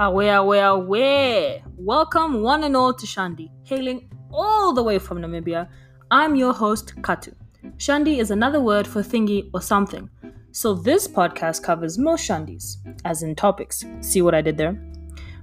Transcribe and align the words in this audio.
Away, 0.00 0.28
away, 0.28 0.60
away. 0.60 1.64
Welcome, 1.76 2.40
one 2.40 2.62
and 2.62 2.76
all, 2.76 2.94
to 2.94 3.04
Shandi, 3.04 3.50
hailing 3.64 4.08
all 4.30 4.72
the 4.72 4.80
way 4.80 4.96
from 4.96 5.18
Namibia. 5.18 5.68
I'm 6.12 6.36
your 6.36 6.52
host, 6.52 6.94
Katu. 7.00 7.34
Shandi 7.78 8.18
is 8.18 8.30
another 8.30 8.60
word 8.60 8.86
for 8.86 9.02
thingy 9.02 9.50
or 9.52 9.60
something. 9.60 10.08
So 10.52 10.72
this 10.72 11.08
podcast 11.08 11.64
covers 11.64 11.98
most 11.98 12.28
Shandis, 12.28 12.76
as 13.04 13.24
in 13.24 13.34
topics. 13.34 13.84
See 14.00 14.22
what 14.22 14.36
I 14.36 14.40
did 14.40 14.56
there? 14.56 14.80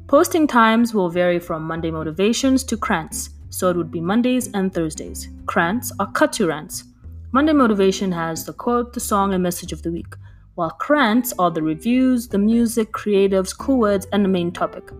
Posting 0.08 0.48
times 0.48 0.94
will 0.94 1.10
vary 1.10 1.38
from 1.38 1.64
Monday 1.64 1.92
motivations 1.92 2.64
to 2.64 2.78
krants, 2.78 3.32
so 3.50 3.70
it 3.70 3.76
would 3.76 3.92
be 3.92 4.00
Mondays 4.00 4.50
and 4.54 4.74
Thursdays. 4.74 5.28
Krants 5.44 5.92
are 6.00 6.10
Katu 6.14 6.48
rants. 6.48 6.86
Monday 7.34 7.52
motivation 7.52 8.10
has 8.10 8.46
the 8.46 8.54
quote, 8.54 8.94
the 8.94 9.02
song, 9.02 9.34
and 9.34 9.44
message 9.44 9.74
of 9.74 9.82
the 9.82 9.92
week 9.92 10.16
while 10.56 10.76
krants 10.82 11.34
are 11.38 11.52
the 11.52 11.62
reviews, 11.62 12.28
the 12.28 12.38
music, 12.38 12.92
creatives, 12.92 13.56
cool 13.56 13.78
words, 13.78 14.08
and 14.12 14.24
the 14.24 14.30
main 14.30 14.52
topic. 14.52 14.92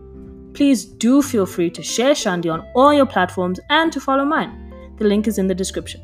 Please 0.54 0.84
do 0.84 1.20
feel 1.20 1.44
free 1.44 1.70
to 1.70 1.82
share 1.82 2.14
Shandi 2.14 2.52
on 2.52 2.66
all 2.74 2.94
your 2.94 3.06
platforms 3.06 3.60
and 3.68 3.92
to 3.92 4.00
follow 4.00 4.24
mine. 4.24 4.94
The 4.98 5.04
link 5.04 5.26
is 5.26 5.38
in 5.38 5.46
the 5.46 5.54
description. 5.54 6.00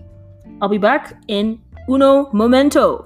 I'll 0.60 0.69
be 0.69 0.79
back 0.79 1.16
in 1.29 1.60
uno 1.88 2.30
momento. 2.33 3.05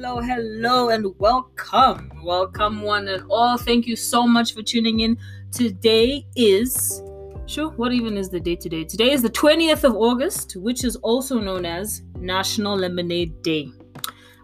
Hello, 0.00 0.20
hello, 0.20 0.90
and 0.90 1.06
welcome. 1.18 2.12
Welcome, 2.22 2.82
one 2.82 3.08
and 3.08 3.24
all. 3.28 3.58
Thank 3.58 3.88
you 3.88 3.96
so 3.96 4.28
much 4.28 4.54
for 4.54 4.62
tuning 4.62 5.00
in. 5.00 5.18
Today 5.50 6.24
is, 6.36 7.02
sure, 7.46 7.70
what 7.70 7.92
even 7.92 8.16
is 8.16 8.28
the 8.30 8.38
date 8.38 8.60
today? 8.60 8.84
Today 8.84 9.10
is 9.10 9.22
the 9.22 9.30
20th 9.30 9.82
of 9.82 9.96
August, 9.96 10.54
which 10.54 10.84
is 10.84 10.94
also 11.02 11.40
known 11.40 11.66
as 11.66 12.02
National 12.14 12.76
Lemonade 12.76 13.42
Day. 13.42 13.72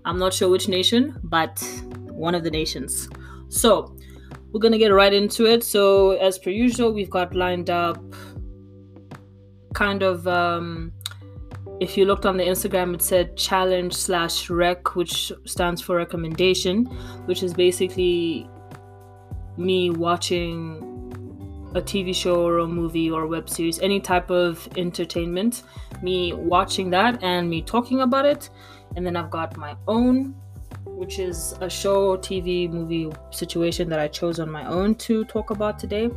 I'm 0.04 0.18
not 0.18 0.34
sure 0.34 0.48
which 0.48 0.66
nation, 0.66 1.20
but 1.22 1.62
one 2.10 2.34
of 2.34 2.42
the 2.42 2.50
nations. 2.50 3.08
So, 3.48 3.96
we're 4.50 4.58
gonna 4.58 4.76
get 4.76 4.88
right 4.88 5.12
into 5.12 5.46
it. 5.46 5.62
So, 5.62 6.16
as 6.16 6.36
per 6.36 6.50
usual, 6.50 6.92
we've 6.92 7.10
got 7.10 7.32
lined 7.32 7.70
up 7.70 8.02
kind 9.72 10.02
of 10.02 10.26
um 10.26 10.92
if 11.84 11.98
you 11.98 12.06
looked 12.06 12.24
on 12.24 12.38
the 12.38 12.44
Instagram, 12.44 12.94
it 12.94 13.02
said 13.02 13.36
challenge 13.36 13.92
slash 13.92 14.48
rec, 14.48 14.96
which 14.96 15.30
stands 15.44 15.82
for 15.82 15.96
recommendation, 15.96 16.86
which 17.26 17.42
is 17.42 17.52
basically 17.52 18.48
me 19.58 19.90
watching 19.90 20.80
a 21.74 21.82
TV 21.82 22.14
show 22.14 22.46
or 22.46 22.60
a 22.60 22.66
movie 22.66 23.10
or 23.10 23.24
a 23.24 23.28
web 23.28 23.50
series, 23.50 23.78
any 23.80 24.00
type 24.00 24.30
of 24.30 24.66
entertainment, 24.78 25.62
me 26.00 26.32
watching 26.32 26.88
that 26.88 27.22
and 27.22 27.50
me 27.50 27.60
talking 27.60 28.00
about 28.00 28.24
it. 28.24 28.48
And 28.96 29.04
then 29.04 29.14
I've 29.14 29.30
got 29.30 29.58
my 29.58 29.76
own, 29.86 30.34
which 30.86 31.18
is 31.18 31.52
a 31.60 31.68
show, 31.68 32.16
TV, 32.16 32.70
movie 32.70 33.12
situation 33.30 33.90
that 33.90 33.98
I 33.98 34.08
chose 34.08 34.40
on 34.40 34.50
my 34.50 34.64
own 34.66 34.94
to 35.06 35.24
talk 35.26 35.50
about 35.50 35.78
today. 35.78 36.08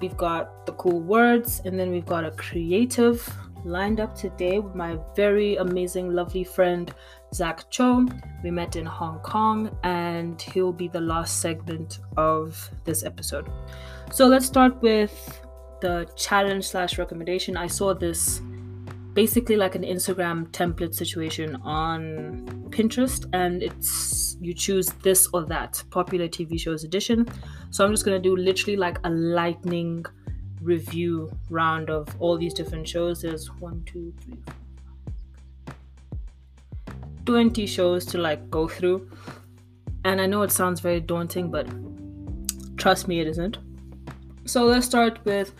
We've 0.00 0.16
got 0.16 0.64
the 0.64 0.72
cool 0.72 1.00
words, 1.00 1.60
and 1.66 1.78
then 1.78 1.90
we've 1.90 2.06
got 2.06 2.24
a 2.24 2.30
creative 2.30 3.20
lined 3.64 4.00
up 4.00 4.14
today 4.14 4.58
with 4.58 4.74
my 4.74 4.98
very 5.14 5.56
amazing, 5.56 6.12
lovely 6.12 6.44
friend 6.44 6.92
Zach 7.34 7.70
Cho. 7.70 8.06
We 8.42 8.50
met 8.50 8.76
in 8.76 8.86
Hong 8.86 9.20
Kong, 9.20 9.76
and 9.82 10.40
he'll 10.40 10.72
be 10.72 10.88
the 10.88 11.00
last 11.00 11.40
segment 11.40 12.00
of 12.16 12.70
this 12.84 13.04
episode. 13.04 13.50
So 14.12 14.26
let's 14.26 14.46
start 14.46 14.80
with 14.82 15.40
the 15.80 16.08
challenge 16.16 16.66
slash 16.66 16.98
recommendation. 16.98 17.56
I 17.56 17.66
saw 17.66 17.94
this 17.94 18.40
basically 19.14 19.56
like 19.56 19.74
an 19.74 19.82
Instagram 19.82 20.48
template 20.50 20.94
situation 20.94 21.56
on 21.56 22.46
Pinterest, 22.70 23.26
and 23.32 23.62
it's 23.62 24.36
you 24.40 24.54
choose 24.54 24.86
this 25.02 25.28
or 25.32 25.44
that 25.44 25.82
popular 25.90 26.28
TV 26.28 26.58
shows 26.58 26.84
edition. 26.84 27.26
So 27.70 27.84
I'm 27.84 27.90
just 27.90 28.04
gonna 28.04 28.18
do 28.18 28.36
literally 28.36 28.76
like 28.76 28.98
a 29.04 29.10
lightning 29.10 30.04
review 30.60 31.30
round 31.48 31.90
of 31.90 32.08
all 32.20 32.36
these 32.36 32.54
different 32.54 32.88
shows. 32.88 33.22
There's 33.22 33.48
one, 33.60 33.82
two, 33.84 34.12
three, 34.20 34.38
four, 34.44 35.74
20 37.26 37.66
shows 37.66 38.04
to 38.06 38.18
like 38.18 38.50
go 38.50 38.68
through. 38.68 39.10
And 40.04 40.20
I 40.20 40.26
know 40.26 40.42
it 40.42 40.52
sounds 40.52 40.80
very 40.80 41.00
daunting, 41.00 41.50
but 41.50 41.66
trust 42.76 43.08
me, 43.08 43.20
it 43.20 43.26
isn't. 43.26 43.58
So 44.46 44.64
let's 44.64 44.86
start 44.86 45.18
with 45.24 45.52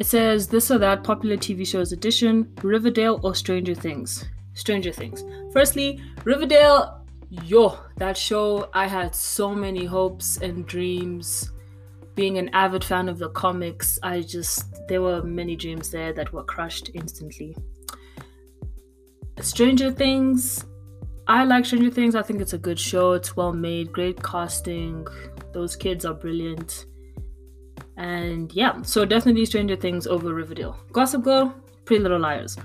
it 0.00 0.06
says 0.06 0.48
this 0.48 0.70
or 0.70 0.78
that 0.78 1.04
popular 1.04 1.36
TV 1.36 1.66
shows 1.66 1.92
edition 1.92 2.50
Riverdale 2.62 3.20
or 3.22 3.34
Stranger 3.34 3.74
Things. 3.74 4.24
Stranger 4.54 4.92
Things. 4.92 5.22
Firstly, 5.52 6.00
Riverdale, 6.24 7.04
yo, 7.28 7.78
that 7.98 8.16
show, 8.16 8.70
I 8.72 8.86
had 8.86 9.14
so 9.14 9.54
many 9.54 9.84
hopes 9.84 10.38
and 10.38 10.66
dreams 10.66 11.52
being 12.20 12.36
an 12.36 12.50
avid 12.52 12.84
fan 12.84 13.08
of 13.08 13.16
the 13.16 13.30
comics, 13.30 13.98
I 14.02 14.20
just 14.20 14.86
there 14.88 15.00
were 15.00 15.22
many 15.22 15.56
dreams 15.56 15.88
there 15.90 16.12
that 16.12 16.30
were 16.34 16.44
crushed 16.44 16.90
instantly. 16.92 17.56
Stranger 19.40 19.90
Things, 19.90 20.66
I 21.26 21.44
like 21.44 21.64
Stranger 21.64 21.90
Things. 21.90 22.14
I 22.14 22.20
think 22.20 22.42
it's 22.42 22.52
a 22.52 22.58
good 22.58 22.78
show. 22.78 23.12
It's 23.12 23.36
well 23.36 23.54
made, 23.54 23.90
great 23.90 24.22
casting. 24.22 25.06
Those 25.54 25.76
kids 25.76 26.04
are 26.04 26.12
brilliant. 26.12 26.84
And 27.96 28.52
yeah, 28.52 28.82
so 28.82 29.06
definitely 29.06 29.46
Stranger 29.46 29.76
Things 29.76 30.06
over 30.06 30.34
Riverdale. 30.34 30.76
Gossip 30.92 31.22
Girl, 31.22 31.54
Pretty 31.86 32.02
Little 32.02 32.20
Liars. 32.20 32.58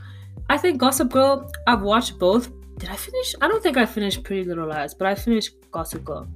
I 0.49 0.57
think 0.57 0.79
Gossip 0.79 1.09
Girl, 1.09 1.49
I've 1.66 1.81
watched 1.81 2.19
both. 2.19 2.51
Did 2.77 2.89
I 2.89 2.97
finish? 2.97 3.35
I 3.39 3.47
don't 3.47 3.63
think 3.63 3.77
I 3.77 3.85
finished 3.85 4.22
Pretty 4.25 4.43
Little 4.43 4.67
Liars, 4.67 4.93
but 4.93 5.07
I 5.07 5.16
finished 5.16 5.51
Gossip 5.72 6.03
Girl. 6.03 6.27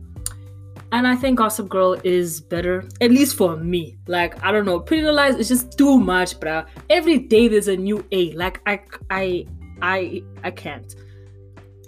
And 0.92 1.06
I 1.08 1.16
think 1.16 1.38
Gossip 1.38 1.70
Girl 1.70 1.94
is 2.04 2.42
better, 2.42 2.84
at 3.00 3.12
least 3.12 3.36
for 3.36 3.56
me. 3.58 3.98
Like, 4.08 4.44
I 4.44 4.52
don't 4.52 4.66
know, 4.66 4.80
Pretty 4.80 5.04
Little 5.04 5.18
Lies 5.18 5.36
is 5.36 5.48
just 5.48 5.78
too 5.78 6.00
much, 6.00 6.40
bruh. 6.40 6.66
Every 6.90 7.20
day 7.20 7.48
there's 7.48 7.68
a 7.68 7.78
new 7.78 8.04
A. 8.12 8.32
Like, 8.34 8.60
I, 8.66 8.82
I, 9.12 9.46
I, 9.82 10.24
I 10.44 10.52
can't. 10.52 10.96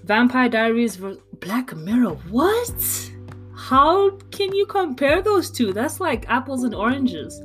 Vampire 0.04 0.50
Diaries 0.50 0.98
versus 0.98 1.22
Black 1.40 1.76
Mirror. 1.76 2.16
What? 2.30 3.12
How 3.56 4.12
can 4.32 4.54
you 4.54 4.66
compare 4.66 5.22
those 5.22 5.50
two? 5.50 5.74
That's 5.74 6.00
like 6.00 6.30
apples 6.30 6.64
and 6.64 6.76
oranges. 6.76 7.42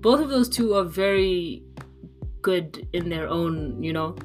Both 0.00 0.20
of 0.20 0.28
those 0.28 0.48
two 0.48 0.74
are 0.74 0.84
very 0.84 1.64
good 2.42 2.88
in 2.92 3.08
their 3.08 3.28
own, 3.28 3.82
you 3.82 3.92
know, 3.92 4.16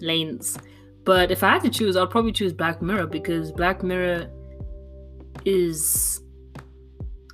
lanes. 0.00 0.58
But 1.04 1.30
if 1.30 1.42
I 1.42 1.54
had 1.54 1.62
to 1.62 1.70
choose, 1.70 1.96
I'll 1.96 2.06
probably 2.06 2.32
choose 2.32 2.52
Black 2.52 2.82
Mirror 2.82 3.06
because 3.06 3.50
Black 3.52 3.82
Mirror 3.82 4.30
is 5.44 6.20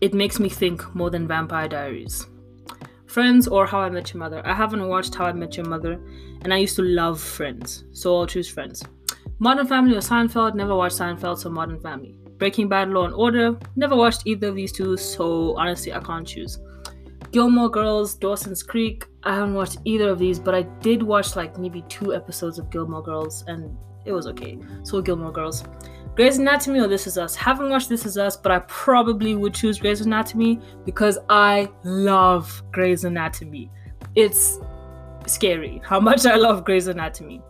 it 0.01 0.13
makes 0.15 0.39
me 0.39 0.49
think 0.49 0.95
more 0.95 1.11
than 1.11 1.27
Vampire 1.27 1.69
Diaries. 1.69 2.27
Friends 3.07 3.47
or 3.47 3.65
How 3.65 3.81
I 3.81 3.91
Met 3.91 4.13
Your 4.13 4.19
Mother. 4.19 4.43
I 4.45 4.53
haven't 4.55 4.87
watched 4.89 5.15
How 5.15 5.27
I 5.27 5.33
Met 5.33 5.57
Your 5.57 5.67
Mother, 5.67 6.01
and 6.43 6.53
I 6.53 6.59
used 6.59 6.77
to 6.77 6.83
love 6.83 7.21
Friends, 7.21 7.85
so 7.93 8.17
I'll 8.17 8.27
choose 8.27 8.49
Friends. 8.49 8.83
Modern 9.39 9.67
Family 9.67 9.97
or 9.97 10.01
Seinfeld. 10.01 10.55
Never 10.55 10.75
watched 10.75 10.99
Seinfeld, 10.99 11.39
so 11.39 11.49
Modern 11.49 11.81
Family. 11.81 12.17
Breaking 12.39 12.69
Bad, 12.69 12.91
Law 12.91 13.05
and 13.05 13.15
Order. 13.15 13.57
Never 13.77 13.97
watched 13.97 14.27
either 14.27 14.49
of 14.49 14.57
these 14.57 14.73
two, 14.73 14.97
so 14.97 15.57
honestly, 15.57 15.93
I 15.93 16.01
can't 16.01 16.27
choose. 16.27 16.59
Gilmore 17.31 17.71
Girls, 17.71 18.15
Dawson's 18.15 18.63
Creek. 18.63 19.07
I 19.23 19.35
haven't 19.35 19.55
watched 19.55 19.79
either 19.85 20.11
of 20.11 20.19
these, 20.19 20.39
but 20.39 20.55
I 20.55 20.63
did 20.63 21.03
watch 21.03 21.37
like 21.37 21.59
maybe 21.59 21.83
two 21.89 22.15
episodes 22.15 22.59
of 22.59 22.71
Gilmore 22.71 23.03
Girls, 23.03 23.45
and 23.47 23.77
it 24.05 24.13
was 24.13 24.27
okay. 24.27 24.59
So 24.83 25.01
Gilmore 25.01 25.33
Girls. 25.33 25.65
Grey's 26.15 26.39
Anatomy 26.39 26.79
or 26.79 26.87
This 26.87 27.09
Is 27.09 27.19
Us. 27.19 27.35
Haven't 27.35 27.71
watched 27.71 27.89
This 27.89 28.07
Is 28.07 28.17
Us, 28.17 28.37
but 28.37 28.53
I 28.53 28.61
probably 28.61 29.35
would 29.35 29.53
choose 29.53 29.81
Grey's 29.81 30.01
Anatomy 30.01 30.61
because 30.85 31.19
I 31.29 31.69
love 31.83 32.63
Grey's 32.71 33.03
Anatomy. 33.03 33.69
It's 34.15 34.61
scary 35.27 35.83
how 35.85 35.99
much 35.99 36.25
I 36.25 36.37
love 36.37 36.65
Grey's 36.65 36.87
Anatomy. 36.87 37.43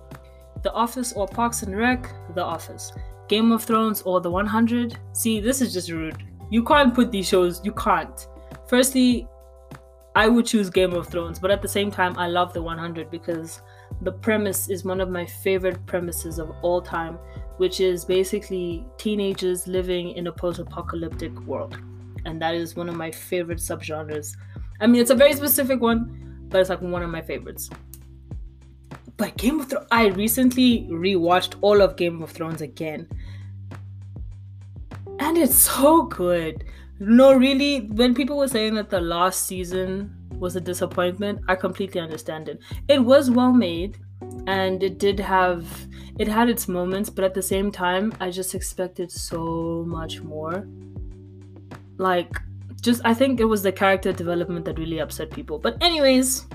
The 0.62 0.72
Office 0.72 1.12
or 1.12 1.28
Parks 1.28 1.62
and 1.62 1.76
Rec, 1.76 2.10
The 2.34 2.42
Office. 2.42 2.90
Game 3.28 3.52
of 3.52 3.62
Thrones 3.62 4.00
or 4.00 4.22
The 4.22 4.30
100. 4.30 4.98
See, 5.12 5.40
this 5.40 5.60
is 5.60 5.74
just 5.74 5.90
rude. 5.90 6.24
You 6.50 6.64
can't 6.64 6.94
put 6.94 7.10
these 7.10 7.28
shows, 7.28 7.60
you 7.64 7.72
can't. 7.72 8.28
Firstly, 8.66 9.28
I 10.16 10.26
would 10.26 10.46
choose 10.46 10.70
Game 10.70 10.94
of 10.94 11.08
Thrones, 11.08 11.38
but 11.38 11.50
at 11.50 11.60
the 11.60 11.68
same 11.68 11.90
time, 11.90 12.16
I 12.16 12.28
love 12.28 12.54
The 12.54 12.62
100 12.62 13.10
because 13.10 13.60
the 14.00 14.12
premise 14.12 14.70
is 14.70 14.84
one 14.84 15.02
of 15.02 15.10
my 15.10 15.26
favorite 15.26 15.84
premises 15.84 16.38
of 16.38 16.50
all 16.62 16.80
time 16.80 17.18
which 17.56 17.80
is 17.80 18.04
basically 18.04 18.84
teenagers 18.98 19.66
living 19.66 20.10
in 20.12 20.26
a 20.26 20.32
post 20.32 20.58
apocalyptic 20.58 21.38
world. 21.42 21.76
And 22.24 22.40
that 22.40 22.54
is 22.54 22.74
one 22.74 22.88
of 22.88 22.96
my 22.96 23.10
favorite 23.10 23.58
subgenres. 23.58 24.36
I 24.80 24.86
mean, 24.86 25.00
it's 25.00 25.10
a 25.10 25.14
very 25.14 25.34
specific 25.34 25.80
one, 25.80 26.46
but 26.48 26.60
it's 26.60 26.70
like 26.70 26.80
one 26.80 27.02
of 27.02 27.10
my 27.10 27.22
favorites. 27.22 27.70
But 29.16 29.36
Game 29.36 29.60
of 29.60 29.70
Thrones, 29.70 29.86
I 29.92 30.06
recently 30.06 30.88
rewatched 30.90 31.56
all 31.60 31.80
of 31.80 31.96
Game 31.96 32.22
of 32.22 32.30
Thrones 32.30 32.60
again. 32.60 33.08
And 35.20 35.38
it's 35.38 35.54
so 35.54 36.02
good. 36.02 36.64
No, 36.98 37.32
really, 37.34 37.86
when 37.92 38.14
people 38.14 38.36
were 38.36 38.48
saying 38.48 38.74
that 38.74 38.90
the 38.90 39.00
last 39.00 39.46
season 39.46 40.14
was 40.30 40.56
a 40.56 40.60
disappointment, 40.60 41.40
I 41.48 41.54
completely 41.54 42.00
understand 42.00 42.48
it. 42.48 42.60
It 42.88 42.98
was 42.98 43.30
well 43.30 43.52
made 43.52 43.98
and 44.46 44.82
it 44.82 44.98
did 44.98 45.18
have 45.20 45.66
it 46.18 46.28
had 46.28 46.48
its 46.48 46.68
moments, 46.68 47.10
but 47.10 47.24
at 47.24 47.34
the 47.34 47.42
same 47.42 47.72
time, 47.72 48.12
I 48.20 48.30
just 48.30 48.54
expected 48.54 49.10
so 49.10 49.84
much 49.86 50.20
more. 50.20 50.66
Like 51.98 52.30
just 52.80 53.00
I 53.04 53.14
think 53.14 53.40
it 53.40 53.46
was 53.46 53.62
the 53.62 53.72
character 53.72 54.12
development 54.12 54.64
that 54.66 54.78
really 54.78 55.00
upset 55.00 55.30
people. 55.30 55.58
But 55.58 55.82
anyways, 55.82 56.46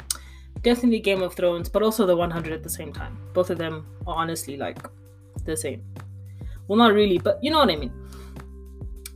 definitely 0.61 0.99
Game 0.99 1.21
of 1.21 1.33
Thrones, 1.33 1.67
but 1.67 1.81
also 1.81 2.05
the 2.05 2.15
100 2.15 2.53
at 2.53 2.63
the 2.63 2.69
same 2.69 2.93
time. 2.93 3.17
Both 3.33 3.49
of 3.49 3.57
them 3.57 3.85
are 4.07 4.15
honestly 4.15 4.55
like 4.55 4.77
the 5.45 5.57
same. 5.57 5.83
Well, 6.67 6.77
not 6.77 6.93
really, 6.93 7.17
but 7.17 7.43
you 7.43 7.51
know 7.51 7.59
what 7.59 7.71
I 7.71 7.75
mean. 7.75 7.91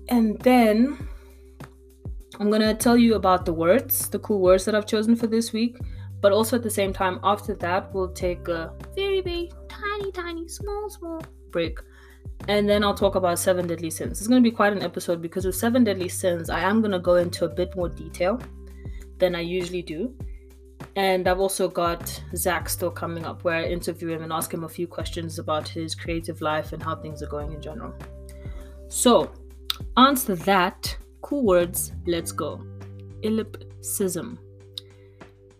And 0.09 0.39
then 0.39 1.07
I'm 2.39 2.49
gonna 2.49 2.73
tell 2.73 2.97
you 2.97 3.15
about 3.15 3.45
the 3.45 3.53
words, 3.53 4.09
the 4.09 4.19
cool 4.19 4.39
words 4.39 4.65
that 4.65 4.75
I've 4.75 4.87
chosen 4.87 5.15
for 5.15 5.27
this 5.27 5.53
week. 5.53 5.77
But 6.23 6.31
also 6.31 6.55
at 6.55 6.63
the 6.63 6.69
same 6.69 6.93
time, 6.93 7.19
after 7.21 7.53
that, 7.55 7.93
we'll 7.93 8.13
take 8.13 8.47
a 8.47 8.71
very, 8.95 9.19
very 9.19 9.51
tiny, 9.67 10.09
tiny, 10.13 10.47
small, 10.47 10.89
small 10.89 11.21
break. 11.51 11.79
And 12.47 12.67
then 12.67 12.81
I'll 12.81 12.95
talk 12.95 13.15
about 13.15 13.39
seven 13.39 13.67
deadly 13.67 13.89
sins. 13.89 14.21
It's 14.21 14.27
gonna 14.29 14.39
be 14.39 14.49
quite 14.49 14.71
an 14.71 14.83
episode 14.83 15.21
because 15.21 15.45
with 15.45 15.55
seven 15.55 15.83
deadly 15.83 16.07
sins, 16.07 16.49
I 16.49 16.61
am 16.61 16.81
gonna 16.81 16.97
go 16.97 17.15
into 17.15 17.43
a 17.43 17.49
bit 17.49 17.75
more 17.75 17.89
detail 17.89 18.39
than 19.17 19.35
I 19.35 19.41
usually 19.41 19.81
do. 19.81 20.15
And 20.95 21.27
I've 21.27 21.41
also 21.41 21.67
got 21.67 22.23
Zach 22.37 22.69
still 22.69 22.91
coming 22.91 23.25
up 23.25 23.43
where 23.43 23.55
I 23.55 23.65
interview 23.65 24.07
him 24.07 24.23
and 24.23 24.31
ask 24.31 24.53
him 24.53 24.63
a 24.63 24.69
few 24.69 24.87
questions 24.87 25.39
about 25.39 25.67
his 25.67 25.93
creative 25.93 26.39
life 26.39 26.71
and 26.71 26.81
how 26.81 26.95
things 26.95 27.21
are 27.21 27.27
going 27.27 27.51
in 27.51 27.61
general. 27.61 27.93
So, 28.87 29.29
answer 29.97 30.35
that, 30.35 30.95
cool 31.21 31.43
words, 31.43 31.91
let's 32.07 32.31
go. 32.31 32.61
Ellipsism, 33.23 34.37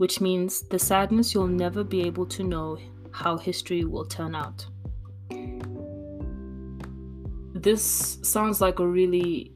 which 0.04 0.20
means 0.20 0.64
the 0.64 0.78
sadness 0.78 1.34
you'll 1.34 1.48
never 1.48 1.82
be 1.82 2.02
able 2.02 2.26
to 2.26 2.44
know 2.44 2.78
how 3.12 3.38
history 3.38 3.86
will 3.86 4.04
turn 4.04 4.36
out. 4.36 4.66
This 7.54 8.20
sounds 8.22 8.60
like 8.60 8.80
a 8.80 8.86
really 8.86 9.54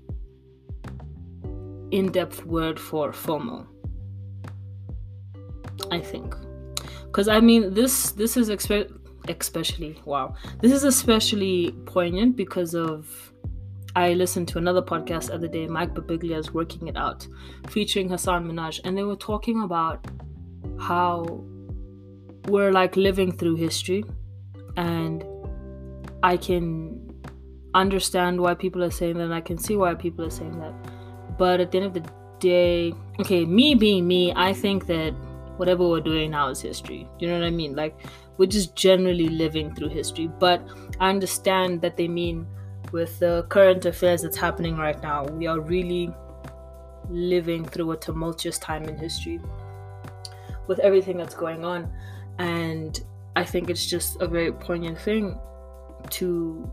in 1.92 2.14
depth 2.14 2.46
word 2.46 2.80
for 2.80 3.12
FOMO 3.12 3.68
I 5.92 6.00
think. 6.00 6.34
Cuz 7.12 7.28
I 7.28 7.42
mean 7.42 7.74
this 7.74 8.14
this 8.14 8.38
is 8.38 8.50
expe- 8.50 8.94
especially 9.28 10.02
wow. 10.06 10.34
This 10.62 10.72
is 10.72 10.86
especially 10.86 11.74
poignant 11.86 12.38
because 12.38 12.74
of 12.74 13.34
I 13.98 14.14
listened 14.14 14.48
to 14.50 14.60
another 14.60 14.82
podcast 14.94 15.28
the 15.28 15.34
other 15.34 15.50
day, 15.50 15.68
Mike 15.68 15.94
Birbiglia's 15.94 16.54
Working 16.54 16.88
It 16.88 16.96
Out, 16.96 17.28
featuring 17.68 18.10
Hasan 18.10 18.48
Minhaj, 18.48 18.80
and 18.86 18.98
they 18.98 19.04
were 19.04 19.16
talking 19.18 19.64
about 19.64 20.08
how 20.80 21.44
we're 22.48 22.72
like 22.72 22.96
living 22.96 23.32
through 23.32 23.56
history 23.56 24.04
and 24.78 25.24
I 26.24 26.38
can 26.38 26.98
understand 27.74 28.40
why 28.40 28.54
people 28.54 28.84
are 28.84 28.92
saying 28.92 29.18
that 29.18 29.26
and 29.26 29.34
I 29.34 29.42
can 29.42 29.58
see 29.58 29.76
why 29.76 29.94
people 29.94 30.26
are 30.26 30.32
saying 30.32 30.60
that. 30.60 30.74
But 31.38 31.60
at 31.60 31.72
the 31.72 31.78
end 31.80 31.88
of 31.88 31.94
the 31.94 32.10
day, 32.40 32.94
okay, 33.20 33.46
me 33.46 33.76
being 33.76 34.08
me, 34.08 34.34
I 34.36 34.54
think 34.54 34.88
that 34.88 35.12
whatever 35.58 35.88
we're 35.88 36.02
doing 36.02 36.32
now 36.32 36.50
is 36.50 36.62
history. 36.62 37.08
You 37.20 37.28
know 37.28 37.40
what 37.40 37.46
I 37.46 37.52
mean? 37.52 37.76
Like 37.76 38.00
we're 38.38 38.48
just 38.48 38.76
generally 38.76 39.30
living 39.30 39.74
through 39.74 39.90
history. 39.90 40.28
But 40.28 40.62
I 41.00 41.10
understand 41.10 41.82
that 41.82 41.98
they 41.98 42.08
mean 42.08 42.48
with 42.92 43.20
the 43.20 43.46
current 43.50 43.86
affairs 43.86 44.22
that's 44.22 44.38
happening 44.38 44.78
right 44.78 45.02
now, 45.02 45.26
we 45.26 45.48
are 45.48 45.60
really 45.60 46.10
living 47.10 47.66
through 47.66 47.92
a 47.92 47.98
tumultuous 47.98 48.58
time 48.58 48.84
in 48.84 48.98
history 48.98 49.40
with 50.68 50.80
everything 50.80 51.18
that's 51.18 51.36
going 51.36 51.66
on. 51.66 51.92
And 52.40 53.00
I 53.36 53.44
think 53.44 53.70
it's 53.70 53.86
just 53.86 54.22
a 54.22 54.28
very 54.28 54.52
poignant 54.52 55.00
thing 55.00 55.40
to 56.12 56.72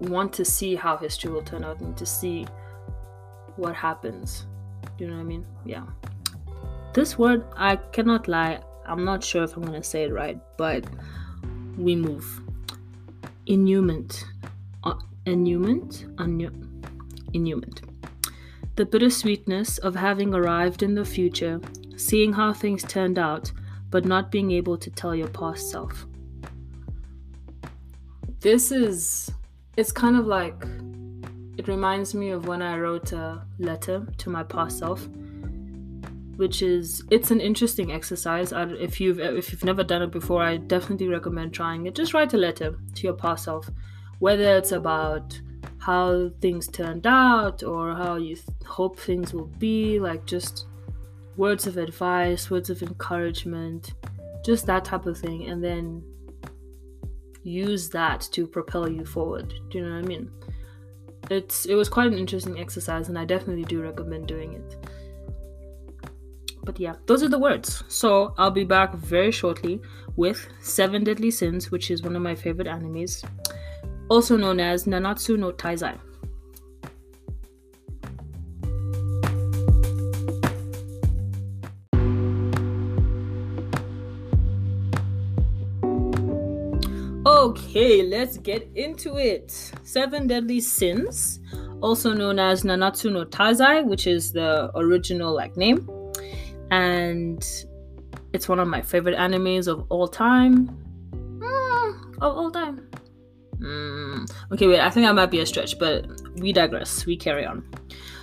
want 0.00 0.32
to 0.34 0.44
see 0.44 0.74
how 0.74 0.96
history 0.96 1.30
will 1.30 1.42
turn 1.42 1.64
out 1.64 1.80
and 1.80 1.96
to 1.96 2.06
see 2.06 2.46
what 3.56 3.74
happens. 3.74 4.46
Do 4.96 5.04
you 5.04 5.10
know 5.10 5.16
what 5.16 5.22
I 5.22 5.24
mean? 5.24 5.46
Yeah. 5.64 5.84
This 6.92 7.18
word, 7.18 7.44
I 7.56 7.76
cannot 7.76 8.28
lie, 8.28 8.60
I'm 8.86 9.04
not 9.04 9.22
sure 9.22 9.44
if 9.44 9.56
I'm 9.56 9.62
going 9.62 9.80
to 9.80 9.86
say 9.86 10.04
it 10.04 10.12
right, 10.12 10.38
but 10.56 10.84
we 11.76 11.96
move. 11.96 12.40
Inumant. 13.46 14.24
Uh? 14.84 14.94
Inumant. 15.26 16.06
The 18.76 18.86
bittersweetness 18.86 19.78
of 19.78 19.94
having 19.94 20.34
arrived 20.34 20.82
in 20.82 20.94
the 20.94 21.04
future, 21.04 21.60
seeing 21.96 22.32
how 22.32 22.52
things 22.52 22.82
turned 22.82 23.18
out, 23.18 23.50
but 23.90 24.04
not 24.04 24.30
being 24.30 24.50
able 24.50 24.76
to 24.78 24.90
tell 24.90 25.14
your 25.14 25.28
past 25.28 25.70
self. 25.70 26.06
This 28.40 28.70
is, 28.70 29.30
it's 29.76 29.92
kind 29.92 30.16
of 30.16 30.26
like, 30.26 30.54
it 31.56 31.68
reminds 31.68 32.14
me 32.14 32.30
of 32.30 32.46
when 32.46 32.62
I 32.62 32.78
wrote 32.78 33.12
a 33.12 33.44
letter 33.58 34.06
to 34.18 34.30
my 34.30 34.42
past 34.42 34.78
self 34.78 35.08
which 36.36 36.62
is 36.62 37.02
it's 37.10 37.30
an 37.30 37.40
interesting 37.40 37.92
exercise. 37.92 38.52
I, 38.52 38.64
if 38.64 39.00
you've 39.00 39.18
if 39.18 39.52
you've 39.52 39.64
never 39.64 39.82
done 39.82 40.02
it 40.02 40.10
before, 40.10 40.42
I 40.42 40.58
definitely 40.58 41.08
recommend 41.08 41.52
trying 41.54 41.86
it. 41.86 41.94
Just 41.94 42.14
write 42.14 42.34
a 42.34 42.36
letter 42.36 42.78
to 42.94 43.02
your 43.02 43.14
past 43.14 43.44
self, 43.44 43.70
whether 44.18 44.56
it's 44.56 44.72
about 44.72 45.40
how 45.78 46.30
things 46.40 46.68
turned 46.68 47.06
out 47.06 47.62
or 47.62 47.94
how 47.94 48.16
you 48.16 48.34
th- 48.34 48.48
hope 48.66 48.98
things 48.98 49.32
will 49.32 49.46
be, 49.58 49.98
like 49.98 50.26
just 50.26 50.66
words 51.36 51.66
of 51.66 51.76
advice, 51.76 52.50
words 52.50 52.70
of 52.70 52.82
encouragement, 52.82 53.94
just 54.44 54.66
that 54.66 54.84
type 54.84 55.06
of 55.06 55.18
thing, 55.18 55.48
and 55.48 55.62
then 55.62 56.02
use 57.42 57.88
that 57.90 58.28
to 58.32 58.46
propel 58.46 58.88
you 58.88 59.04
forward. 59.04 59.54
Do 59.70 59.78
you 59.78 59.84
know 59.84 59.94
what 59.94 60.04
I 60.04 60.08
mean? 60.08 60.30
It's 61.30 61.66
it 61.66 61.74
was 61.74 61.88
quite 61.88 62.06
an 62.06 62.18
interesting 62.18 62.58
exercise, 62.58 63.08
and 63.08 63.18
I 63.18 63.24
definitely 63.24 63.64
do 63.64 63.82
recommend 63.82 64.26
doing 64.26 64.54
it. 64.54 64.76
But 66.64 66.80
yeah, 66.80 66.94
those 67.06 67.22
are 67.22 67.28
the 67.28 67.38
words. 67.38 67.84
So 67.88 68.34
I'll 68.38 68.50
be 68.50 68.64
back 68.64 68.94
very 68.94 69.30
shortly 69.30 69.80
with 70.16 70.48
Seven 70.60 71.04
Deadly 71.04 71.30
Sins, 71.30 71.70
which 71.70 71.90
is 71.90 72.02
one 72.02 72.16
of 72.16 72.22
my 72.22 72.34
favorite 72.34 72.66
animes, 72.66 73.24
also 74.08 74.36
known 74.36 74.58
as 74.58 74.84
Nanatsu 74.84 75.38
no 75.38 75.52
Taizai. 75.52 75.98
Okay, 87.56 88.02
let's 88.02 88.36
get 88.38 88.68
into 88.74 89.16
it. 89.16 89.50
Seven 89.82 90.26
Deadly 90.26 90.60
Sins, 90.60 91.40
also 91.80 92.12
known 92.12 92.38
as 92.38 92.64
Nanatsu 92.64 93.12
no 93.12 93.24
Taizai, 93.24 93.84
which 93.84 94.06
is 94.06 94.32
the 94.32 94.70
original 94.74 95.34
like 95.34 95.56
name 95.56 95.88
and 96.70 97.44
it's 98.32 98.48
one 98.48 98.58
of 98.58 98.68
my 98.68 98.82
favorite 98.82 99.16
animes 99.16 99.68
of 99.68 99.86
all 99.88 100.08
time. 100.08 100.68
Mm, 101.12 102.16
of 102.16 102.36
all 102.36 102.50
time. 102.50 102.88
Mm. 103.58 104.30
Okay, 104.52 104.66
wait, 104.66 104.80
I 104.80 104.90
think 104.90 105.06
I 105.06 105.12
might 105.12 105.30
be 105.30 105.40
a 105.40 105.46
stretch, 105.46 105.78
but 105.78 106.06
we 106.36 106.52
digress. 106.52 107.06
We 107.06 107.16
carry 107.16 107.46
on. 107.46 107.64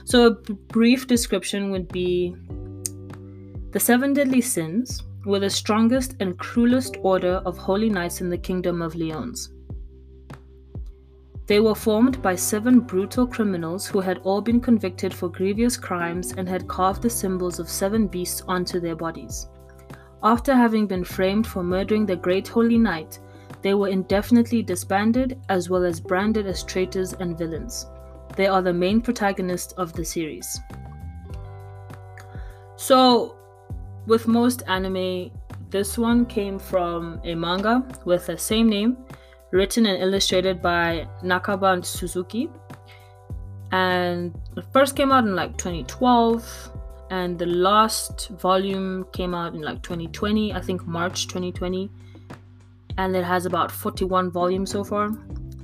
So, 0.05 0.27
a 0.27 0.31
b- 0.35 0.53
brief 0.67 1.07
description 1.07 1.71
would 1.71 1.87
be 1.87 2.35
the 3.71 3.79
seven 3.79 4.13
deadly 4.13 4.41
sins 4.41 5.03
were 5.25 5.39
the 5.39 5.49
strongest 5.49 6.15
and 6.19 6.37
cruelest 6.37 6.97
order 7.01 7.41
of 7.45 7.57
holy 7.57 7.89
knights 7.89 8.21
in 8.21 8.29
the 8.29 8.37
kingdom 8.37 8.81
of 8.81 8.95
Liones. 8.95 9.49
They 11.45 11.59
were 11.59 11.75
formed 11.75 12.21
by 12.21 12.35
seven 12.35 12.79
brutal 12.79 13.27
criminals 13.27 13.85
who 13.85 13.99
had 13.99 14.19
all 14.19 14.41
been 14.41 14.61
convicted 14.61 15.13
for 15.13 15.27
grievous 15.29 15.75
crimes 15.75 16.33
and 16.37 16.47
had 16.47 16.67
carved 16.67 17.01
the 17.01 17.09
symbols 17.09 17.59
of 17.59 17.69
seven 17.69 18.07
beasts 18.07 18.41
onto 18.47 18.79
their 18.79 18.95
bodies. 18.95 19.47
After 20.23 20.55
having 20.55 20.87
been 20.87 21.03
framed 21.03 21.45
for 21.45 21.63
murdering 21.63 22.05
the 22.05 22.15
Great 22.15 22.47
Holy 22.47 22.77
Knight, 22.77 23.19
they 23.61 23.73
were 23.73 23.89
indefinitely 23.89 24.63
disbanded 24.63 25.39
as 25.49 25.69
well 25.69 25.83
as 25.83 25.99
branded 25.99 26.47
as 26.47 26.63
traitors 26.63 27.13
and 27.13 27.37
villains. 27.37 27.87
They 28.37 28.47
are 28.47 28.61
the 28.61 28.73
main 28.73 29.01
protagonists 29.01 29.73
of 29.73 29.91
the 29.93 30.05
series. 30.05 30.59
So, 32.77 33.35
with 34.05 34.27
most 34.27 34.63
anime, 34.67 35.31
this 35.69 35.98
one 35.98 36.25
came 36.25 36.60
from 36.60 37.19
a 37.24 37.36
manga 37.36 37.83
with 38.05 38.27
the 38.27 38.38
same 38.38 38.69
name 38.69 38.98
written 39.51 39.86
and 39.86 40.01
illustrated 40.01 40.62
by 40.62 41.07
Nakaba 41.24 41.86
Suzuki. 41.86 42.50
And 43.72 44.36
it 44.57 44.65
first 44.74 44.95
came 44.95 45.12
out 45.12 45.24
in 45.24 45.36
like 45.36 45.57
2012, 45.57 46.72
and 47.10 47.38
the 47.38 47.45
last 47.45 48.29
volume 48.29 49.05
came 49.13 49.36
out 49.36 49.53
in 49.53 49.62
like 49.62 49.81
2020, 49.83 50.53
I 50.53 50.62
think 50.62 50.86
March 50.86 51.27
2020. 51.27 51.89
And 52.98 53.15
it 53.15 53.24
has 53.24 53.45
about 53.45 53.72
41 53.72 54.31
volumes 54.31 54.72
so 54.72 54.83
far. 54.83 55.12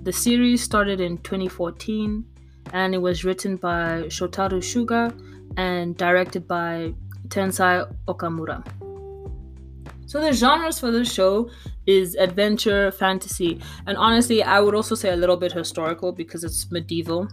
The 0.04 0.14
series 0.14 0.64
started 0.64 1.02
in 1.02 1.18
2014 1.20 2.26
and 2.74 2.96
it 2.96 3.00
was 3.00 3.24
written 3.24 3.56
by 3.58 4.04
Shotaro 4.08 4.60
Suga 4.60 5.14
and 5.58 5.98
directed 5.98 6.48
by 6.48 6.94
Tensai 7.30 7.92
Okamura. 8.08 8.64
So 10.08 10.20
the 10.20 10.34
genres 10.34 10.80
for 10.80 10.90
the 10.90 11.06
show 11.06 11.52
is 11.86 12.16
adventure, 12.16 12.92
fantasy, 12.92 13.62
and 13.86 13.96
honestly, 13.96 14.42
I 14.42 14.60
would 14.60 14.74
also 14.74 14.96
say 14.96 15.10
a 15.10 15.16
little 15.16 15.38
bit 15.38 15.52
historical 15.52 16.12
because 16.12 16.44
it's 16.44 16.72
medieval. 16.72 17.28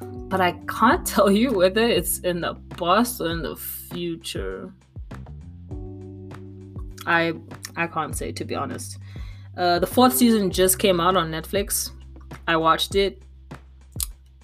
But 0.00 0.40
I 0.40 0.52
can't 0.68 1.04
tell 1.14 1.30
you 1.30 1.52
whether 1.52 1.84
it's 1.84 2.20
in 2.20 2.40
the 2.40 2.54
past 2.76 3.20
or 3.20 3.30
in 3.30 3.42
the 3.42 3.56
future. 3.56 4.72
I 7.06 7.34
I 7.76 7.86
can't 7.88 8.16
say 8.16 8.32
to 8.32 8.44
be 8.44 8.54
honest. 8.54 8.98
Uh, 9.56 9.78
the 9.78 9.86
fourth 9.86 10.14
season 10.14 10.50
just 10.50 10.78
came 10.78 11.00
out 11.00 11.16
on 11.16 11.30
Netflix. 11.30 11.90
I 12.46 12.56
watched 12.56 12.94
it. 12.94 13.22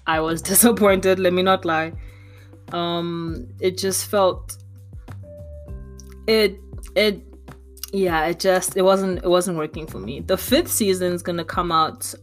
I 0.05 0.19
was 0.19 0.41
disappointed. 0.51 1.19
Let 1.19 1.33
me 1.33 1.41
not 1.41 1.65
lie. 1.65 1.93
Um, 2.71 3.47
it 3.59 3.77
just 3.77 4.07
felt 4.07 4.57
it 6.27 6.59
it 6.95 7.21
yeah 7.93 8.25
it 8.25 8.39
just 8.39 8.77
it 8.77 8.81
wasn't 8.81 9.23
it 9.23 9.27
wasn't 9.27 9.57
working 9.57 9.87
for 9.87 9.99
me. 9.99 10.21
The 10.21 10.37
fifth 10.37 10.71
season 10.71 11.13
is 11.13 11.21
gonna 11.21 11.45
come 11.45 11.71
out 11.71 12.13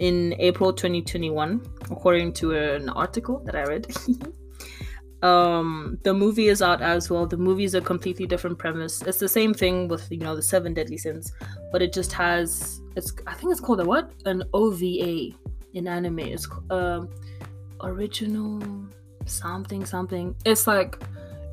in 0.00 0.34
April 0.38 0.72
2021, 0.72 1.60
according 1.90 2.32
to 2.34 2.52
an 2.52 2.88
article 2.88 3.40
that 3.44 3.54
I 3.54 3.64
read. 3.64 3.86
um 5.22 5.98
the 6.02 6.12
movie 6.12 6.48
is 6.48 6.60
out 6.60 6.82
as 6.82 7.10
well. 7.10 7.26
The 7.26 7.36
movie 7.36 7.64
is 7.64 7.74
a 7.74 7.80
completely 7.80 8.26
different 8.26 8.58
premise. 8.58 9.02
It's 9.02 9.18
the 9.18 9.28
same 9.28 9.54
thing 9.54 9.88
with 9.88 10.10
you 10.10 10.18
know 10.18 10.36
the 10.36 10.42
seven 10.42 10.74
deadly 10.74 10.98
sins 10.98 11.32
but 11.74 11.82
it 11.82 11.92
just 11.92 12.12
has 12.12 12.80
it's 12.94 13.12
i 13.26 13.34
think 13.34 13.50
it's 13.50 13.60
called 13.60 13.80
a 13.80 13.84
what? 13.84 14.12
An 14.26 14.44
ova 14.52 15.32
in 15.74 15.88
anime. 15.88 16.20
It's 16.20 16.46
um 16.70 17.08
original 17.80 18.62
something 19.26 19.84
something. 19.84 20.36
It's 20.44 20.68
like 20.68 21.02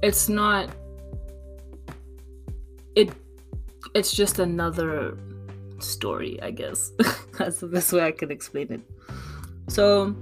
it's 0.03 0.29
not 0.29 0.69
it 2.95 3.11
it's 3.95 4.11
just 4.11 4.39
another 4.39 5.17
story 5.79 6.39
i 6.41 6.51
guess 6.51 6.91
that's 7.37 7.59
the 7.59 7.67
best 7.67 7.91
way 7.91 8.03
i 8.03 8.11
can 8.11 8.31
explain 8.31 8.71
it 8.71 8.81
so 9.67 10.15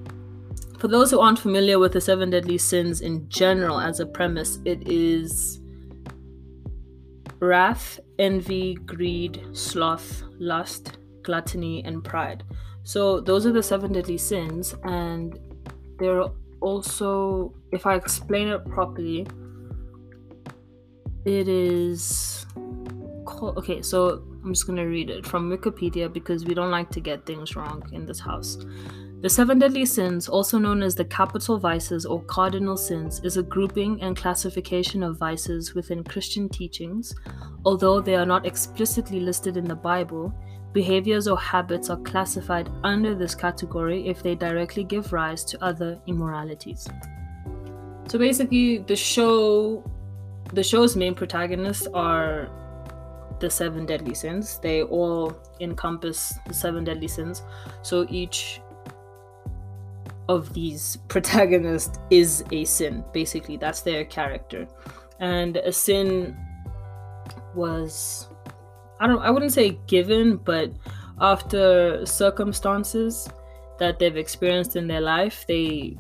for 0.80 0.88
those 0.88 1.12
who 1.12 1.20
aren't 1.20 1.40
familiar 1.40 1.78
with 1.78 1.92
the 1.92 2.00
seven 2.00 2.30
deadly 2.30 2.58
sins 2.58 3.02
in 3.02 3.28
general 3.28 3.82
as 3.82 4.00
a 4.00 4.06
premise, 4.06 4.60
it 4.64 4.90
is 4.90 5.60
wrath, 7.42 8.00
envy, 8.18 8.76
greed, 8.76 9.46
sloth, 9.52 10.24
lust, 10.40 10.98
gluttony, 11.22 11.84
and 11.84 12.02
pride. 12.02 12.44
So 12.84 13.20
those 13.20 13.46
are 13.46 13.52
the 13.52 13.62
seven 13.62 13.92
deadly 13.92 14.18
sins, 14.18 14.74
and 14.86 15.38
they're 16.00 16.24
also, 16.62 17.54
if 17.74 17.86
I 17.86 17.96
explain 17.96 18.48
it 18.48 18.66
properly, 18.66 19.28
it 21.38 21.48
is 21.48 22.46
called. 23.26 23.58
Okay, 23.58 23.82
so 23.82 24.24
I'm 24.44 24.54
just 24.54 24.68
gonna 24.68 24.88
read 24.88 25.10
it 25.10 25.26
from 25.26 25.50
Wikipedia 25.50 26.12
because 26.12 26.46
we 26.46 26.54
don't 26.54 26.72
like 26.72 26.90
to 26.92 27.00
get 27.00 27.26
things 27.26 27.56
wrong 27.56 27.84
in 27.92 28.06
this 28.06 28.20
house. 28.20 28.58
The 29.22 29.30
seven 29.30 29.60
deadly 29.60 29.86
sins, 29.86 30.30
also 30.30 30.58
known 30.58 30.82
as 30.82 30.96
the 30.96 31.04
capital 31.04 31.58
vices 31.58 32.06
or 32.06 32.24
cardinal 32.24 32.78
sins, 32.78 33.20
is 33.26 33.36
a 33.36 33.44
grouping 33.44 34.02
and 34.02 34.16
classification 34.16 35.04
of 35.04 35.18
vices 35.18 35.76
within 35.76 36.06
Christian 36.06 36.48
teachings. 36.48 37.14
Although 37.66 38.00
they 38.00 38.16
are 38.16 38.26
not 38.26 38.46
explicitly 38.46 39.20
listed 39.20 39.58
in 39.58 39.66
the 39.66 39.76
Bible, 39.76 40.34
behaviors 40.72 41.28
or 41.28 41.38
habits 41.38 41.90
are 41.90 41.98
classified 41.98 42.70
under 42.86 43.14
this 43.14 43.36
category 43.36 44.08
if 44.08 44.24
they 44.24 44.36
directly 44.36 44.86
give 44.86 45.12
rise 45.12 45.44
to 45.46 45.62
other 45.62 46.00
immoralities. 46.08 46.88
So 48.08 48.18
basically, 48.18 48.78
the 48.78 48.96
show, 48.96 49.84
the 50.54 50.64
show's 50.64 50.96
main 50.96 51.16
protagonists 51.16 51.88
are 51.94 52.50
the 53.40 53.50
seven 53.50 53.86
deadly 53.86 54.14
sins. 54.14 54.60
They 54.60 54.84
all 54.84 55.36
encompass 55.60 56.34
the 56.48 56.54
seven 56.54 56.84
deadly 56.84 57.08
sins. 57.08 57.44
So 57.82 58.06
each 58.10 58.62
of 60.30 60.54
these 60.54 60.98
protagonists 61.10 62.00
is 62.10 62.44
a 62.52 62.64
sin 62.64 63.04
basically 63.12 63.58
that's 63.58 63.82
their 63.82 64.06
character 64.06 64.68
and 65.20 65.58
a 65.58 65.74
sin 65.74 66.38
was 67.56 68.30
i 69.00 69.08
don't 69.08 69.22
i 69.22 69.30
wouldn't 69.32 69.52
say 69.52 69.78
given 69.88 70.38
but 70.38 70.72
after 71.20 72.06
circumstances 72.06 73.28
that 73.80 73.98
they've 73.98 74.18
experienced 74.18 74.76
in 74.76 74.88
their 74.88 75.02
life 75.02 75.46
they 75.48 75.98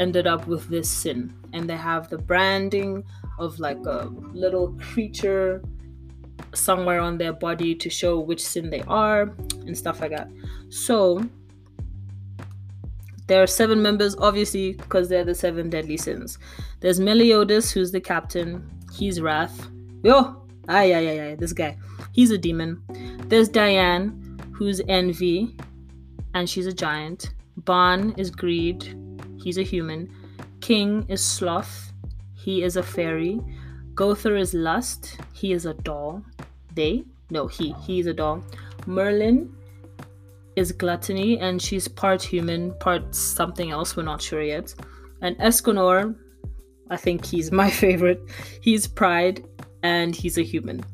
ended 0.00 0.26
up 0.26 0.46
with 0.46 0.68
this 0.68 0.88
sin 0.88 1.34
and 1.52 1.68
they 1.68 1.76
have 1.76 2.08
the 2.08 2.16
branding 2.16 3.04
of 3.38 3.58
like 3.58 3.78
a 3.86 4.10
little 4.32 4.76
creature 4.80 5.62
somewhere 6.54 7.00
on 7.00 7.18
their 7.18 7.32
body 7.32 7.74
to 7.74 7.88
show 7.88 8.18
which 8.18 8.44
sin 8.44 8.70
they 8.70 8.82
are 8.82 9.32
and 9.66 9.76
stuff 9.76 10.00
like 10.00 10.10
that 10.10 10.28
so 10.68 11.22
there 13.28 13.42
are 13.42 13.46
seven 13.46 13.80
members, 13.80 14.16
obviously, 14.16 14.72
because 14.72 15.08
they're 15.08 15.24
the 15.24 15.34
seven 15.34 15.70
deadly 15.70 15.96
sins. 15.96 16.38
There's 16.80 17.00
Meliodas, 17.00 17.70
who's 17.70 17.92
the 17.92 18.00
captain. 18.00 18.68
He's 18.92 19.20
wrath. 19.20 19.70
Yo, 20.02 20.44
ay, 20.68 20.92
ay, 20.92 21.08
ay, 21.08 21.20
ay, 21.20 21.34
this 21.36 21.52
guy. 21.52 21.78
He's 22.12 22.30
a 22.30 22.38
demon. 22.38 22.82
There's 23.28 23.48
Diane, 23.48 24.38
who's 24.52 24.80
envy, 24.88 25.56
and 26.34 26.50
she's 26.50 26.66
a 26.66 26.72
giant. 26.72 27.32
Ban 27.58 28.12
is 28.16 28.30
greed. 28.30 28.98
He's 29.42 29.56
a 29.56 29.62
human. 29.62 30.12
King 30.60 31.06
is 31.08 31.24
sloth. 31.24 31.91
He 32.42 32.62
is 32.62 32.76
a 32.76 32.82
fairy. 32.82 33.40
Gowther 33.94 34.36
is 34.36 34.52
lust. 34.52 35.18
He 35.32 35.52
is 35.52 35.66
a 35.66 35.74
doll. 35.74 36.22
They? 36.74 37.04
No, 37.30 37.46
he. 37.46 37.74
He 37.84 38.00
is 38.00 38.06
a 38.06 38.14
doll. 38.14 38.42
Merlin 38.86 39.54
is 40.56 40.72
gluttony, 40.72 41.38
and 41.38 41.62
she's 41.62 41.86
part 41.86 42.22
human, 42.22 42.74
part 42.78 43.14
something 43.14 43.70
else. 43.70 43.96
We're 43.96 44.02
not 44.02 44.20
sure 44.20 44.42
yet. 44.42 44.74
And 45.20 45.36
Escanor, 45.38 46.16
I 46.90 46.96
think 46.96 47.24
he's 47.24 47.52
my 47.52 47.70
favorite. 47.84 48.20
He's 48.60 48.86
pride, 48.86 49.44
and 49.82 50.14
he's 50.14 50.36
a 50.36 50.42
human. 50.42 50.84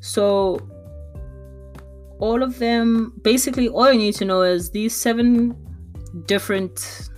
So 0.00 0.58
all 2.18 2.42
of 2.42 2.58
them, 2.58 3.12
basically, 3.22 3.68
all 3.68 3.92
you 3.92 3.98
need 3.98 4.14
to 4.16 4.24
know 4.24 4.42
is 4.42 4.70
these 4.70 4.94
seven 4.94 5.56
different. 6.26 7.08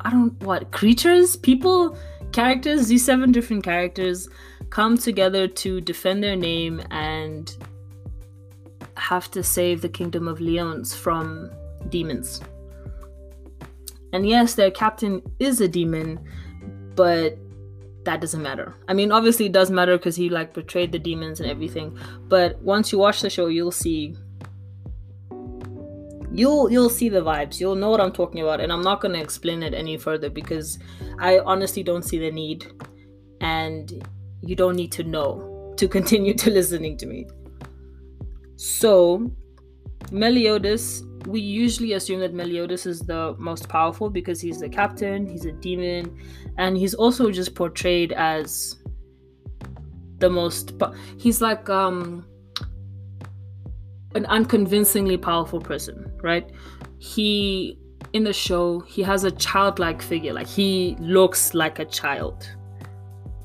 I 0.00 0.10
don't 0.10 0.38
what 0.42 0.70
creatures, 0.70 1.36
people, 1.36 1.96
characters. 2.34 2.88
These 2.88 3.04
seven 3.04 3.32
different 3.32 3.64
characters 3.64 4.28
come 4.70 4.98
together 4.98 5.48
to 5.48 5.80
defend 5.80 6.22
their 6.22 6.36
name 6.36 6.82
and 6.90 7.56
have 8.96 9.30
to 9.30 9.42
save 9.42 9.80
the 9.80 9.88
kingdom 9.88 10.28
of 10.28 10.38
Liones 10.38 10.94
from 10.94 11.50
demons. 11.88 12.42
And 14.12 14.28
yes, 14.28 14.54
their 14.54 14.70
captain 14.70 15.22
is 15.38 15.60
a 15.60 15.68
demon, 15.68 16.20
but 16.94 17.38
that 18.04 18.20
doesn't 18.20 18.42
matter. 18.42 18.74
I 18.86 18.94
mean, 18.94 19.10
obviously 19.10 19.46
it 19.46 19.52
does 19.52 19.70
matter 19.70 19.96
because 19.96 20.14
he 20.14 20.28
like 20.28 20.52
betrayed 20.52 20.92
the 20.92 20.98
demons 20.98 21.40
and 21.40 21.50
everything. 21.50 21.98
But 22.28 22.60
once 22.60 22.92
you 22.92 22.98
watch 22.98 23.22
the 23.22 23.30
show, 23.30 23.46
you'll 23.46 23.72
see 23.72 24.16
you'll 26.34 26.70
you'll 26.70 26.90
see 26.90 27.08
the 27.08 27.20
vibes. 27.20 27.60
You'll 27.60 27.76
know 27.76 27.90
what 27.90 28.00
I'm 28.00 28.12
talking 28.12 28.40
about, 28.40 28.60
and 28.60 28.72
I'm 28.72 28.82
not 28.82 29.00
gonna 29.00 29.20
explain 29.20 29.62
it 29.62 29.72
any 29.72 29.96
further 29.96 30.28
because 30.28 30.78
I 31.18 31.38
honestly 31.38 31.82
don't 31.82 32.02
see 32.02 32.18
the 32.18 32.30
need, 32.30 32.66
and 33.40 34.06
you 34.42 34.56
don't 34.56 34.76
need 34.76 34.92
to 34.92 35.04
know 35.04 35.74
to 35.76 35.88
continue 35.96 36.34
to 36.34 36.50
listening 36.50 36.96
to 36.98 37.06
me. 37.06 37.26
So, 38.56 39.30
Meliodas, 40.10 41.04
we 41.26 41.40
usually 41.40 41.92
assume 41.92 42.20
that 42.20 42.34
Meliodas 42.34 42.86
is 42.86 43.00
the 43.00 43.34
most 43.38 43.68
powerful 43.68 44.10
because 44.10 44.40
he's 44.40 44.58
the 44.58 44.68
captain, 44.68 45.26
he's 45.26 45.44
a 45.44 45.52
demon, 45.52 46.18
and 46.58 46.76
he's 46.76 46.94
also 46.94 47.30
just 47.30 47.54
portrayed 47.54 48.12
as 48.12 48.76
the 50.18 50.30
most 50.30 50.72
he's 51.18 51.40
like 51.40 51.68
um 51.68 52.24
an 54.14 54.26
unconvincingly 54.26 55.16
powerful 55.16 55.60
person, 55.60 56.10
right? 56.22 56.50
He 56.98 57.78
in 58.12 58.22
the 58.22 58.32
show, 58.32 58.80
he 58.80 59.02
has 59.02 59.24
a 59.24 59.30
childlike 59.30 60.00
figure, 60.00 60.32
like 60.32 60.46
he 60.46 60.96
looks 61.00 61.52
like 61.52 61.80
a 61.80 61.84
child. 61.84 62.48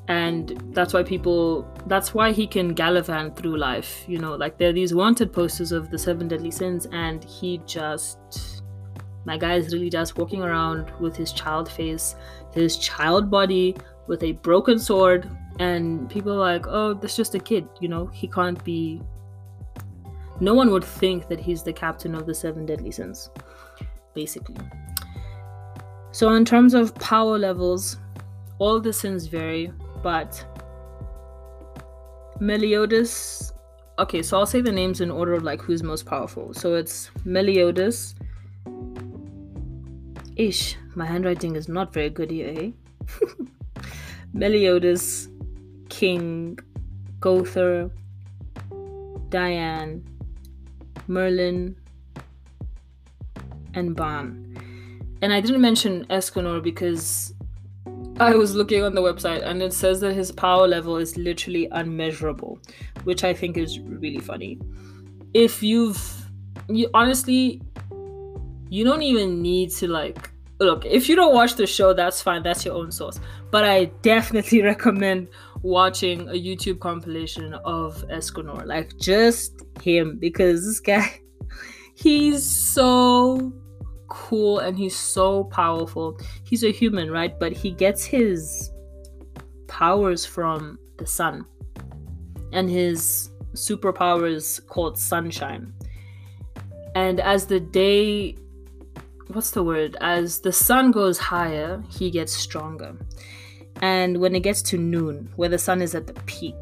And 0.08 0.62
that's 0.74 0.94
why 0.94 1.04
people 1.04 1.68
that's 1.86 2.14
why 2.14 2.32
he 2.32 2.48
can 2.48 2.74
gallivant 2.74 3.36
through 3.36 3.58
life 3.58 4.06
you 4.08 4.18
know? 4.18 4.36
Like 4.36 4.58
there 4.58 4.70
are 4.70 4.74
these 4.74 4.94
wanted 4.94 5.32
posters 5.32 5.72
of 5.72 5.92
the 5.92 6.00
seven 6.00 6.28
deadly 6.28 6.50
sins 6.52 6.88
and 6.92 7.24
he 7.24 7.62
just 7.66 8.64
my 9.26 9.38
guy 9.38 9.56
is 9.56 9.72
really 9.72 9.90
just 9.90 10.18
walking 10.18 10.42
around 10.42 10.92
with 11.00 11.16
his 11.16 11.32
child 11.32 11.70
face 11.72 12.16
his 12.54 12.78
child 12.78 13.30
body 13.30 13.76
with 14.08 14.24
a 14.24 14.32
broken 14.32 14.80
sword 14.80 15.30
and 15.60 16.10
people 16.10 16.32
are 16.32 16.58
like 16.58 16.66
oh 16.68 16.96
that's 16.96 17.16
just 17.16 17.36
a 17.36 17.40
kid 17.40 17.68
you 17.80 17.88
know? 17.88 18.08
He 18.08 18.28
can't 18.28 18.64
be 18.64 19.02
no 20.40 20.54
one 20.54 20.72
would 20.72 20.84
think 20.84 21.28
that 21.28 21.40
he's 21.40 21.64
the 21.64 21.74
captain 21.74 22.16
of 22.16 22.26
the 22.26 22.34
seven 22.34 22.66
deadly 22.66 22.92
sins 22.92 23.30
basically 24.14 24.58
so 26.12 26.34
in 26.34 26.44
terms 26.44 26.74
of 26.74 26.94
power 26.96 27.38
levels 27.38 27.98
all 28.58 28.80
the 28.80 28.92
sins 28.92 29.28
vary 29.28 29.72
but 30.02 30.46
Meliodas. 32.40 33.52
Okay, 33.98 34.24
so 34.24 34.38
I'll 34.38 34.46
say 34.46 34.62
the 34.62 34.72
names 34.72 35.02
in 35.02 35.12
order 35.12 35.34
of 35.34 35.44
like 35.44 35.62
who's 35.62 35.84
most 35.84 36.06
powerful. 36.06 36.54
So 36.54 36.76
it's 36.76 37.12
Meliodas. 37.26 38.16
Ish, 40.38 40.78
my 40.96 41.06
handwriting 41.06 41.58
is 41.58 41.68
not 41.68 41.94
very 41.94 42.10
good 42.10 42.32
here, 42.32 42.54
eh? 42.56 42.72
Meliodas, 44.34 45.28
King, 45.90 46.58
Gowther, 47.20 47.92
Diane, 49.28 50.08
Merlin, 51.10 51.76
and 53.74 53.96
Ban. 53.96 54.46
And 55.22 55.34
I 55.34 55.42
didn't 55.42 55.62
mention 55.62 56.06
Escanor 56.06 56.64
because 56.64 57.34
I 58.20 58.36
was 58.36 58.56
looking 58.56 58.84
on 58.84 58.96
the 58.96 59.02
website 59.02 59.44
and 59.44 59.62
it 59.62 59.74
says 59.74 60.00
that 60.02 60.14
his 60.14 60.32
power 60.32 60.68
level 60.68 60.98
is 60.98 61.18
literally 61.18 61.68
unmeasurable, 61.72 62.60
which 63.04 63.24
I 63.24 63.34
think 63.34 63.58
is 63.58 63.80
really 63.80 64.20
funny. 64.20 64.60
If 65.34 65.64
you've 65.64 66.16
you 66.68 66.90
honestly 66.94 67.62
you 68.70 68.84
don't 68.84 69.02
even 69.02 69.42
need 69.42 69.72
to 69.72 69.88
like 69.88 70.30
look, 70.60 70.86
if 70.86 71.08
you 71.08 71.16
don't 71.16 71.34
watch 71.34 71.56
the 71.56 71.66
show, 71.66 71.94
that's 71.94 72.22
fine, 72.22 72.44
that's 72.44 72.66
your 72.66 72.76
own 72.76 72.92
source. 72.92 73.20
But 73.52 73.64
I 73.64 73.86
definitely 74.02 74.62
recommend 74.74 75.30
watching 75.62 76.28
a 76.30 76.34
YouTube 76.34 76.80
compilation 76.80 77.54
of 77.66 78.06
Escanor. 78.08 78.66
Like 78.66 78.98
just 78.98 79.64
him 79.82 80.18
because 80.20 80.66
this 80.66 80.80
guy 80.80 81.22
he's 81.96 82.46
so 82.46 83.54
cool 84.08 84.60
and 84.60 84.78
he's 84.78 84.96
so 84.96 85.46
powerful. 85.46 86.20
He's 86.44 86.64
a 86.64 86.72
human, 86.72 87.12
right? 87.12 87.38
But 87.40 87.54
he 87.54 87.72
gets 87.72 88.04
his 88.04 88.72
powers 89.68 90.26
from 90.26 90.80
the 90.98 91.06
sun. 91.06 91.46
And 92.52 92.70
his 92.70 93.30
superpower 93.54 94.32
is 94.32 94.60
called 94.60 94.98
sunshine. 94.98 95.74
And 96.96 97.20
as 97.20 97.46
the 97.46 97.60
day 97.60 98.36
what's 99.34 99.52
the 99.52 99.64
word? 99.64 99.96
As 100.02 100.40
the 100.40 100.52
sun 100.52 100.92
goes 100.92 101.18
higher, 101.18 101.84
he 101.90 102.10
gets 102.10 102.34
stronger. 102.34 102.96
And 103.82 104.18
when 104.20 104.36
it 104.36 104.42
gets 104.42 104.62
to 104.64 104.78
noon, 104.78 105.32
where 105.36 105.50
the 105.50 105.58
sun 105.58 105.82
is 105.82 105.96
at 105.96 106.08
the 106.08 106.14
peak, 106.26 106.56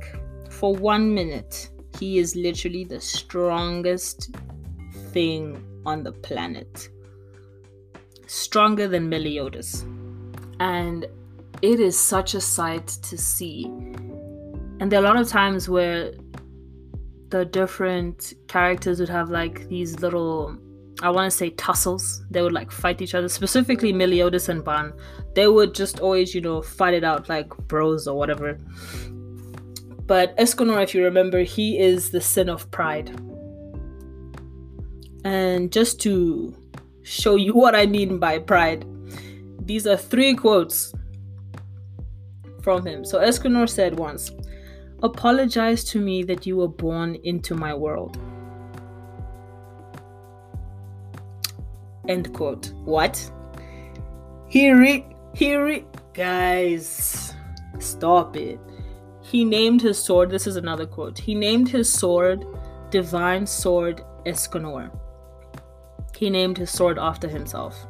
for 0.50 0.75
one 0.75 1.13
minute, 1.13 1.69
he 2.00 2.19
is 2.19 2.36
literally 2.36 2.83
the 2.83 3.01
strongest 3.01 4.36
thing 5.12 5.63
on 5.86 6.03
the 6.03 6.12
planet 6.12 6.89
stronger 8.27 8.88
than 8.88 9.09
Meliodas. 9.09 9.83
And 10.59 11.05
it 11.62 11.79
is 11.79 11.97
such 11.97 12.33
a 12.33 12.41
sight 12.41 12.88
to 12.88 13.17
see. 13.17 13.65
And 14.79 14.91
there 14.91 15.00
are 15.00 15.03
a 15.03 15.07
lot 15.07 15.19
of 15.19 15.27
times 15.27 15.67
where 15.67 16.12
the 17.29 17.45
different 17.45 18.33
characters 18.47 19.00
would 19.00 19.09
have 19.09 19.29
like 19.29 19.67
these 19.67 20.00
little 20.00 20.57
I 21.01 21.10
want 21.10 21.32
to 21.32 21.38
say 21.38 21.51
tussles. 21.51 22.24
They 22.32 22.42
would 22.42 22.54
like 22.54 22.72
fight 22.72 23.01
each 23.01 23.13
other. 23.13 23.30
Specifically, 23.30 23.94
Meliodas 23.94 24.50
and 24.50 24.63
Ban. 24.63 24.94
They 25.36 25.48
would 25.48 25.75
just 25.75 26.00
always, 26.00 26.34
you 26.34 26.42
know, 26.42 26.62
fight 26.62 26.96
it 26.96 27.04
out 27.04 27.30
like 27.30 27.50
bros 27.68 28.08
or 28.08 28.18
whatever. 28.18 28.58
But 30.08 30.36
Escanor, 30.38 30.82
if 30.82 30.96
you 30.96 31.04
remember, 31.04 31.44
he 31.44 31.77
is 31.77 32.10
the 32.10 32.22
sin 32.22 32.50
of 32.50 32.70
pride. 32.72 33.10
And 35.24 35.72
just 35.72 36.00
to 36.01 36.56
show 37.04 37.36
you 37.36 37.54
what 37.54 37.75
I 37.75 37.86
mean 37.86 38.18
by 38.20 38.39
pride. 38.39 38.86
These 39.66 39.86
are 39.86 39.98
three 39.98 40.34
quotes 40.34 40.94
from 42.62 42.86
him. 42.86 43.06
So 43.06 43.20
Escanor 43.20 43.70
said 43.70 43.98
once, 43.98 44.32
Apologize 45.04 45.84
to 45.86 46.01
me 46.01 46.24
that 46.24 46.48
you 46.48 46.58
were 46.58 46.68
born 46.68 47.16
into 47.24 47.53
my 47.53 47.74
world. 47.74 48.18
End 52.07 52.33
quote. 52.33 52.72
What? 52.85 53.31
He 54.48 54.72
re 54.72 55.05
he 55.33 55.55
re 55.55 55.85
guys 56.13 57.33
stop 57.79 58.35
it. 58.35 58.59
He 59.22 59.43
named 59.43 59.81
his 59.81 60.01
sword, 60.01 60.29
this 60.29 60.48
is 60.48 60.55
another 60.55 60.85
quote. 60.85 61.20
He 61.20 61.35
named 61.35 61.67
his 61.67 61.91
sword 61.91 62.46
Divine 62.91 63.46
Sword 63.46 64.01
Escanor 64.25 64.89
he 66.17 66.29
named 66.29 66.57
his 66.57 66.72
sword 66.72 66.98
after 66.98 67.27
himself. 67.27 67.85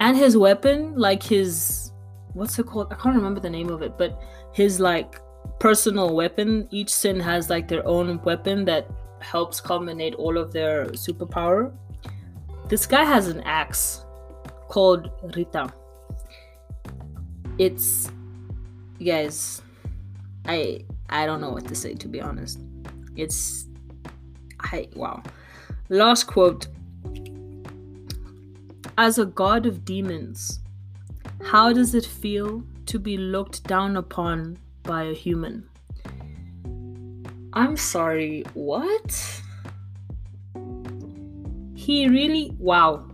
And 0.00 0.16
his 0.16 0.36
weapon, 0.36 0.94
like 0.94 1.22
his 1.22 1.92
what's 2.34 2.58
it 2.58 2.66
called? 2.66 2.92
I 2.92 2.96
can't 2.96 3.16
remember 3.16 3.40
the 3.40 3.50
name 3.50 3.70
of 3.70 3.82
it, 3.82 3.96
but 3.98 4.20
his 4.52 4.78
like 4.78 5.20
personal 5.58 6.14
weapon, 6.14 6.68
each 6.70 6.90
sin 6.90 7.18
has 7.18 7.50
like 7.50 7.66
their 7.66 7.86
own 7.86 8.20
weapon 8.22 8.64
that 8.66 8.88
helps 9.20 9.60
culminate 9.60 10.14
all 10.14 10.38
of 10.38 10.52
their 10.52 10.86
superpower. 10.88 11.72
This 12.68 12.86
guy 12.86 13.02
has 13.02 13.28
an 13.28 13.40
axe 13.42 14.04
called 14.68 15.10
Rhitta. 15.22 15.72
It's 17.56 18.10
guys, 19.04 19.62
I 20.44 20.84
I 21.08 21.24
don't 21.24 21.40
know 21.40 21.50
what 21.50 21.66
to 21.68 21.74
say 21.74 21.94
to 21.94 22.08
be 22.08 22.20
honest. 22.20 22.60
It's 23.16 23.66
I 24.60 24.88
wow. 24.94 25.22
Last 25.88 26.24
quote 26.26 26.68
as 28.98 29.18
a 29.18 29.24
god 29.24 29.64
of 29.64 29.84
demons, 29.84 30.60
how 31.44 31.72
does 31.72 31.94
it 31.94 32.04
feel 32.04 32.64
to 32.86 32.98
be 32.98 33.16
looked 33.16 33.64
down 33.64 33.96
upon 33.96 34.58
by 34.82 35.04
a 35.04 35.14
human? 35.14 35.66
I'm 37.54 37.76
sorry, 37.76 38.42
what? 38.52 39.42
He 41.88 42.06
really. 42.06 42.52
Wow. 42.58 43.08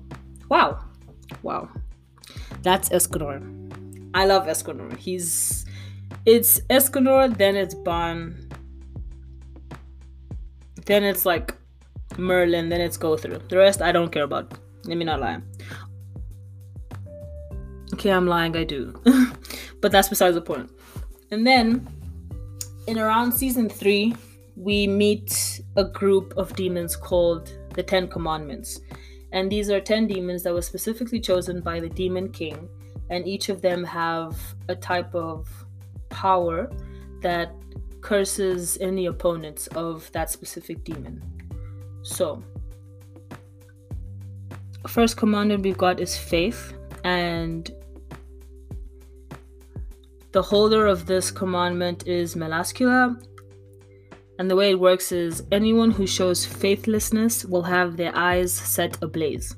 Wow. 0.51 0.85
Wow. 1.45 1.69
That's 2.63 2.89
Escanor. 2.89 3.39
I 4.15 4.27
love 4.27 4.49
Escanor. 4.49 4.97
He's. 4.97 5.65
It's 6.27 6.59
Escanor, 6.63 7.39
then 7.39 7.55
it's 7.55 7.73
Ban. 7.73 8.51
Then 10.87 11.05
it's 11.05 11.25
like 11.25 11.55
Merlin, 12.19 12.69
then 12.69 12.81
it's 12.81 12.97
Gowther. 12.97 13.39
The 13.39 13.57
rest 13.57 13.81
I 13.81 13.93
don't 13.93 14.11
care 14.11 14.25
about. 14.25 14.59
Let 14.87 14.99
me 14.99 15.05
not 15.05 15.21
lie. 15.21 15.41
Okay, 17.93 18.11
I'm 18.11 18.27
lying, 18.27 18.57
I 18.57 18.65
do. 18.65 18.93
but 19.81 19.93
that's 19.93 20.09
besides 20.09 20.35
the 20.35 20.43
point. 20.43 20.69
And 21.31 21.47
then 21.47 21.87
in 22.89 22.99
around 22.99 23.31
season 23.31 23.69
three, 23.69 24.17
we 24.57 24.89
meet 24.89 25.61
a 25.77 25.85
group 25.85 26.35
of 26.37 26.57
demons 26.57 26.97
called 26.97 27.53
the 27.75 27.83
Ten 27.83 28.09
Commandments. 28.09 28.81
And 29.33 29.51
these 29.51 29.71
are 29.71 29.81
10 29.81 30.07
demons 30.07 30.43
that 30.45 30.55
were 30.55 30.63
specifically 30.63 31.21
chosen 31.21 31.61
by 31.61 31.81
the 31.81 31.89
Demon 31.89 32.31
King. 32.31 32.69
And 33.11 33.27
each 33.27 33.49
of 33.49 33.61
them 33.61 33.85
have 33.85 34.37
a 34.69 34.75
type 34.75 35.15
of 35.15 35.49
power 36.09 36.71
that 37.21 37.53
curses 38.01 38.79
any 38.81 39.07
opponents 39.07 39.67
of 39.69 40.11
that 40.13 40.31
specific 40.31 40.85
demon. 40.85 41.23
So, 42.03 42.43
first 44.87 45.17
commandment 45.17 45.63
we've 45.63 45.79
got 45.79 45.99
is 46.01 46.17
faith, 46.17 46.75
and 47.03 47.71
the 50.33 50.43
holder 50.43 50.87
of 50.87 51.07
this 51.07 51.31
commandment 51.31 52.07
is 52.07 52.35
Melascula. 52.35 53.17
And 54.39 54.51
the 54.51 54.57
way 54.57 54.71
it 54.71 54.81
works 54.81 55.13
is 55.13 55.45
anyone 55.53 55.91
who 55.91 56.07
shows 56.07 56.45
faithlessness 56.45 57.45
will 57.45 57.63
have 57.63 57.97
their 57.97 58.17
eyes 58.17 58.53
set 58.53 59.01
ablaze. 59.03 59.55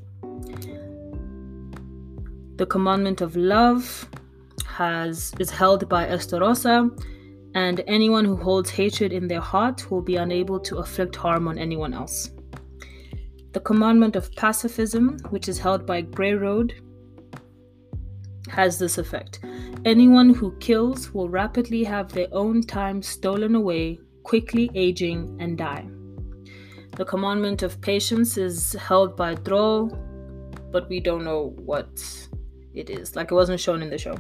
The 2.56 2.66
commandment 2.66 3.20
of 3.20 3.36
love 3.36 4.08
has 4.66 5.32
is 5.38 5.50
held 5.50 5.88
by 5.88 6.06
Estarossa, 6.06 6.90
and 7.54 7.82
anyone 7.86 8.24
who 8.24 8.36
holds 8.36 8.70
hatred 8.70 9.12
in 9.12 9.28
their 9.28 9.40
heart 9.40 9.90
will 9.90 10.02
be 10.02 10.16
unable 10.16 10.60
to 10.60 10.76
afflict 10.76 11.16
harm 11.16 11.48
on 11.48 11.58
anyone 11.58 11.94
else. 11.94 12.30
The 13.52 13.60
commandment 13.60 14.16
of 14.16 14.30
pacifism, 14.32 15.18
which 15.30 15.48
is 15.48 15.58
held 15.58 15.86
by 15.86 16.02
Grayroad, 16.02 16.74
has 18.48 18.78
this 18.78 18.98
effect. 18.98 19.40
Anyone 19.86 20.34
who 20.34 20.56
kills 20.58 21.14
will 21.14 21.28
rapidly 21.30 21.82
have 21.84 22.12
their 22.12 22.28
own 22.32 22.60
time 22.60 23.00
stolen 23.00 23.54
away, 23.54 24.00
quickly 24.26 24.68
aging 24.74 25.36
and 25.38 25.56
die. 25.56 25.86
The 26.96 27.04
commandment 27.04 27.62
of 27.62 27.80
patience 27.80 28.36
is 28.36 28.72
held 28.72 29.16
by 29.16 29.34
Drole, 29.34 29.96
but 30.72 30.88
we 30.88 30.98
don't 30.98 31.22
know 31.22 31.54
what 31.58 31.88
it 32.74 32.90
is. 32.90 33.14
Like 33.14 33.30
it 33.30 33.34
wasn't 33.34 33.60
shown 33.60 33.82
in 33.82 33.90
the 33.90 33.98
show. 33.98 34.16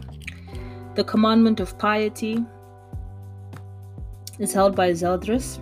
The 0.94 1.02
commandment 1.02 1.58
of 1.58 1.76
piety 1.78 2.44
is 4.38 4.52
held 4.52 4.76
by 4.76 4.92
Zeldris, 4.92 5.58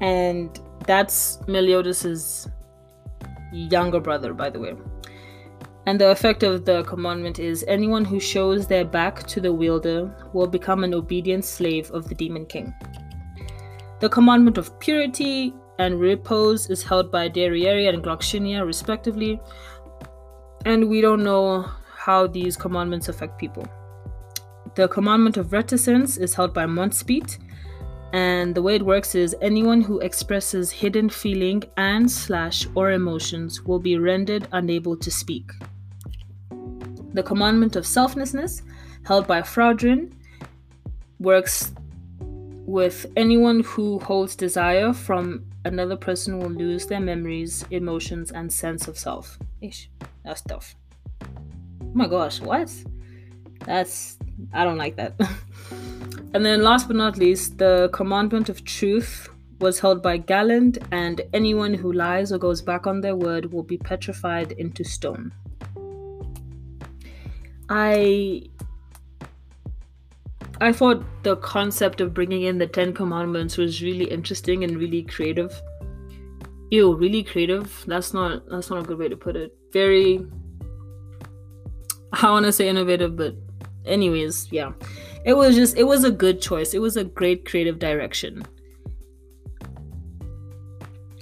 and 0.00 0.56
that's 0.86 1.38
Meliodas's 1.48 2.48
younger 3.52 3.98
brother, 3.98 4.32
by 4.32 4.50
the 4.50 4.60
way. 4.60 4.74
And 5.86 6.00
the 6.00 6.10
effect 6.12 6.44
of 6.44 6.64
the 6.64 6.84
commandment 6.84 7.40
is 7.40 7.64
anyone 7.66 8.04
who 8.04 8.20
shows 8.20 8.68
their 8.68 8.84
back 8.84 9.26
to 9.26 9.40
the 9.40 9.52
wielder 9.52 10.14
will 10.32 10.46
become 10.46 10.84
an 10.84 10.94
obedient 10.94 11.44
slave 11.44 11.90
of 11.90 12.08
the 12.08 12.14
demon 12.14 12.46
king. 12.46 12.72
The 14.00 14.08
commandment 14.08 14.58
of 14.58 14.78
purity 14.80 15.54
and 15.78 16.00
repose 16.00 16.68
is 16.70 16.82
held 16.82 17.10
by 17.10 17.28
Derieri 17.28 17.88
and 17.88 18.02
Gloxinia, 18.02 18.66
respectively, 18.66 19.40
and 20.64 20.88
we 20.88 21.00
don't 21.00 21.22
know 21.22 21.68
how 21.96 22.26
these 22.26 22.56
commandments 22.56 23.08
affect 23.08 23.38
people. 23.38 23.66
The 24.74 24.88
commandment 24.88 25.36
of 25.36 25.52
reticence 25.52 26.16
is 26.16 26.34
held 26.34 26.52
by 26.52 26.66
Montspeet, 26.66 27.38
and 28.12 28.54
the 28.54 28.62
way 28.62 28.76
it 28.76 28.82
works 28.82 29.14
is 29.14 29.36
anyone 29.40 29.80
who 29.80 30.00
expresses 30.00 30.70
hidden 30.70 31.08
feeling 31.08 31.62
and 31.76 32.10
slash 32.10 32.66
or 32.74 32.92
emotions 32.92 33.62
will 33.62 33.78
be 33.78 33.98
rendered 33.98 34.48
unable 34.52 34.96
to 34.96 35.10
speak. 35.10 35.50
The 37.12 37.22
commandment 37.22 37.76
of 37.76 37.86
selflessness, 37.86 38.62
held 39.04 39.26
by 39.26 39.42
Fraudrin, 39.42 40.12
works 41.20 41.72
with 42.66 43.06
anyone 43.16 43.60
who 43.60 43.98
holds 44.00 44.34
desire 44.34 44.92
from 44.92 45.44
another 45.64 45.96
person 45.96 46.38
will 46.38 46.50
lose 46.50 46.86
their 46.86 47.00
memories, 47.00 47.64
emotions, 47.70 48.30
and 48.30 48.52
sense 48.52 48.88
of 48.88 48.98
self. 48.98 49.38
Ish, 49.60 49.90
that's 50.24 50.42
tough. 50.42 50.74
Oh 51.22 51.92
my 51.92 52.08
gosh, 52.08 52.40
what? 52.40 52.72
That's 53.66 54.18
I 54.52 54.64
don't 54.64 54.78
like 54.78 54.96
that. 54.96 55.14
and 56.34 56.44
then 56.44 56.62
last 56.62 56.88
but 56.88 56.96
not 56.96 57.18
least, 57.18 57.58
the 57.58 57.90
commandment 57.92 58.48
of 58.48 58.64
truth 58.64 59.28
was 59.60 59.78
held 59.78 60.02
by 60.02 60.16
Galland, 60.16 60.78
and 60.90 61.20
anyone 61.32 61.74
who 61.74 61.92
lies 61.92 62.32
or 62.32 62.38
goes 62.38 62.60
back 62.60 62.86
on 62.86 63.00
their 63.00 63.16
word 63.16 63.52
will 63.52 63.62
be 63.62 63.78
petrified 63.78 64.52
into 64.52 64.84
stone. 64.84 65.32
I 67.68 68.42
I 70.64 70.72
thought 70.72 71.04
the 71.24 71.36
concept 71.36 72.00
of 72.00 72.14
bringing 72.14 72.44
in 72.44 72.56
the 72.56 72.66
Ten 72.66 72.94
Commandments 72.94 73.58
was 73.58 73.82
really 73.82 74.06
interesting 74.06 74.64
and 74.64 74.78
really 74.78 75.02
creative. 75.02 75.60
Ew, 76.70 76.94
really 76.96 77.22
creative. 77.22 77.84
That's 77.86 78.14
not 78.14 78.48
that's 78.48 78.70
not 78.70 78.78
a 78.78 78.82
good 78.82 78.96
way 78.96 79.08
to 79.10 79.16
put 79.16 79.36
it. 79.36 79.54
Very 79.74 80.26
I 82.12 82.30
want 82.30 82.46
to 82.46 82.52
say 82.52 82.66
innovative, 82.66 83.14
but 83.14 83.34
anyways, 83.84 84.50
yeah. 84.50 84.72
It 85.26 85.34
was 85.34 85.54
just 85.54 85.76
it 85.76 85.84
was 85.84 86.04
a 86.04 86.10
good 86.10 86.40
choice. 86.40 86.72
It 86.72 86.80
was 86.80 86.96
a 86.96 87.04
great 87.04 87.44
creative 87.44 87.78
direction. 87.78 88.42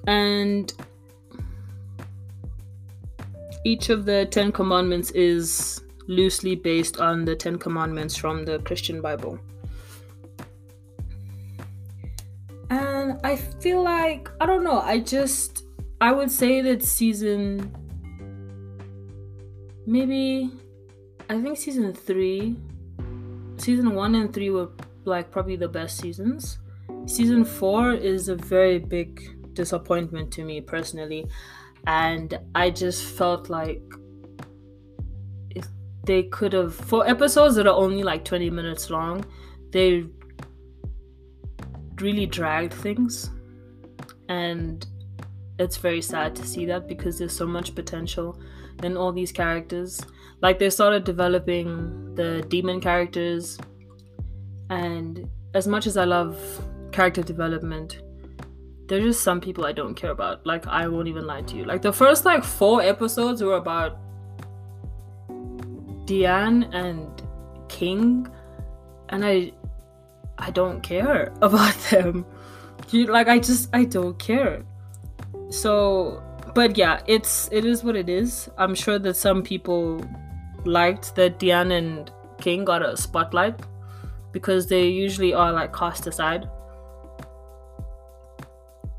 And 0.07 0.73
each 3.65 3.91
of 3.91 4.05
the 4.05 4.27
10 4.31 4.53
commandments 4.53 5.11
is 5.13 5.82
loosely 6.07 6.55
based 6.55 6.99
on 6.99 7.25
the 7.25 7.35
Ten 7.37 7.59
Commandments 7.59 8.17
from 8.17 8.45
the 8.45 8.59
Christian 8.61 9.01
Bible. 9.01 9.39
And 12.71 13.21
I 13.25 13.37
feel 13.37 13.83
like, 13.83 14.31
I 14.41 14.47
don't 14.47 14.65
know, 14.65 14.81
I 14.81 15.01
just, 15.01 15.65
I 16.01 16.13
would 16.13 16.31
say 16.31 16.63
that 16.63 16.83
season, 16.83 17.75
maybe, 19.87 20.51
I 21.29 21.41
think 21.41 21.59
season 21.59 21.93
three, 21.93 22.57
season 23.57 23.95
one 23.95 24.15
and 24.15 24.33
three 24.33 24.51
were 24.51 24.71
like 25.05 25.31
probably 25.31 25.57
the 25.57 25.69
best 25.69 25.99
seasons. 25.99 26.59
Season 27.07 27.45
four 27.45 27.93
is 27.93 28.29
a 28.29 28.37
very 28.37 28.79
big 28.79 29.55
disappointment 29.55 30.33
to 30.33 30.45
me 30.45 30.61
personally. 30.61 31.27
And 31.87 32.39
I 32.55 32.71
just 32.71 33.05
felt 33.05 33.51
like 33.51 33.83
they 36.05 36.25
could 36.25 36.53
have 36.53 36.75
for 36.75 37.07
episodes 37.07 37.55
that 37.55 37.67
are 37.67 37.77
only 37.77 38.03
like 38.03 38.25
20 38.25 38.51
minutes 38.51 38.91
long 38.91 39.25
they 39.73 40.05
really 42.01 42.27
dragged 42.27 42.75
things. 42.75 43.31
And 44.29 44.87
it's 45.59 45.77
very 45.77 46.03
sad 46.03 46.35
to 46.37 46.47
see 46.47 46.67
that 46.67 46.89
because 46.89 47.19
there's 47.19 47.37
so 47.37 47.47
much 47.47 47.75
potential 47.75 48.39
in 48.83 48.97
all 48.97 49.13
these 49.13 49.33
characters. 49.33 50.01
Like 50.41 50.59
they 50.59 50.71
started 50.71 51.05
developing 51.05 52.15
the 52.15 52.43
demon 52.49 52.81
characters. 52.81 53.59
And 54.71 55.29
as 55.55 55.69
much 55.69 55.87
as 55.87 55.99
i 55.99 56.05
love 56.05 56.39
character 56.93 57.23
development 57.23 58.01
there's 58.89 59.05
just 59.05 59.23
some 59.23 59.39
people 59.39 59.67
i 59.67 59.73
don't 59.73 59.95
care 59.95 60.11
about. 60.11 60.47
Like 60.47 60.67
i 60.67 60.87
won't 60.89 61.09
even 61.09 61.27
lie 61.27 61.43
to 61.43 61.57
you. 61.57 61.65
Like 61.65 61.83
the 61.83 61.93
first 61.93 62.25
like 62.25 62.43
four 62.45 62.83
episodes 62.83 63.43
were 63.43 63.57
about 63.57 63.99
Diane 66.05 66.65
and 66.73 67.23
King, 67.69 68.29
and 69.09 69.25
I 69.25 69.53
I 70.39 70.51
don't 70.51 70.81
care 70.83 71.33
about 71.43 71.75
them. 71.91 72.27
You, 72.91 73.07
like 73.07 73.29
I 73.29 73.39
just 73.39 73.69
I 73.73 73.85
don't 73.85 74.19
care. 74.19 74.65
So, 75.51 76.23
but 76.55 76.77
yeah, 76.77 77.01
it's 77.07 77.49
it 77.53 77.65
is 77.65 77.85
what 77.85 77.97
it 77.97 78.09
is. 78.09 78.49
I'm 78.59 78.75
sure 78.75 78.99
that 78.99 79.17
some 79.17 79.43
people 79.43 80.05
liked 80.65 81.15
that 81.17 81.39
Diane 81.39 81.73
and 81.73 82.11
King 82.41 82.65
got 82.65 82.83
a 82.83 82.97
spotlight 82.97 83.61
because 84.33 84.67
they 84.67 84.89
usually 84.89 85.35
are 85.35 85.53
like 85.53 85.75
cast 85.75 86.07
aside. 86.07 86.49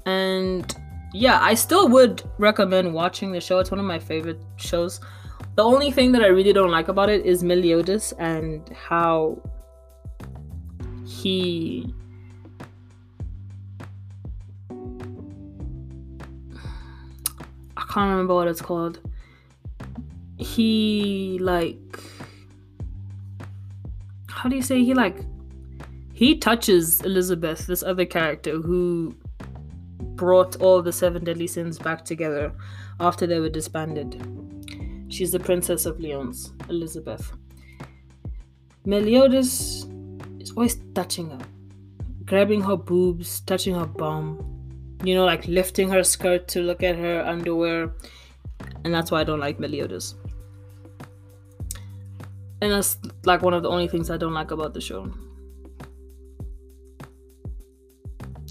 And 0.05 0.75
yeah, 1.13 1.39
I 1.41 1.53
still 1.53 1.87
would 1.89 2.23
recommend 2.37 2.93
watching 2.93 3.31
the 3.31 3.41
show. 3.41 3.59
It's 3.59 3.71
one 3.71 3.79
of 3.79 3.85
my 3.85 3.99
favorite 3.99 4.41
shows. 4.57 4.99
The 5.55 5.63
only 5.63 5.91
thing 5.91 6.13
that 6.13 6.23
I 6.23 6.27
really 6.27 6.51
don't 6.51 6.71
like 6.71 6.87
about 6.87 7.09
it 7.09 7.25
is 7.25 7.43
Meliodas 7.43 8.11
and 8.13 8.67
how 8.69 9.39
he 11.05 11.93
I 17.77 17.83
can't 17.93 18.09
remember 18.09 18.33
what 18.33 18.47
it's 18.47 18.61
called. 18.61 18.99
He 20.37 21.37
like 21.39 21.99
how 24.27 24.49
do 24.49 24.55
you 24.55 24.63
say 24.63 24.83
he 24.83 24.95
like 24.95 25.19
he 26.13 26.37
touches 26.37 27.01
Elizabeth, 27.01 27.67
this 27.67 27.83
other 27.83 28.05
character 28.05 28.59
who 28.59 29.15
brought 30.15 30.55
all 30.61 30.81
the 30.81 30.91
seven 30.91 31.23
deadly 31.23 31.47
sins 31.47 31.77
back 31.77 32.05
together 32.05 32.51
after 32.99 33.27
they 33.27 33.39
were 33.39 33.49
disbanded. 33.49 34.42
She's 35.13 35.32
the 35.32 35.39
Princess 35.39 35.86
of 35.86 35.97
Liones, 35.99 36.52
Elizabeth. 36.71 37.34
Meliodas 38.84 39.86
is 40.39 40.49
always 40.58 40.78
touching 40.95 41.30
her, 41.30 41.45
grabbing 42.26 42.62
her 42.62 42.76
boobs, 42.76 43.41
touching 43.41 43.76
her 43.76 43.86
bum, 43.86 44.97
you 45.04 45.13
know, 45.13 45.23
like 45.23 45.47
lifting 45.47 45.88
her 45.89 46.04
skirt 46.04 46.47
to 46.47 46.62
look 46.62 46.82
at 46.82 46.95
her 46.95 47.23
underwear. 47.28 47.93
And 48.84 48.91
that's 48.91 49.12
why 49.12 49.21
I 49.21 49.23
don't 49.23 49.39
like 49.39 49.60
Meliodas. 49.60 50.15
And 52.63 52.71
that's 52.71 52.97
like 53.23 53.43
one 53.43 53.54
of 53.54 53.62
the 53.62 53.69
only 53.69 53.88
things 53.88 54.10
I 54.10 54.17
don't 54.17 54.34
like 54.34 54.49
about 54.49 54.73
the 54.73 54.82
show. 54.82 55.13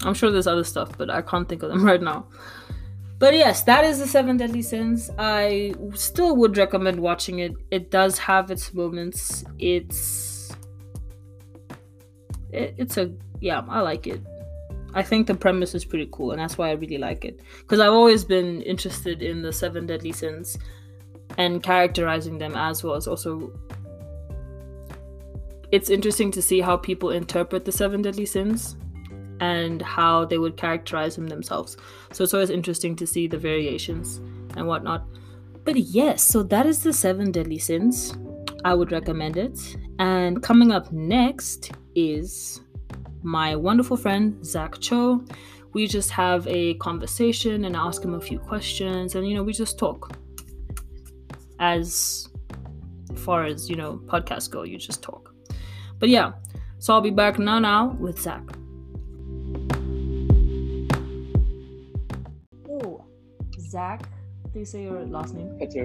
I'm 0.05 0.13
sure 0.13 0.31
there's 0.31 0.47
other 0.47 0.63
stuff, 0.63 0.97
but 0.97 1.09
I 1.09 1.21
can't 1.23 1.49
think 1.49 1.61
of 1.61 1.71
them 1.71 1.83
right 1.91 2.01
now. 2.01 2.29
But 3.19 3.33
yes, 3.33 3.63
that 3.63 3.85
is 3.85 3.99
the 3.99 4.07
Seven 4.07 4.37
Deadly 4.37 4.61
Sins. 4.61 5.09
I 5.17 5.73
still 5.93 6.35
would 6.35 6.57
recommend 6.57 6.99
watching 6.99 7.39
it. 7.39 7.53
It 7.71 7.89
does 7.89 8.17
have 8.17 8.51
its 8.51 8.73
moments. 8.73 9.45
It's 9.59 10.51
it, 12.51 12.75
it's 12.77 12.97
a 12.97 13.13
yeah, 13.39 13.63
I 13.67 13.81
like 13.81 14.07
it. 14.07 14.21
I 14.93 15.01
think 15.01 15.27
the 15.27 15.33
premise 15.35 15.73
is 15.73 15.85
pretty 15.85 16.07
cool, 16.11 16.31
and 16.31 16.39
that's 16.39 16.57
why 16.57 16.69
I 16.69 16.73
really 16.73 16.97
like 16.97 17.25
it. 17.25 17.39
Because 17.59 17.79
I've 17.79 17.93
always 17.93 18.23
been 18.23 18.61
interested 18.61 19.21
in 19.21 19.41
the 19.41 19.51
Seven 19.51 19.85
Deadly 19.85 20.11
Sins 20.11 20.57
and 21.37 21.63
characterizing 21.63 22.37
them 22.37 22.55
as 22.55 22.83
well. 22.83 22.95
It's 22.95 23.07
also 23.07 23.51
it's 25.71 25.89
interesting 25.89 26.29
to 26.31 26.41
see 26.41 26.61
how 26.61 26.77
people 26.77 27.09
interpret 27.09 27.65
the 27.65 27.71
Seven 27.71 28.01
Deadly 28.01 28.27
Sins 28.27 28.75
and 29.43 29.81
how 29.81 30.23
they 30.25 30.37
would 30.37 30.55
characterize 30.55 31.15
them 31.15 31.27
themselves. 31.27 31.75
So 32.13 32.23
it's 32.23 32.33
always 32.33 32.49
interesting 32.49 32.95
to 32.95 33.05
see 33.05 33.27
the 33.27 33.37
variations 33.37 34.17
and 34.55 34.67
whatnot. 34.67 35.05
But 35.65 35.75
yes, 35.77 36.23
so 36.23 36.43
that 36.43 36.65
is 36.65 36.81
the 36.83 36.93
seven 36.93 37.31
deadly 37.31 37.59
sins. 37.59 38.17
I 38.63 38.73
would 38.73 38.91
recommend 38.91 39.35
it. 39.37 39.57
And 39.99 40.41
coming 40.41 40.71
up 40.71 40.91
next 40.91 41.71
is 41.95 42.61
my 43.21 43.55
wonderful 43.55 43.97
friend 43.97 44.45
Zach 44.45 44.79
Cho. 44.79 45.23
We 45.73 45.87
just 45.87 46.11
have 46.11 46.47
a 46.47 46.75
conversation 46.75 47.65
and 47.65 47.75
ask 47.75 48.03
him 48.03 48.13
a 48.13 48.21
few 48.21 48.39
questions, 48.39 49.15
and 49.15 49.27
you 49.27 49.33
know, 49.35 49.43
we 49.43 49.53
just 49.53 49.79
talk. 49.79 50.17
As 51.59 52.29
far 53.15 53.45
as 53.45 53.69
you 53.69 53.75
know, 53.75 53.99
podcasts 54.05 54.49
go, 54.49 54.63
you 54.63 54.77
just 54.77 55.01
talk. 55.01 55.33
But 55.99 56.09
yeah, 56.09 56.33
so 56.77 56.93
I'll 56.93 57.01
be 57.01 57.09
back 57.09 57.39
now 57.39 57.59
now 57.59 57.97
with 57.99 58.19
Zach. 58.19 58.43
Zach. 63.73 64.01
Please 64.51 64.69
say 64.71 64.83
your 64.83 65.01
last 65.17 65.33
name. 65.33 65.49
Patu. 65.59 65.83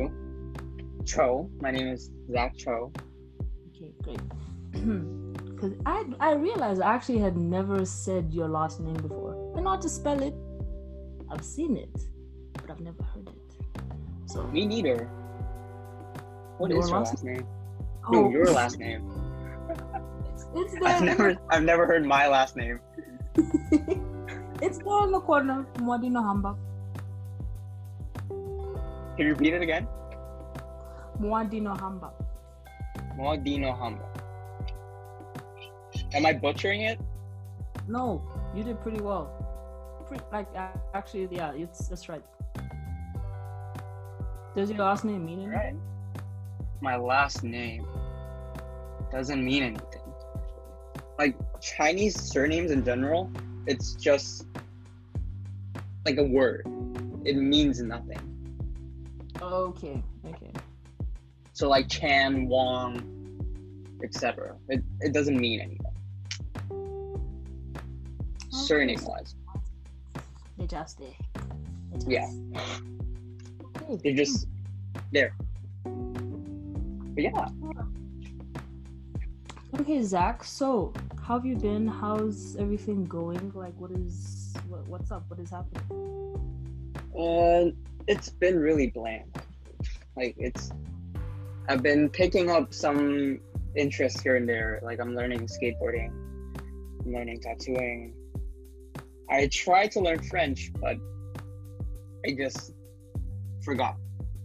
Cho. 1.13 1.49
My 1.61 1.71
name 1.71 1.89
is 1.89 2.11
Zach 2.31 2.57
Cho. 2.57 2.93
Okay, 3.69 3.93
great. 4.05 4.21
Because 5.59 5.75
I 5.91 6.05
I 6.25 6.35
realized 6.35 6.81
I 6.89 6.91
actually 6.97 7.19
had 7.19 7.37
never 7.37 7.79
said 7.93 8.35
your 8.41 8.49
last 8.57 8.79
name 8.89 8.99
before. 9.07 9.33
Know 9.57 9.71
how 9.71 9.79
to 9.85 9.89
spell 9.95 10.21
it. 10.27 10.35
I've 11.33 11.43
seen 11.45 11.73
it, 11.85 11.97
but 12.59 12.71
I've 12.75 12.85
never 12.89 13.03
heard 13.13 13.31
it. 13.33 13.57
So 14.35 14.45
Me 14.57 14.67
neither. 14.73 14.99
What 16.59 16.71
Your 16.71 16.79
is 16.85 16.91
your 16.91 16.99
last 16.99 17.11
last 17.15 17.25
name? 17.31 17.43
oh, 18.07 18.13
No, 18.13 18.31
your 18.37 18.53
last 18.59 18.79
name. 18.85 19.03
It's, 20.31 20.47
it's 20.61 20.79
I've 20.93 21.03
never 21.11 21.35
I've 21.57 21.67
never 21.73 21.91
heard 21.91 22.07
my 22.15 22.23
last 22.37 22.55
name. 22.63 22.79
it's 24.69 24.79
there 24.87 25.03
in 25.09 25.13
the 25.19 25.23
corner. 25.33 25.59
Mwadino 25.89 26.23
Hamba. 26.31 26.55
Can 29.19 29.27
you 29.27 29.33
repeat 29.33 29.53
it 29.53 29.63
again? 29.63 29.89
Mwadino 31.21 31.77
Hamba. 31.77 32.13
Modino 33.17 33.77
Hamba. 33.77 34.05
Am 36.15 36.25
I 36.25 36.33
butchering 36.33 36.83
it? 36.83 37.01
No, 37.89 38.23
you 38.55 38.63
did 38.63 38.81
pretty 38.81 39.01
well. 39.01 39.27
Pre- 40.07 40.21
like 40.31 40.47
a- 40.55 40.71
actually, 40.95 41.27
yeah, 41.33 41.51
it's 41.53 41.89
that's 41.89 42.09
right. 42.09 42.23
Does 44.55 44.71
your 44.71 44.79
last 44.79 45.05
name 45.05 45.27
mean 45.27 45.41
anything? 45.41 45.51
Right. 45.51 45.75
My 46.81 46.95
last 46.97 47.43
name 47.43 47.89
doesn't 49.11 49.45
mean 49.45 49.65
anything. 49.65 50.13
Like 51.19 51.35
Chinese 51.61 52.15
surnames 52.23 52.71
in 52.71 52.85
general, 52.85 53.33
it's 53.67 53.95
just 53.95 54.47
like 56.07 56.19
a 56.19 56.23
word. 56.23 56.63
It 57.25 57.35
means 57.35 57.83
nothing. 57.83 58.28
Okay, 59.53 60.03
okay. 60.27 60.53
So 61.55 61.69
like 61.69 61.89
Chan, 61.89 62.49
Wong, 62.49 63.03
etc. 64.03 64.57
It 64.69 64.83
it 65.01 65.13
doesn't 65.13 65.39
mean 65.39 65.61
anything. 65.61 65.89
Surname 68.51 69.03
wise. 69.05 69.35
They 70.59 70.67
just 70.67 70.99
there. 70.99 71.09
Yeah. 72.07 72.29
Okay. 73.91 74.01
They're 74.05 74.25
just 74.25 74.47
there. 75.13 75.35
But 75.85 77.23
yeah. 77.23 77.49
Okay, 79.81 80.03
Zach. 80.03 80.45
So, 80.45 80.93
how 81.23 81.35
have 81.35 81.47
you 81.47 81.57
been? 81.57 81.87
How's 81.87 82.57
everything 82.57 83.05
going? 83.05 83.53
Like, 83.55 83.75
what 83.79 83.91
is 83.93 84.55
what, 84.69 84.87
what's 84.89 85.11
up? 85.11 85.25
What 85.29 85.39
is 85.41 85.51
happening? 85.51 85.83
Uh, 87.19 87.71
it's 88.09 88.31
been 88.31 88.59
really 88.59 88.89
bland. 88.89 89.31
Like 90.17 90.35
it's, 90.39 90.73
I've 91.69 91.83
been 91.83 92.09
picking 92.09 92.51
up 92.51 92.73
some 92.75 93.41
interest 93.77 94.23
here 94.23 94.37
and 94.37 94.49
there. 94.49 94.81
Like 94.83 94.99
I'm 94.99 95.15
learning 95.15 95.47
skateboarding, 95.47 96.11
I'm 97.05 97.13
learning 97.13 97.41
tattooing. 97.43 98.15
I 99.31 99.47
tried 99.53 99.93
to 99.93 100.01
learn 100.01 100.23
French, 100.23 100.73
but 100.81 100.97
I 102.27 102.33
just 102.37 102.73
forgot 103.63 103.97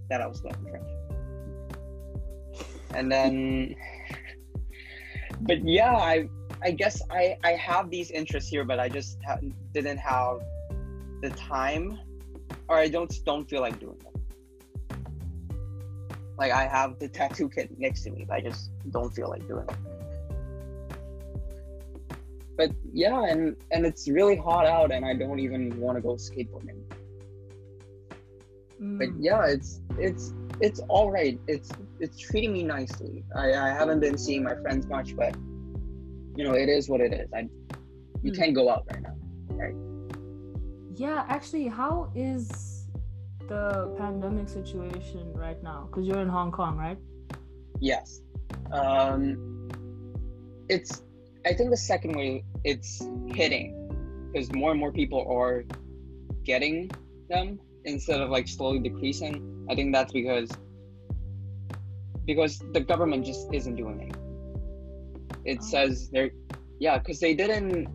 that 0.10 0.22
I 0.22 0.28
was 0.28 0.44
learning 0.44 0.68
French. 0.70 0.90
And 2.94 3.10
then, 3.12 3.76
but 5.42 5.66
yeah, 5.66 5.96
I 5.96 6.28
I 6.62 6.72
guess 6.72 7.02
I 7.10 7.38
I 7.46 7.54
have 7.54 7.90
these 7.90 8.12
interests 8.12 8.50
here, 8.50 8.66
but 8.66 8.80
I 8.80 8.90
just 8.90 9.18
ha- 9.26 9.40
didn't 9.74 9.98
have 9.98 10.42
the 11.22 11.30
time 11.32 11.98
or 12.70 12.78
I 12.78 12.88
don't 12.90 13.14
don't 13.26 13.50
feel 13.50 13.62
like 13.62 13.80
doing 13.80 13.98
them. 14.04 14.14
Like 16.38 16.52
I 16.52 16.68
have 16.68 17.00
the 17.00 17.10
tattoo 17.10 17.50
kit 17.50 17.70
next 17.78 18.04
to 18.04 18.12
me, 18.12 18.26
but 18.28 18.36
I 18.36 18.42
just 18.42 18.72
don't 18.92 19.12
feel 19.14 19.30
like 19.30 19.48
doing 19.48 19.68
it. 19.70 19.78
But 22.58 22.72
yeah, 22.92 23.24
and 23.30 23.56
and 23.72 23.86
it's 23.86 24.10
really 24.10 24.36
hot 24.38 24.66
out, 24.66 24.92
and 24.92 25.06
I 25.06 25.14
don't 25.16 25.40
even 25.40 25.76
want 25.78 25.98
to 25.98 26.02
go 26.02 26.16
skateboarding. 26.16 26.84
But 29.00 29.10
Mm, 29.10 29.18
yeah, 29.18 29.46
it's 29.48 29.82
it's 29.98 30.34
it's 30.60 30.80
all 30.90 31.12
right. 31.12 31.40
It's 31.48 31.76
it's 32.00 32.18
treating 32.20 32.54
me 32.54 32.64
nicely. 32.64 33.26
I 33.36 33.54
I 33.54 33.70
haven't 33.70 34.00
been 34.00 34.18
seeing 34.18 34.44
my 34.44 34.56
friends 34.62 34.88
much, 34.90 35.16
but 35.18 35.36
you 36.36 36.44
know 36.46 36.54
it 36.54 36.70
is 36.70 36.90
what 36.90 37.02
it 37.02 37.14
is. 37.14 37.30
I 37.34 37.50
you 38.24 38.32
Hmm. 38.32 38.34
can't 38.34 38.56
go 38.56 38.70
out 38.70 38.84
right 38.92 39.02
now. 39.02 39.16
Yeah, 40.96 41.26
actually, 41.28 41.68
how 41.68 42.12
is 42.16 42.88
the 43.48 43.94
pandemic 43.98 44.48
situation 44.48 45.34
right 45.34 45.62
now? 45.64 45.88
Because 45.90 46.08
you're 46.08 46.22
in 46.22 46.30
Hong 46.30 46.52
Kong, 46.52 46.78
right? 46.78 46.98
Yes. 47.80 48.22
Um, 48.72 49.70
it's, 50.70 51.04
I 51.46 51.54
think 51.54 51.70
the 51.72 51.78
second 51.78 52.16
way 52.16 52.44
it's 52.64 53.06
hitting 53.28 53.80
because 54.32 54.52
more 54.54 54.72
and 54.72 54.80
more 54.80 54.92
people 54.92 55.26
are 55.30 55.64
getting 56.44 56.90
them 57.30 57.60
instead 57.86 58.22
of 58.22 58.30
like 58.30 58.48
slowly 58.48 58.80
decreasing. 58.80 59.66
I 59.70 59.76
think 59.76 59.94
that's 59.94 60.14
because 60.14 60.50
because 62.26 62.64
the 62.72 62.80
government 62.80 63.26
just 63.26 63.54
isn't 63.54 63.76
doing 63.76 64.00
it. 64.10 64.16
It 65.46 65.58
Oh. 65.62 65.66
says 65.66 66.10
they're 66.10 66.32
yeah, 66.80 66.98
because 66.98 67.20
they 67.20 67.34
didn't 67.34 67.88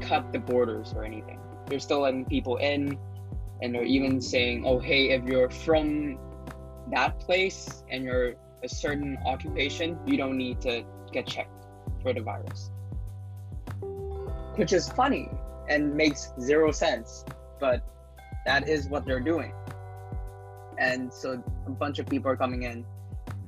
cut 0.00 0.32
the 0.32 0.38
borders 0.38 0.92
or 0.94 1.04
anything. 1.04 1.39
They're 1.70 1.78
still 1.78 2.00
letting 2.00 2.24
people 2.24 2.56
in, 2.56 2.98
and 3.62 3.72
they're 3.72 3.84
even 3.84 4.20
saying, 4.20 4.66
"Oh, 4.66 4.80
hey, 4.80 5.10
if 5.10 5.24
you're 5.24 5.48
from 5.48 6.18
that 6.90 7.20
place 7.20 7.84
and 7.88 8.02
you're 8.02 8.34
a 8.64 8.68
certain 8.68 9.16
occupation, 9.24 9.96
you 10.04 10.16
don't 10.16 10.36
need 10.36 10.60
to 10.62 10.84
get 11.12 11.26
checked 11.26 11.66
for 12.02 12.12
the 12.12 12.20
virus." 12.20 12.72
Which 14.56 14.72
is 14.72 14.88
funny 14.88 15.30
and 15.68 15.94
makes 15.94 16.32
zero 16.40 16.72
sense, 16.72 17.24
but 17.60 17.82
that 18.44 18.68
is 18.68 18.88
what 18.88 19.06
they're 19.06 19.20
doing. 19.20 19.54
And 20.76 21.12
so 21.12 21.40
a 21.66 21.70
bunch 21.70 22.00
of 22.00 22.06
people 22.06 22.32
are 22.32 22.36
coming 22.36 22.64
in, 22.64 22.84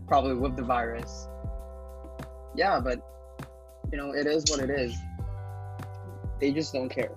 probably 0.07 0.35
with 0.35 0.55
the 0.55 0.63
virus. 0.63 1.29
Yeah, 2.55 2.79
but 2.79 3.03
you 3.91 3.99
know, 3.99 4.13
it 4.13 4.29
is 4.29 4.45
what 4.49 4.61
it 4.61 4.71
is. 4.71 4.95
They 6.39 6.53
just 6.53 6.73
don't 6.73 6.89
care. 6.89 7.11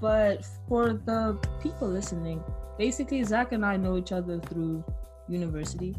But 0.00 0.46
for 0.68 0.92
the 0.92 1.38
people 1.62 1.88
listening, 1.88 2.42
basically, 2.78 3.22
Zach 3.24 3.52
and 3.52 3.64
I 3.64 3.76
know 3.76 3.96
each 3.96 4.12
other 4.12 4.38
through 4.38 4.84
university. 5.28 5.94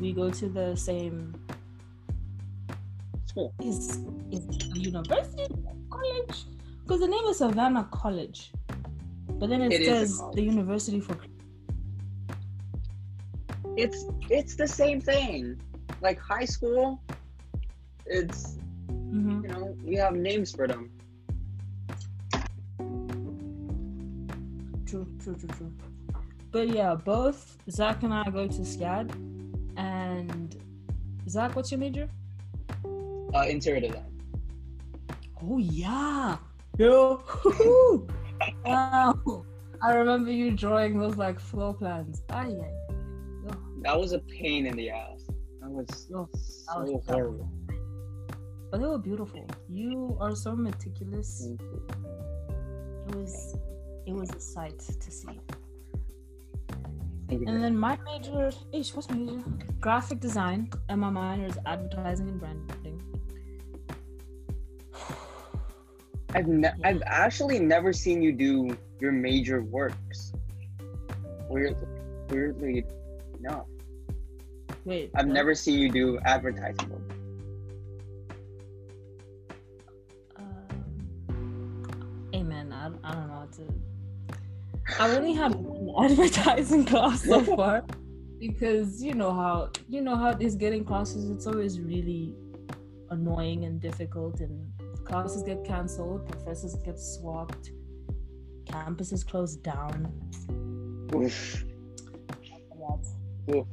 We 0.00 0.12
go 0.12 0.30
to 0.30 0.48
the 0.48 0.76
same 0.76 1.34
School. 3.26 3.52
is 3.62 3.98
is 4.30 4.46
a 4.74 4.78
university 4.78 5.54
college 5.90 6.44
because 6.82 7.00
the 7.00 7.08
name 7.08 7.24
is 7.24 7.38
Savannah 7.38 7.88
College, 7.90 8.52
but 9.38 9.48
then 9.48 9.62
it, 9.62 9.72
It 9.72 9.84
says 9.86 10.22
the 10.34 10.42
University 10.42 11.00
for. 11.00 11.16
It's 13.76 14.04
it's 14.30 14.54
the 14.54 14.68
same 14.68 15.00
thing. 15.00 15.60
Like 16.00 16.18
high 16.18 16.44
school, 16.44 17.00
it's 18.06 18.58
Mhm. 18.90 19.42
you 19.42 19.48
know, 19.48 19.76
we 19.84 19.94
have 19.96 20.14
names 20.14 20.52
for 20.52 20.66
them. 20.66 20.90
True, 24.92 25.06
true, 25.24 25.34
true, 25.34 25.48
true. 25.56 25.72
But 26.50 26.68
yeah, 26.68 26.94
both 26.94 27.56
Zach 27.70 28.02
and 28.02 28.12
I 28.12 28.28
go 28.28 28.46
to 28.46 28.60
SCAD, 28.60 29.10
and 29.78 30.54
Zach, 31.26 31.56
what's 31.56 31.70
your 31.70 31.80
major? 31.80 32.10
Uh, 33.34 33.46
interior 33.48 33.80
design. 33.80 34.20
Oh 35.42 35.56
yeah, 35.56 36.36
yo, 36.76 37.22
wow! 38.66 39.46
I 39.82 39.94
remember 39.94 40.30
you 40.30 40.50
drawing 40.50 40.98
those 40.98 41.16
like 41.16 41.40
floor 41.40 41.72
plans. 41.72 42.22
Ah 42.28 42.46
yeah. 42.46 42.68
That 43.80 43.98
was 43.98 44.12
a 44.12 44.18
pain 44.18 44.66
in 44.66 44.76
the 44.76 44.90
ass. 44.90 45.24
That 45.62 45.70
was 45.70 46.06
Oh, 46.14 46.28
so 46.34 46.84
that 46.84 46.92
was 46.92 47.02
horrible. 47.08 47.48
But 48.70 48.82
they 48.82 48.86
were 48.86 48.98
beautiful. 48.98 49.46
You 49.70 50.18
are 50.20 50.36
so 50.36 50.54
meticulous. 50.54 51.48
It 53.08 53.16
was 53.16 53.56
it 54.06 54.12
was 54.12 54.30
a 54.30 54.40
sight 54.40 54.78
to 54.78 55.10
see. 55.10 55.40
And 57.30 57.62
then 57.62 57.76
my 57.76 57.98
major, 58.04 58.50
ish, 58.72 58.94
what's 58.94 59.08
my 59.08 59.16
major? 59.16 59.44
Graphic 59.80 60.20
design, 60.20 60.70
and 60.88 61.00
my 61.00 61.08
minor 61.10 61.46
is 61.46 61.58
advertising 61.64 62.28
and 62.28 62.38
branding. 62.38 63.02
I've 66.34 66.46
ne- 66.46 66.72
I've 66.84 67.02
actually 67.06 67.58
never 67.58 67.92
seen 67.92 68.22
you 68.22 68.32
do 68.32 68.76
your 69.00 69.12
major 69.12 69.62
works. 69.62 70.32
Weirdly, 71.48 71.86
weirdly 72.30 72.84
enough, 73.38 73.66
Wait, 74.84 75.10
I've 75.14 75.26
what? 75.26 75.34
never 75.34 75.54
seen 75.54 75.78
you 75.78 75.90
do 75.90 76.18
advertising 76.24 76.88
work. 76.90 77.21
I, 82.82 82.86
I 83.04 83.14
don't 83.14 83.28
know 83.28 83.34
how 83.34 83.48
to. 83.58 83.64
I 85.00 85.16
only 85.16 85.32
had 85.34 85.54
one 85.54 86.10
advertising 86.10 86.84
class 86.84 87.22
so 87.24 87.40
far. 87.56 87.84
because 88.40 89.00
you 89.02 89.14
know 89.14 89.32
how 89.32 89.70
you 89.88 90.00
know 90.00 90.16
how 90.16 90.32
these 90.34 90.56
getting 90.56 90.84
classes 90.84 91.30
it's 91.30 91.46
always 91.46 91.78
really 91.80 92.34
annoying 93.10 93.64
and 93.66 93.80
difficult 93.80 94.40
and 94.40 94.54
classes 95.04 95.42
get 95.44 95.64
cancelled 95.64 96.26
professors 96.28 96.74
get 96.84 96.98
swapped 96.98 97.70
campuses 98.64 99.24
closed 99.24 99.62
down 99.62 100.10
Oof. 101.14 101.64
Oof. 103.54 103.66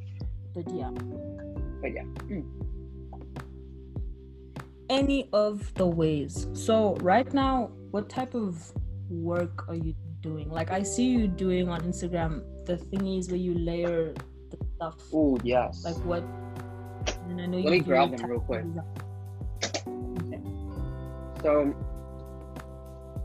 but 0.53 0.65
yeah 0.79 0.91
But 1.81 1.91
yeah. 1.97 2.03
Mm. 2.29 2.45
any 4.89 5.29
of 5.33 5.73
the 5.75 5.87
ways 5.87 6.47
so 6.53 6.95
right 7.01 7.33
now 7.33 7.71
what 7.91 8.07
type 8.09 8.35
of 8.35 8.71
work 9.09 9.67
are 9.67 9.75
you 9.75 9.93
doing 10.21 10.49
like 10.49 10.71
i 10.71 10.83
see 10.83 11.07
you 11.07 11.27
doing 11.27 11.69
on 11.69 11.81
instagram 11.81 12.43
the 12.65 12.77
thingies 12.77 13.29
where 13.29 13.37
you 13.37 13.57
layer 13.57 14.13
the 14.51 14.57
stuff 14.75 14.95
Oh 15.13 15.37
yes. 15.43 15.83
like 15.83 15.97
what 16.05 16.23
and 17.29 17.41
I 17.41 17.45
know 17.45 17.57
Let 17.57 17.65
you 17.65 17.71
me 17.71 17.79
grab 17.79 18.15
them 18.15 18.29
real 18.29 18.39
quick. 18.39 18.65
Okay. 19.63 20.41
So 21.41 21.75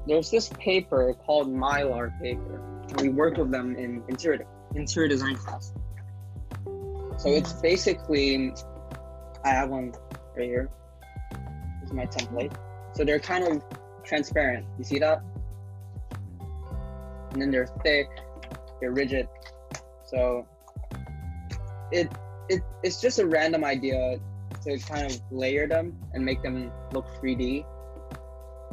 there's 0.06 0.30
this 0.30 0.50
paper 0.58 1.14
called 1.24 1.48
Mylar 1.48 2.18
paper. 2.20 2.60
We 3.00 3.08
work 3.08 3.36
with 3.36 3.50
them 3.50 3.76
in 3.76 4.02
interior 4.08 4.46
interior 4.74 5.08
design 5.08 5.36
class. 5.36 5.72
So 7.18 7.30
it's 7.30 7.52
mm-hmm. 7.52 7.60
basically 7.62 8.52
I 9.44 9.50
have 9.50 9.70
one 9.70 9.92
right 10.36 10.46
here. 10.46 10.70
This 11.80 11.90
is 11.90 11.92
my 11.92 12.06
template. 12.06 12.54
So 12.94 13.04
they're 13.04 13.18
kind 13.18 13.44
of 13.44 13.64
transparent. 14.04 14.66
You 14.78 14.84
see 14.84 14.98
that? 14.98 15.22
And 17.34 17.42
then 17.42 17.50
they're 17.50 17.66
thick, 17.82 18.06
they're 18.80 18.92
rigid. 18.92 19.28
So 20.06 20.46
it 21.90 22.08
it 22.48 22.62
it's 22.84 23.00
just 23.00 23.18
a 23.18 23.26
random 23.26 23.64
idea 23.64 24.18
to 24.62 24.78
kind 24.78 25.10
of 25.10 25.20
layer 25.30 25.66
them 25.66 25.92
and 26.14 26.24
make 26.24 26.42
them 26.42 26.70
look 26.92 27.06
3D. 27.20 27.64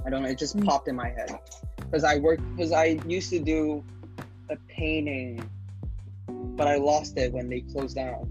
I 0.05 0.09
don't 0.09 0.21
know, 0.23 0.29
it 0.29 0.37
just 0.37 0.55
Mm. 0.55 0.65
popped 0.65 0.87
in 0.87 0.95
my 0.95 1.09
head. 1.09 1.29
Because 1.79 2.03
I 2.03 2.17
work 2.19 2.39
because 2.55 2.71
I 2.71 3.01
used 3.07 3.31
to 3.31 3.39
do 3.39 3.83
a 4.49 4.55
painting, 4.67 5.49
but 6.55 6.67
I 6.67 6.75
lost 6.77 7.17
it 7.17 7.33
when 7.33 7.49
they 7.49 7.61
closed 7.61 7.95
down. 7.95 8.29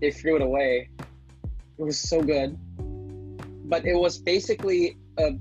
They 0.00 0.10
threw 0.12 0.36
it 0.36 0.42
away. 0.42 0.88
It 1.78 1.82
was 1.82 1.98
so 1.98 2.22
good. 2.22 2.56
But 3.68 3.86
it 3.86 3.94
was 3.94 4.18
basically 4.18 4.96
a 5.18 5.32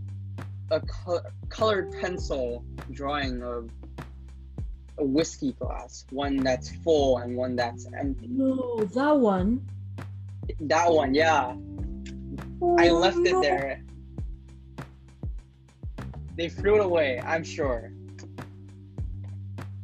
a 0.71 0.81
co- 0.81 1.21
colored 1.49 1.91
pencil 2.01 2.63
drawing 2.91 3.43
of 3.43 3.69
a 5.01 5.03
whiskey 5.03 5.51
glass, 5.53 6.05
one 6.11 6.37
that's 6.37 6.69
full 6.85 7.17
and 7.17 7.35
one 7.35 7.55
that's 7.57 7.87
empty. 7.97 8.27
no 8.29 8.85
that 8.93 9.17
one 9.17 9.65
That 10.61 10.91
one, 10.91 11.13
yeah. 11.13 11.55
I 12.77 12.89
Oh, 12.89 12.99
left 13.01 13.17
it 13.25 13.33
there. 13.41 13.81
They 16.37 16.49
threw 16.49 16.75
it 16.79 16.85
away, 16.85 17.19
I'm 17.19 17.43
sure. 17.43 17.91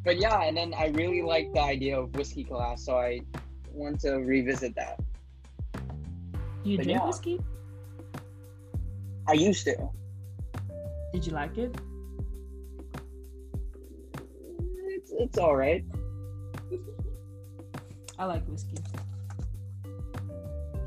But 0.06 0.18
yeah, 0.22 0.42
and 0.46 0.56
then 0.56 0.74
I 0.78 0.88
really 0.94 1.22
like 1.22 1.52
the 1.54 1.62
idea 1.62 2.00
of 2.00 2.14
whiskey 2.16 2.44
glass, 2.44 2.86
so 2.86 2.98
I 2.98 3.22
want 3.74 4.00
to 4.02 4.22
revisit 4.22 4.74
that. 4.76 5.00
you 6.64 6.78
but 6.78 6.84
drink 6.86 7.00
yeah. 7.00 7.06
whiskey 7.08 7.40
I 9.28 9.34
used 9.34 9.66
to. 9.66 9.76
did 11.14 11.26
you 11.26 11.34
like 11.34 11.58
it 11.58 11.74
It's 15.20 15.38
all 15.38 15.56
right. 15.56 15.84
i 18.20 18.26
like 18.26 18.46
whiskey 18.48 18.78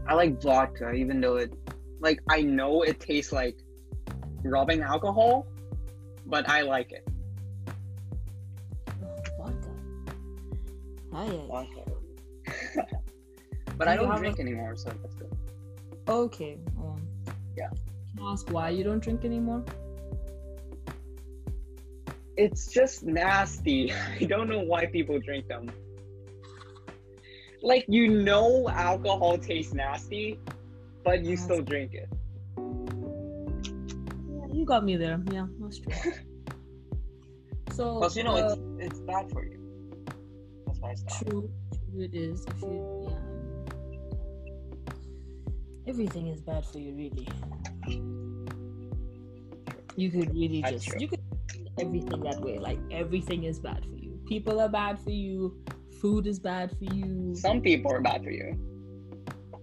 I 0.06 0.14
like 0.14 0.42
vodka, 0.42 0.90
even 0.92 1.20
though 1.20 1.36
it, 1.36 1.52
like, 2.00 2.18
I 2.28 2.42
know 2.42 2.82
it 2.82 2.98
tastes 2.98 3.32
like 3.32 3.56
rubbing 4.42 4.80
alcohol, 4.82 5.46
but 6.26 6.48
I 6.48 6.62
like 6.62 6.90
it. 6.90 7.06
Vodka 9.38 9.70
Aye. 11.14 11.40
Vodka. 11.46 11.82
but 13.78 13.84
Do 13.84 13.90
I 13.90 13.96
don't 13.96 14.16
drink 14.18 14.40
anymore, 14.40 14.74
so 14.74 14.90
that's 15.00 15.14
good. 15.14 15.30
okay 16.08 16.58
um, 16.78 17.00
Yeah. 17.56 17.68
can 18.16 18.26
i 18.26 18.32
ask 18.32 18.50
why 18.50 18.70
you 18.70 18.82
don't 18.82 19.00
drink 19.00 19.24
anymore 19.24 19.64
It's 22.40 22.72
just 22.72 23.04
nasty. 23.04 23.92
I 24.20 24.24
don't 24.24 24.48
know 24.48 24.60
why 24.60 24.86
people 24.86 25.20
drink 25.20 25.46
them. 25.46 25.70
Like 27.62 27.84
you 27.86 28.08
know 28.08 28.66
alcohol 28.70 29.36
tastes 29.36 29.74
nasty, 29.74 30.40
but 31.04 31.22
you 31.22 31.36
still 31.36 31.60
drink 31.60 31.92
it. 31.92 32.08
yeah, 34.38 34.46
you 34.56 34.64
got 34.64 34.84
me 34.84 34.96
there 34.96 35.20
yeah 35.30 35.46
that's 35.60 35.78
true 35.80 35.92
so 37.76 37.98
Plus, 37.98 38.16
you 38.16 38.24
know, 38.24 38.36
uh, 38.36 38.56
it's 38.56 38.56
it's 38.86 39.00
bad 39.00 39.30
for 39.30 39.44
you. 39.44 39.58
That's 40.66 40.78
why 40.80 40.92
I 40.92 40.94
stopped. 40.94 41.28
True, 41.28 41.50
true 41.92 42.00
it 42.08 42.14
is. 42.14 42.46
If 42.46 42.62
you, 42.62 42.76
yeah, 43.10 43.20
everything 45.86 46.28
is 46.28 46.40
bad 46.40 46.64
for 46.64 46.78
you, 46.78 46.94
really. 46.94 47.28
You 49.96 50.10
could 50.10 50.32
really 50.32 50.62
That's 50.62 50.72
just, 50.72 50.86
true. 50.86 51.00
you 51.00 51.08
could 51.08 51.19
everything 51.80 52.20
that 52.20 52.40
way. 52.40 52.58
Like 52.58 52.78
everything 52.90 53.44
is 53.44 53.58
bad 53.58 53.84
for 53.84 53.96
you. 53.96 54.18
People 54.26 54.60
are 54.60 54.68
bad 54.68 54.98
for 55.00 55.10
you. 55.10 55.56
Food 56.00 56.26
is 56.26 56.38
bad 56.38 56.70
for 56.78 56.84
you. 56.94 57.34
Some 57.34 57.60
people 57.60 57.92
are 57.92 58.00
bad 58.00 58.24
for 58.24 58.30
you. 58.30 58.58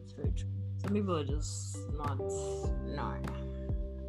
It's 0.04 0.14
very 0.14 0.32
true. 0.32 0.50
Some 0.78 0.94
people 0.94 1.18
are 1.18 1.26
just 1.26 1.78
not. 1.94 2.18
No. 2.18 3.16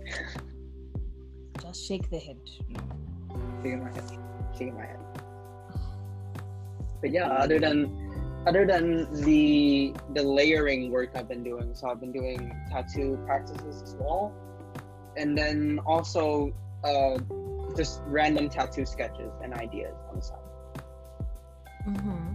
just 1.63 1.87
shake 1.87 2.11
the 2.11 2.19
head. 2.19 2.39
Shaking 3.63 3.83
my 3.83 3.91
head. 3.91 4.19
Shaking 4.53 4.75
my 4.75 4.87
head. 4.87 4.99
But 7.01 7.11
yeah, 7.13 7.29
other 7.29 7.59
than 7.59 8.09
other 8.47 8.67
than 8.67 9.07
the 9.25 9.95
the 10.15 10.23
layering 10.23 10.91
work 10.91 11.11
I've 11.15 11.29
been 11.29 11.45
doing, 11.45 11.75
so 11.75 11.89
I've 11.89 12.01
been 12.01 12.13
doing 12.13 12.53
tattoo 12.71 13.19
practices 13.27 13.83
as 13.83 13.95
well, 13.99 14.33
and 15.17 15.37
then 15.37 15.81
also 15.87 16.53
uh, 16.85 17.19
just 17.79 18.03
random 18.07 18.49
tattoo 18.51 18.85
sketches 18.85 19.33
and 19.43 19.55
ideas 19.55 19.95
on 20.11 20.17
the 20.17 20.23
side. 20.23 20.49
Mm-hmm. 21.87 22.35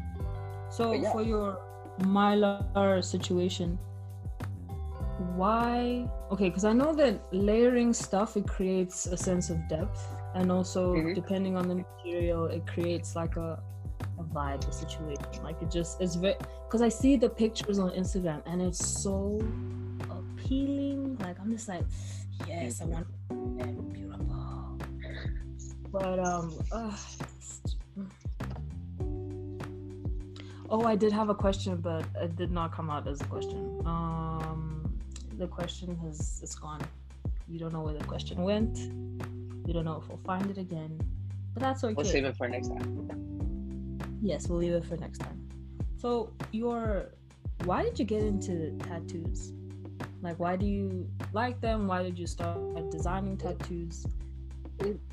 So 0.72 0.94
yeah. 0.94 1.12
for 1.12 1.22
your 1.22 1.60
mylar 2.00 3.04
situation, 3.04 3.78
why? 5.36 6.10
Okay, 6.32 6.50
because 6.50 6.66
I 6.66 6.74
know 6.74 6.94
that 6.96 7.22
layering 7.32 7.94
stuff 7.94 8.36
it 8.36 8.48
creates 8.48 9.06
a 9.06 9.18
sense 9.18 9.50
of 9.52 9.58
depth, 9.68 10.02
and 10.34 10.52
also 10.52 10.96
Mhm. 10.96 11.14
depending 11.14 11.56
on 11.56 11.68
the 11.68 11.76
material, 11.76 12.46
it 12.48 12.66
creates 12.66 13.16
like 13.16 13.36
a 13.38 13.62
a 14.20 14.24
vibe, 14.24 14.68
a 14.68 14.72
situation. 14.72 15.44
Like 15.44 15.62
it 15.62 15.70
just 15.72 16.02
it's 16.02 16.16
very 16.16 16.36
because 16.66 16.82
I 16.82 16.90
see 16.90 17.16
the 17.16 17.30
pictures 17.30 17.78
on 17.80 17.90
Instagram 17.92 18.42
and 18.46 18.62
it's 18.62 18.84
so 19.04 19.40
appealing. 20.10 21.18
Like 21.18 21.40
I'm 21.40 21.52
just 21.52 21.68
like, 21.68 21.86
yes, 22.48 22.82
I 22.82 22.86
want 22.86 23.08
that 23.58 23.94
beautiful. 23.94 24.43
But 25.94 26.20
um, 26.20 26.52
it's- 26.74 27.20
Oh, 30.70 30.84
I 30.86 30.96
did 30.96 31.12
have 31.12 31.30
a 31.30 31.36
question, 31.36 31.78
but 31.78 32.04
it 32.16 32.36
did 32.36 32.52
not 32.52 32.72
come 32.72 32.90
out 32.90 33.08
as 33.08 33.22
a 33.22 33.26
question. 33.26 33.80
Um, 33.86 34.98
the 35.38 35.46
question 35.48 35.96
has 35.98 36.40
it's 36.42 36.56
gone. 36.56 36.82
You 37.48 37.60
don't 37.60 37.72
know 37.74 37.82
where 37.82 37.94
the 37.94 38.04
question 38.06 38.42
went. 38.42 38.76
You 39.68 39.74
don't 39.74 39.86
know 39.86 40.02
if 40.02 40.10
we'll 40.10 40.18
find 40.26 40.50
it 40.50 40.58
again, 40.58 41.00
but 41.54 41.62
that's 41.62 41.84
okay. 41.84 41.94
We'll 41.94 42.06
save 42.06 42.26
it 42.26 42.36
for 42.36 42.48
next 42.50 42.70
time. 42.70 44.20
Yes, 44.24 44.48
we'll 44.48 44.58
leave 44.58 44.74
it 44.74 44.84
for 44.84 44.98
next 44.98 45.20
time. 45.20 45.48
So, 45.98 46.32
your 46.52 47.10
why 47.66 47.84
did 47.84 48.00
you 48.00 48.06
get 48.06 48.24
into 48.24 48.72
tattoos? 48.80 49.54
Like, 50.24 50.40
why 50.40 50.56
do 50.56 50.66
you 50.66 51.08
like 51.34 51.62
them? 51.62 51.86
Why 51.88 52.02
did 52.02 52.18
you 52.18 52.26
start 52.26 52.58
designing 52.90 53.38
tattoos? 53.38 54.08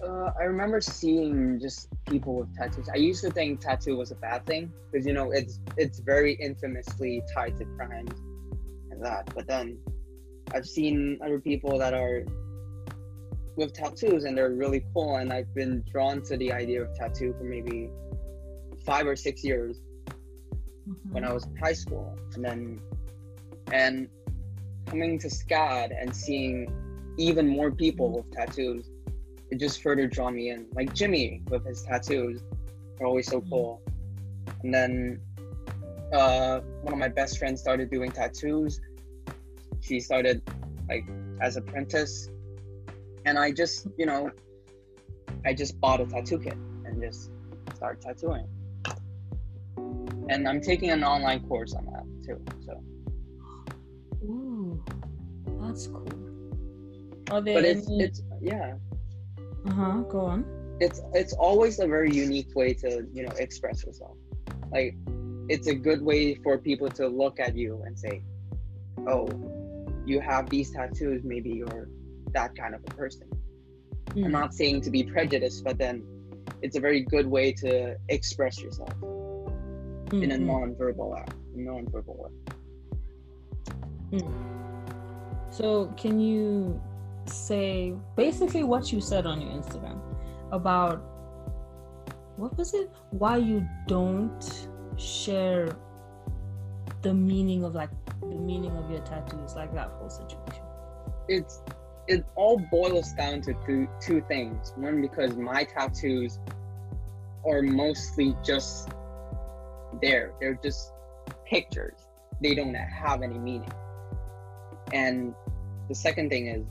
Uh, 0.03 0.33
I 0.39 0.45
remember 0.45 0.81
seeing 0.81 1.61
just 1.61 1.89
people 2.07 2.35
with 2.37 2.55
tattoos. 2.57 2.89
I 2.89 2.97
used 2.97 3.23
to 3.25 3.31
think 3.31 3.61
tattoo 3.61 3.97
was 3.97 4.11
a 4.11 4.17
bad 4.17 4.47
thing 4.47 4.73
because 4.91 5.07
you 5.07 5.13
know 5.13 5.31
it's 5.31 5.61
it's 5.77 6.01
very 6.01 6.35
infamously 6.35 7.23
tied 7.35 7.57
to 7.59 7.65
crime 7.77 8.09
and 8.91 9.05
that. 9.05 9.33
But 9.35 9.47
then 9.47 9.79
I've 10.53 10.67
seen 10.67 11.19
other 11.25 11.41
people 11.41 11.79
that 11.79 11.95
are 11.95 12.25
with 13.57 13.73
tattoos 13.73 14.25
and 14.25 14.37
they're 14.37 14.51
really 14.51 14.85
cool, 14.93 15.17
and 15.17 15.33
I've 15.33 15.55
been 15.55 15.85
drawn 15.91 16.23
to 16.23 16.37
the 16.37 16.53
idea 16.53 16.83
of 16.83 16.95
tattoo 16.95 17.35
for 17.39 17.45
maybe 17.45 17.91
five 18.85 19.07
or 19.07 19.17
six 19.17 19.45
years 19.45 19.81
when 21.11 21.25
I 21.25 21.33
was 21.33 21.47
in 21.47 21.57
high 21.57 21.75
school, 21.75 22.19
and 22.35 22.45
then 22.45 22.81
and 23.73 24.09
coming 24.87 25.19
to 25.21 25.29
SCAD 25.29 25.91
and 26.01 26.15
seeing 26.15 26.73
even 27.19 27.47
more 27.47 27.71
people 27.71 28.11
with 28.11 28.31
tattoos, 28.33 28.90
it 29.51 29.59
just 29.59 29.83
further 29.83 30.07
drawn 30.07 30.35
me 30.35 30.51
in. 30.51 30.67
Like 30.73 30.95
Jimmy 30.95 31.43
with 31.49 31.67
his 31.67 31.83
tattoos 31.83 32.43
are 33.01 33.07
always 33.07 33.27
so 33.27 33.41
cool, 33.43 33.83
and 34.63 34.73
then 34.73 35.21
uh, 36.13 36.61
one 36.83 36.93
of 36.93 36.99
my 36.99 37.09
best 37.09 37.39
friends 37.39 37.61
started 37.61 37.91
doing 37.91 38.11
tattoos. 38.11 38.81
She 39.81 40.01
started 40.01 40.43
like 40.89 41.05
as 41.41 41.57
apprentice, 41.57 42.29
and 43.25 43.39
I 43.39 43.51
just 43.51 43.87
you 43.99 44.07
know, 44.07 44.31
I 45.45 45.55
just 45.55 45.81
bought 45.81 46.01
a 46.01 46.07
tattoo 46.07 46.39
kit 46.39 46.55
and 46.85 47.01
just 47.03 47.31
started 47.75 48.03
tattooing. 48.03 48.47
And 50.29 50.49
I'm 50.49 50.61
taking 50.61 50.91
an 50.91 51.03
online 51.03 51.41
course 51.49 51.75
on 51.75 51.87
that 51.87 52.05
too. 52.25 52.41
So. 52.65 52.81
Ooh, 54.25 54.85
that's 55.61 55.89
cool. 55.89 56.07
Are 57.33 57.41
there 57.41 57.55
But 57.55 57.65
it's 57.65 57.89
any... 57.89 58.05
it's 58.05 58.23
yeah. 58.41 58.75
Uh 59.67 59.73
huh. 59.73 59.99
Go 60.09 60.21
on. 60.21 60.45
it's 60.81 61.01
it's 61.13 61.35
always 61.35 61.79
a 61.79 61.87
very 61.87 62.13
unique 62.13 62.53
way 62.55 62.73
to 62.75 63.07
you 63.13 63.23
know 63.25 63.33
express 63.39 63.85
yourself 63.85 64.17
like 64.73 64.95
it's 65.49 65.67
a 65.67 65.75
good 65.75 66.01
way 66.11 66.35
for 66.43 66.57
people 66.59 66.89
to 66.91 67.07
look 67.09 67.39
at 67.41 67.55
you 67.57 67.83
and 67.87 67.99
say 67.99 68.23
oh 69.07 69.29
you 70.07 70.21
have 70.21 70.49
these 70.49 70.71
tattoos 70.71 71.23
maybe 71.25 71.51
you're 71.51 71.89
that 72.33 72.51
kind 72.57 72.75
of 72.75 72.81
a 72.85 72.91
person 73.03 73.27
i'm 74.25 74.33
Mm. 74.33 74.39
not 74.41 74.55
saying 74.55 74.81
to 74.87 74.91
be 74.91 75.03
prejudiced 75.05 75.63
but 75.65 75.77
then 75.79 76.03
it's 76.63 76.77
a 76.77 76.81
very 76.81 77.03
good 77.15 77.27
way 77.27 77.53
to 77.65 77.97
express 78.09 78.55
yourself 78.65 78.95
in 80.25 80.31
a 80.33 80.37
Mm, 80.37 80.43
mm, 80.43 80.47
non-verbal 80.53 81.15
act 81.17 81.35
non-verbal 81.55 82.17
way 82.23 82.33
mm. 84.19 84.33
So, 85.53 85.87
can 85.97 86.19
you 86.21 86.81
say 87.27 87.95
basically 88.17 88.65
what 88.65 88.93
you 88.93 89.01
said 89.01 89.27
on 89.27 89.41
your 89.41 89.51
Instagram 89.51 90.01
about 90.53 91.03
what 92.37 92.57
was 92.57 92.75
it? 92.75 92.91
Why 93.11 93.37
you 93.37 93.67
don't 93.87 94.69
share 94.97 95.77
the 97.03 97.15
meaning 97.15 97.65
of 97.65 97.75
like 97.75 97.91
the 98.21 98.27
meaning 98.27 98.77
of 98.77 98.91
your 98.91 99.01
tattoos, 99.01 99.55
like 99.55 99.75
that 99.75 99.91
whole 99.99 100.11
situation. 100.11 100.65
it's 101.29 101.63
it 102.09 102.25
all 102.35 102.59
boils 102.73 103.13
down 103.13 103.41
to 103.43 103.55
two, 103.65 103.89
two 104.01 104.21
things. 104.27 104.73
One, 104.75 105.01
because 105.01 105.37
my 105.37 105.63
tattoos 105.63 106.41
are 107.47 107.63
mostly 107.63 108.37
just 108.43 108.89
there. 110.03 110.33
They're 110.41 110.59
just 110.61 110.93
pictures. 111.47 112.09
They 112.43 112.55
don't 112.57 112.75
have 112.75 113.23
any 113.23 113.39
meaning. 113.39 113.73
And 114.93 115.35
the 115.89 115.95
second 115.95 116.31
thing 116.31 116.49
is 116.49 116.65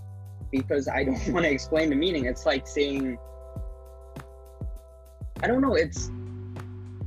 because 0.51 0.87
I 0.87 1.03
don't 1.03 1.27
want 1.33 1.45
to 1.45 1.51
explain 1.51 1.89
the 1.89 1.95
meaning. 1.95 2.25
It's 2.25 2.45
like 2.45 2.67
saying 2.67 3.17
I 5.41 5.47
don't 5.47 5.61
know, 5.61 5.75
it's 5.75 6.11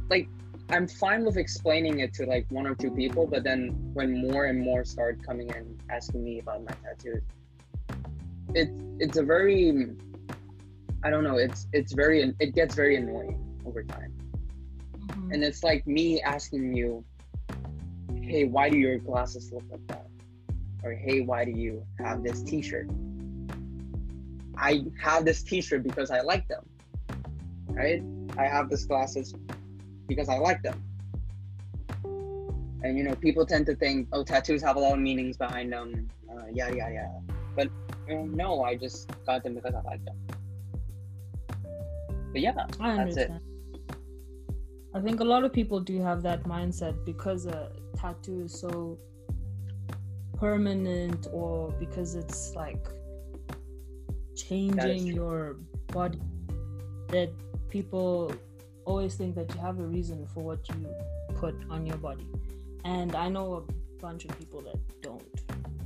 like 0.08 0.28
I'm 0.70 0.88
fine 0.88 1.24
with 1.24 1.36
explaining 1.36 2.00
it 2.00 2.14
to 2.14 2.24
like 2.24 2.46
one 2.48 2.66
or 2.66 2.74
two 2.74 2.90
people, 2.90 3.26
but 3.26 3.44
then 3.44 3.90
when 3.92 4.26
more 4.26 4.46
and 4.46 4.58
more 4.58 4.84
start 4.84 5.22
coming 5.22 5.50
in 5.50 5.78
asking 5.90 6.24
me 6.24 6.38
about 6.38 6.64
my 6.64 6.72
tattoos, 6.82 7.22
it 8.54 8.70
it's 8.98 9.18
a 9.18 9.22
very 9.22 9.86
I 11.04 11.10
don't 11.10 11.24
know, 11.24 11.36
it's 11.36 11.66
it's 11.72 11.92
very 11.92 12.34
it 12.40 12.54
gets 12.54 12.74
very 12.74 12.96
annoying 12.96 13.38
over 13.66 13.82
time. 13.82 14.12
Mhm. 14.98 15.34
And 15.34 15.44
it's 15.44 15.62
like 15.62 15.86
me 15.86 16.22
asking 16.22 16.74
you, 16.74 17.04
hey, 18.22 18.44
why 18.44 18.70
do 18.70 18.78
your 18.78 18.98
glasses 18.98 19.52
look 19.52 19.64
like 19.70 19.86
that? 19.88 20.06
Or 20.82 20.92
hey, 20.92 21.20
why 21.20 21.44
do 21.44 21.50
you 21.50 21.84
have 21.98 22.22
this 22.22 22.42
t-shirt? 22.42 22.88
I 24.56 24.84
have 25.00 25.24
this 25.24 25.42
t-shirt 25.42 25.82
because 25.82 26.10
I 26.10 26.20
like 26.20 26.46
them. 26.48 26.64
Right? 27.68 28.02
I 28.36 28.44
have 28.44 28.68
these 28.68 28.84
glasses 28.86 29.34
because 30.06 30.28
I 30.28 30.38
like 30.38 30.62
them. 30.62 30.82
And 32.84 32.98
you 32.98 33.04
know, 33.04 33.14
people 33.14 33.46
tend 33.46 33.66
to 33.66 33.74
think, 33.76 34.08
oh, 34.12 34.24
tattoos 34.24 34.62
have 34.62 34.76
a 34.76 34.80
lot 34.80 34.94
of 34.94 34.98
meanings 34.98 35.36
behind 35.36 35.72
them, 35.72 36.08
uh, 36.30 36.46
yada 36.52 36.76
yada 36.76 36.94
yada. 36.94 37.20
But 37.54 37.68
you 38.08 38.14
know, 38.16 38.24
no, 38.24 38.62
I 38.64 38.76
just 38.76 39.10
got 39.24 39.44
them 39.44 39.54
because 39.54 39.74
I 39.74 39.82
like 39.82 40.04
them. 40.04 40.16
But 42.32 42.40
yeah, 42.40 42.54
I 42.80 42.96
That's 42.96 43.16
it. 43.16 43.30
understand. 43.30 43.40
I 44.94 45.00
think 45.00 45.20
a 45.20 45.24
lot 45.24 45.44
of 45.44 45.52
people 45.52 45.80
do 45.80 46.00
have 46.00 46.22
that 46.22 46.42
mindset 46.44 47.04
because 47.04 47.46
a 47.46 47.72
tattoo 47.96 48.42
is 48.44 48.58
so 48.58 48.98
permanent 50.36 51.28
or 51.32 51.70
because 51.78 52.14
it's 52.14 52.54
like 52.54 52.84
changing 54.36 55.06
your 55.06 55.56
body 55.88 56.20
that 57.08 57.30
people 57.68 58.32
always 58.84 59.14
think 59.14 59.34
that 59.34 59.52
you 59.54 59.60
have 59.60 59.78
a 59.78 59.84
reason 59.84 60.26
for 60.26 60.42
what 60.42 60.68
you 60.68 60.94
put 61.34 61.54
on 61.70 61.86
your 61.86 61.96
body. 61.98 62.26
And 62.84 63.14
I 63.14 63.28
know 63.28 63.54
a 63.54 64.00
bunch 64.00 64.24
of 64.24 64.36
people 64.38 64.60
that 64.62 64.76
don't. 65.00 65.22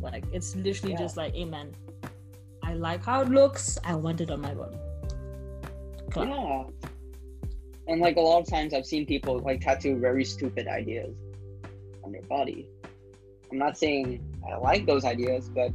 Like 0.01 0.25
it's 0.33 0.55
literally 0.57 0.93
Yeah. 0.93 0.99
just 0.99 1.17
like, 1.17 1.35
hey 1.35 1.45
man, 1.45 1.73
I 2.63 2.75
like 2.75 3.05
how 3.05 3.23
it 3.23 3.29
looks, 3.29 3.79
I 3.85 3.95
want 3.95 4.21
it 4.21 4.31
on 4.31 4.41
my 4.41 4.55
body. 4.55 4.77
Clap. 6.11 6.29
Yeah. 6.29 6.65
And 7.89 8.01
like 8.01 8.17
a 8.17 8.21
lot 8.21 8.41
of 8.41 8.49
times 8.49 8.75
I've 8.75 8.87
seen 8.87 9.07
people 9.07 9.39
like 9.41 9.61
tattoo 9.61 9.99
very 9.99 10.25
stupid 10.25 10.67
ideas 10.67 11.15
on 12.05 12.13
their 12.13 12.23
body. 12.23 12.69
I'm 13.51 13.59
not 13.59 13.79
saying 13.79 14.21
I 14.51 14.57
like 14.57 14.87
those 14.87 15.05
ideas, 15.05 15.49
but 15.49 15.71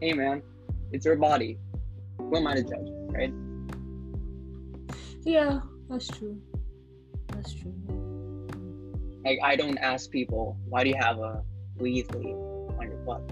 hey 0.00 0.12
man, 0.12 0.42
it's 0.92 1.04
your 1.04 1.16
body. 1.16 1.58
Who 2.30 2.36
am 2.36 2.46
I 2.46 2.54
to 2.54 2.62
judge, 2.62 2.88
right? 3.10 3.32
Yeah, 5.24 5.60
that's 5.88 6.08
true. 6.08 6.40
That's 7.28 7.54
true. 7.54 7.74
Like 9.24 9.38
I 9.42 9.56
don't 9.56 9.78
ask 9.78 10.10
people, 10.10 10.58
why 10.68 10.82
do 10.82 10.90
you 10.90 10.96
have 10.96 11.18
a 11.18 11.42
weed 11.76 12.12
leaf 12.14 12.36
on 12.78 12.88
your 12.88 12.98
butt? 13.06 13.22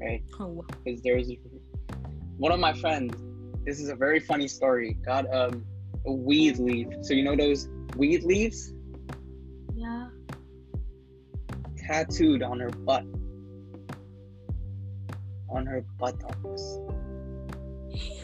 Right? 0.00 0.22
Oh, 0.38 0.46
wow. 0.46 0.64
Because 0.84 1.02
there's 1.02 1.30
one 2.38 2.52
of 2.52 2.60
my 2.60 2.72
friends, 2.72 3.14
this 3.64 3.80
is 3.80 3.88
a 3.88 3.94
very 3.94 4.20
funny 4.20 4.48
story, 4.48 4.94
got 5.04 5.32
um 5.34 5.64
a 6.06 6.12
weed 6.12 6.58
leaf. 6.58 6.88
So 7.02 7.14
you 7.14 7.22
know 7.22 7.36
those 7.36 7.68
weed 7.96 8.24
leaves? 8.24 8.74
Yeah. 9.74 10.08
tattooed 11.76 12.42
on 12.42 12.60
her 12.60 12.70
butt. 12.70 13.04
On 15.50 15.66
her 15.66 15.84
buttocks. 15.98 16.78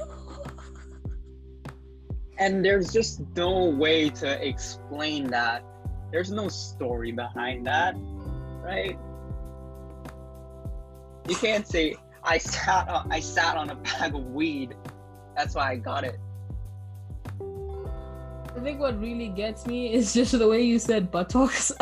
And 2.39 2.65
there's 2.65 2.93
just 2.93 3.21
no 3.35 3.65
way 3.65 4.11
to 4.11 4.47
explain 4.47 5.27
that. 5.31 5.65
There's 6.13 6.31
no 6.31 6.49
story 6.49 7.11
behind 7.11 7.67
that, 7.67 7.97
right? 8.63 8.97
You 11.29 11.35
can't 11.35 11.67
say 11.67 11.97
I 12.23 12.39
sat 12.39 12.89
on, 12.89 13.11
I 13.11 13.19
sat 13.21 13.57
on 13.57 13.71
a 13.71 13.75
bag 13.75 14.15
of 14.15 14.25
weed. 14.27 14.77
That's 15.37 15.57
why 15.57 15.73
I 15.73 15.77
got 15.77 16.05
it. 16.05 16.19
I 18.57 18.61
think 18.61 18.81
what 18.81 19.01
really 19.01 19.29
gets 19.29 19.67
me 19.67 19.93
is 19.93 20.15
just 20.15 20.39
the 20.39 20.47
way 20.49 20.63
you 20.63 20.79
said 20.79 21.11
buttocks. 21.11 21.73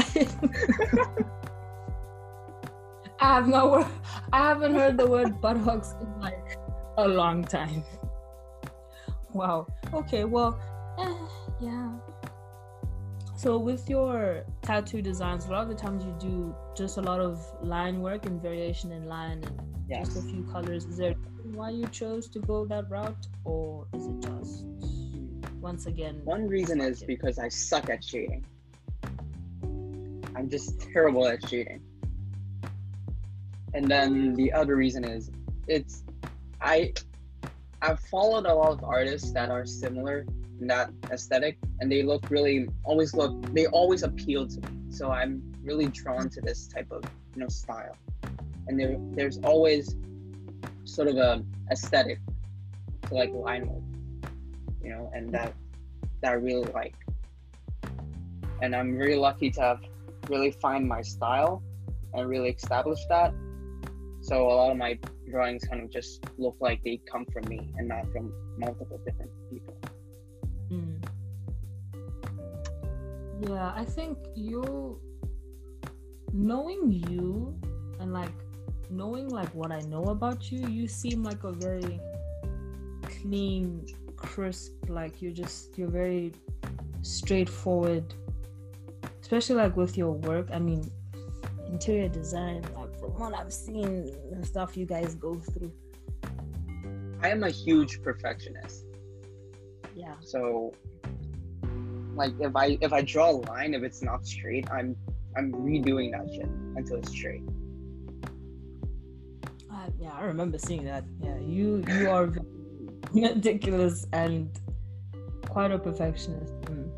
I 3.18 3.34
have 3.34 3.48
no. 3.48 3.86
I 4.32 4.38
haven't 4.38 4.74
heard 4.74 4.96
the 4.96 5.06
word 5.06 5.40
buttocks 5.40 5.94
in 6.00 6.20
like 6.20 6.55
a 6.96 7.06
long 7.08 7.44
time. 7.44 7.84
Wow. 9.32 9.66
Okay. 9.92 10.24
Well, 10.24 10.58
eh, 10.98 11.14
yeah. 11.60 11.92
So 13.36 13.58
with 13.58 13.88
your 13.90 14.44
tattoo 14.62 15.02
designs, 15.02 15.46
a 15.46 15.50
lot 15.50 15.62
of 15.64 15.68
the 15.68 15.74
times 15.74 16.04
you 16.04 16.16
do 16.18 16.54
just 16.74 16.96
a 16.96 17.02
lot 17.02 17.20
of 17.20 17.38
line 17.62 18.00
work 18.00 18.24
and 18.24 18.40
variation 18.40 18.92
in 18.92 19.06
line 19.06 19.44
and 19.44 19.60
Yes. 19.88 20.06
just 20.14 20.26
a 20.26 20.30
few 20.30 20.42
colors. 20.44 20.84
Is 20.86 20.96
there 20.96 21.12
why 21.52 21.70
you 21.70 21.86
chose 21.88 22.28
to 22.30 22.40
go 22.40 22.64
that 22.66 22.90
route, 22.90 23.26
or 23.44 23.86
is 23.94 24.06
it 24.06 24.20
just 24.20 24.64
once 25.60 25.86
again? 25.86 26.20
One 26.24 26.48
reason 26.48 26.80
is 26.80 27.04
because 27.04 27.38
I 27.38 27.48
suck 27.48 27.88
at 27.90 28.02
shading. 28.02 28.44
I'm 30.34 30.48
just 30.48 30.80
terrible 30.80 31.26
at 31.28 31.46
shading. 31.48 31.82
And 33.74 33.86
then 33.86 34.34
the 34.34 34.52
other 34.52 34.76
reason 34.76 35.04
is 35.04 35.30
it's 35.68 36.02
I 36.60 36.92
I've 37.82 38.00
followed 38.00 38.46
a 38.46 38.54
lot 38.54 38.72
of 38.72 38.84
artists 38.84 39.32
that 39.32 39.50
are 39.50 39.66
similar 39.66 40.24
in 40.60 40.66
that 40.68 40.90
aesthetic 41.10 41.58
and 41.80 41.92
they 41.92 42.02
look 42.02 42.30
really 42.30 42.68
always 42.84 43.14
look 43.14 43.40
they 43.52 43.66
always 43.66 44.02
appeal 44.02 44.46
to 44.46 44.60
me. 44.60 44.90
So 44.90 45.10
I'm 45.10 45.42
really 45.62 45.86
drawn 45.86 46.28
to 46.30 46.40
this 46.40 46.66
type 46.68 46.90
of 46.90 47.04
you 47.34 47.42
know 47.42 47.48
style. 47.48 47.96
And 48.66 48.78
there 48.78 48.96
there's 49.12 49.38
always 49.38 49.96
sort 50.84 51.08
of 51.08 51.16
a 51.16 51.44
aesthetic 51.70 52.20
to 53.08 53.14
like 53.14 53.32
line 53.32 53.66
work. 53.68 53.82
You 54.82 54.90
know, 54.90 55.10
and 55.14 55.32
that 55.32 55.52
that 56.22 56.32
I 56.32 56.34
really 56.34 56.70
like. 56.72 56.94
And 58.62 58.74
I'm 58.74 58.96
really 58.96 59.16
lucky 59.16 59.50
to 59.50 59.60
have 59.60 59.80
really 60.28 60.50
find 60.50 60.88
my 60.88 61.02
style 61.02 61.62
and 62.14 62.28
really 62.28 62.50
establish 62.50 63.00
that. 63.08 63.34
So 64.22 64.46
a 64.46 64.54
lot 64.54 64.70
of 64.72 64.76
my 64.76 64.98
drawings 65.36 65.64
kind 65.68 65.82
of 65.82 65.90
just 65.90 66.24
look 66.38 66.56
like 66.60 66.82
they 66.82 66.98
come 67.12 67.26
from 67.26 67.46
me 67.46 67.60
and 67.76 67.88
not 67.88 68.10
from 68.10 68.32
multiple 68.56 68.98
different 69.04 69.30
people. 69.50 69.76
Mm. 70.72 70.96
Yeah, 73.46 73.70
I 73.76 73.84
think 73.84 74.16
you 74.34 74.98
knowing 76.32 76.90
you 76.90 77.54
and 78.00 78.14
like 78.14 78.32
knowing 78.88 79.28
like 79.28 79.54
what 79.54 79.72
I 79.72 79.80
know 79.80 80.04
about 80.04 80.50
you, 80.50 80.66
you 80.68 80.88
seem 80.88 81.22
like 81.22 81.44
a 81.44 81.52
very 81.52 82.00
clean, 83.02 83.84
crisp, 84.16 84.72
like 84.88 85.20
you're 85.20 85.38
just 85.44 85.76
you're 85.76 85.94
very 86.02 86.32
straightforward. 87.02 88.14
Especially 89.20 89.56
like 89.56 89.76
with 89.76 89.98
your 89.98 90.12
work. 90.12 90.48
I 90.50 90.58
mean 90.58 90.90
interior 91.68 92.08
design, 92.08 92.64
like 92.74 92.85
from 93.12 93.32
what 93.32 93.34
I've 93.34 93.52
seen 93.52 94.14
the 94.30 94.44
stuff 94.44 94.76
you 94.76 94.86
guys 94.86 95.14
go 95.14 95.34
through. 95.34 95.72
I 97.22 97.28
am 97.30 97.44
a 97.44 97.50
huge 97.50 98.02
perfectionist. 98.02 98.84
Yeah. 99.94 100.14
So 100.20 100.74
like 102.14 102.32
if 102.40 102.56
I 102.56 102.78
if 102.80 102.92
I 102.92 103.02
draw 103.02 103.30
a 103.30 103.38
line 103.48 103.74
if 103.74 103.82
it's 103.82 104.02
not 104.02 104.26
straight, 104.26 104.68
I'm 104.70 104.96
I'm 105.36 105.52
redoing 105.52 106.12
that 106.12 106.32
shit 106.32 106.48
until 106.76 106.96
it's 106.96 107.10
straight. 107.10 107.42
Uh, 109.70 109.88
yeah, 109.98 110.12
I 110.12 110.24
remember 110.24 110.58
seeing 110.58 110.84
that. 110.84 111.04
Yeah, 111.22 111.38
you 111.38 111.84
you 111.88 112.10
are 112.10 112.32
meticulous 113.12 114.06
and 114.12 114.50
quite 115.48 115.70
a 115.70 115.78
perfectionist. 115.78 116.52
Mm. 116.62 116.90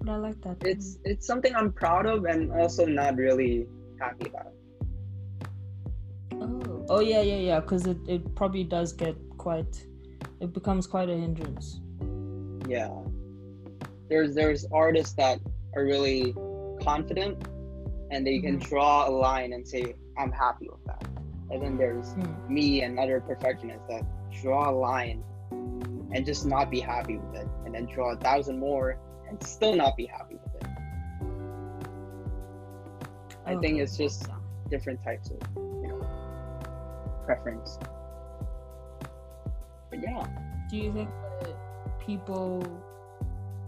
But 0.00 0.12
I 0.12 0.16
like 0.16 0.40
that. 0.42 0.56
It's 0.62 0.98
it's 1.04 1.26
something 1.26 1.54
I'm 1.54 1.72
proud 1.72 2.06
of 2.06 2.24
and 2.24 2.52
also 2.52 2.86
not 2.86 3.16
really 3.16 3.66
happy 4.00 4.28
about. 4.28 4.53
Oh, 6.88 7.00
yeah, 7.00 7.22
yeah, 7.22 7.36
yeah. 7.36 7.60
Because 7.60 7.86
it, 7.86 7.96
it 8.06 8.34
probably 8.34 8.64
does 8.64 8.92
get 8.92 9.16
quite. 9.38 9.86
It 10.40 10.52
becomes 10.52 10.86
quite 10.86 11.08
a 11.08 11.16
hindrance. 11.16 11.80
Yeah. 12.68 12.90
There's 14.08 14.34
there's 14.34 14.66
artists 14.72 15.14
that 15.14 15.40
are 15.74 15.84
really 15.84 16.34
confident 16.82 17.46
and 18.10 18.26
they 18.26 18.38
can 18.40 18.58
Mhm. 18.58 18.68
draw 18.68 19.08
a 19.08 19.10
line 19.10 19.52
and 19.54 19.66
say 19.66 19.94
I'm 20.18 20.30
happy 20.30 20.68
with 20.68 20.84
that. 20.84 21.04
And 21.50 21.62
then 21.62 21.76
there's 21.78 22.12
Hmm. 22.12 22.52
me 22.54 22.82
and 22.82 22.98
other 22.98 23.20
perfectionists 23.20 23.86
that 23.88 24.04
draw 24.42 24.70
a 24.70 24.72
line 24.72 25.22
and 25.50 26.24
just 26.26 26.46
not 26.46 26.70
be 26.70 26.80
happy 26.80 27.16
with 27.16 27.34
it, 27.34 27.48
and 27.64 27.74
then 27.74 27.86
draw 27.86 28.12
a 28.12 28.16
thousand 28.16 28.58
more 28.58 28.98
and 29.28 29.42
still 29.42 29.74
not 29.74 29.96
be 29.96 30.06
happy 30.06 30.36
with 30.36 30.54
it. 30.62 30.68
I 33.46 33.56
think 33.56 33.78
it's 33.78 33.96
just 33.96 34.28
different 34.70 35.02
types 35.02 35.30
of, 35.30 35.38
preference. 37.24 37.78
But 39.90 40.02
yeah, 40.02 40.26
Do 40.70 40.76
you 40.76 40.92
think 40.92 41.10
that 41.42 41.54
people 42.00 42.62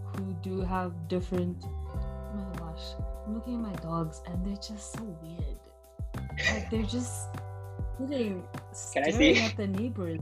who 0.05 0.35
do 0.41 0.61
have 0.61 0.93
different? 1.07 1.63
Oh 1.63 2.35
my 2.35 2.59
gosh, 2.59 2.95
I'm 3.25 3.35
looking 3.35 3.55
at 3.55 3.61
my 3.61 3.75
dogs 3.75 4.21
and 4.27 4.45
they're 4.45 4.55
just 4.55 4.93
so 4.93 5.03
weird. 5.21 5.59
Like 6.51 6.69
they're 6.69 6.83
just 6.83 7.27
sitting 7.97 8.43
Can 8.93 9.03
I 9.05 9.11
staring 9.11 9.37
at 9.37 9.57
the 9.57 9.67
neighbors. 9.67 10.19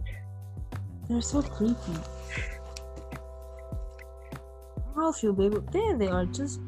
They're 1.10 1.22
so 1.22 1.42
creepy. 1.42 1.76
I 4.78 4.96
don't 4.96 4.98
know 4.98 5.10
if 5.10 5.24
you'll 5.24 5.34
be 5.34 5.46
able. 5.46 5.62
There 5.72 5.98
they 5.98 6.08
are. 6.08 6.26
Just 6.26 6.62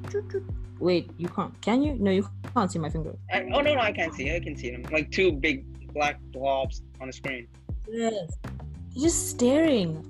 wait. 0.80 1.10
You 1.18 1.30
can't. 1.30 1.60
Can 1.62 1.82
you? 1.82 1.96
No, 1.96 2.12
you 2.12 2.28
can't 2.54 2.72
see 2.72 2.80
my 2.80 2.90
finger. 2.90 3.16
I, 3.32 3.44
oh 3.54 3.62
no, 3.62 3.74
no, 3.74 3.80
I 3.80 3.92
can't 3.92 4.14
see, 4.14 4.36
I 4.36 4.40
can 4.40 4.56
see 4.56 4.72
them 4.72 4.84
like 4.92 5.12
two 5.12 5.32
big 5.32 5.66
black 5.98 6.20
blobs 6.32 6.84
on 7.02 7.08
the 7.08 7.14
screen. 7.14 7.48
Yes. 7.90 8.38
They're 8.44 9.04
just 9.04 9.30
staring. 9.30 10.06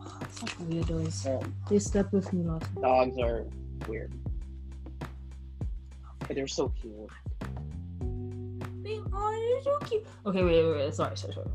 Oh, 0.00 0.18
such 0.30 0.56
weirdos. 0.58 1.16
They 1.68 1.78
slept 1.80 2.12
with 2.12 2.32
me 2.32 2.44
last 2.44 2.72
night. 2.74 2.82
dogs 2.82 3.18
are 3.18 3.44
weird, 3.88 4.12
but 6.20 6.36
they're 6.36 6.46
so 6.46 6.68
cute. 6.80 7.10
They 8.84 9.00
are 9.12 9.32
they're 9.32 9.62
so 9.62 9.78
cute. 9.88 10.06
Okay, 10.26 10.42
wait, 10.44 10.64
wait, 10.64 10.76
wait. 10.76 10.94
Sorry, 10.94 11.16
sorry, 11.16 11.34
sorry. 11.34 11.50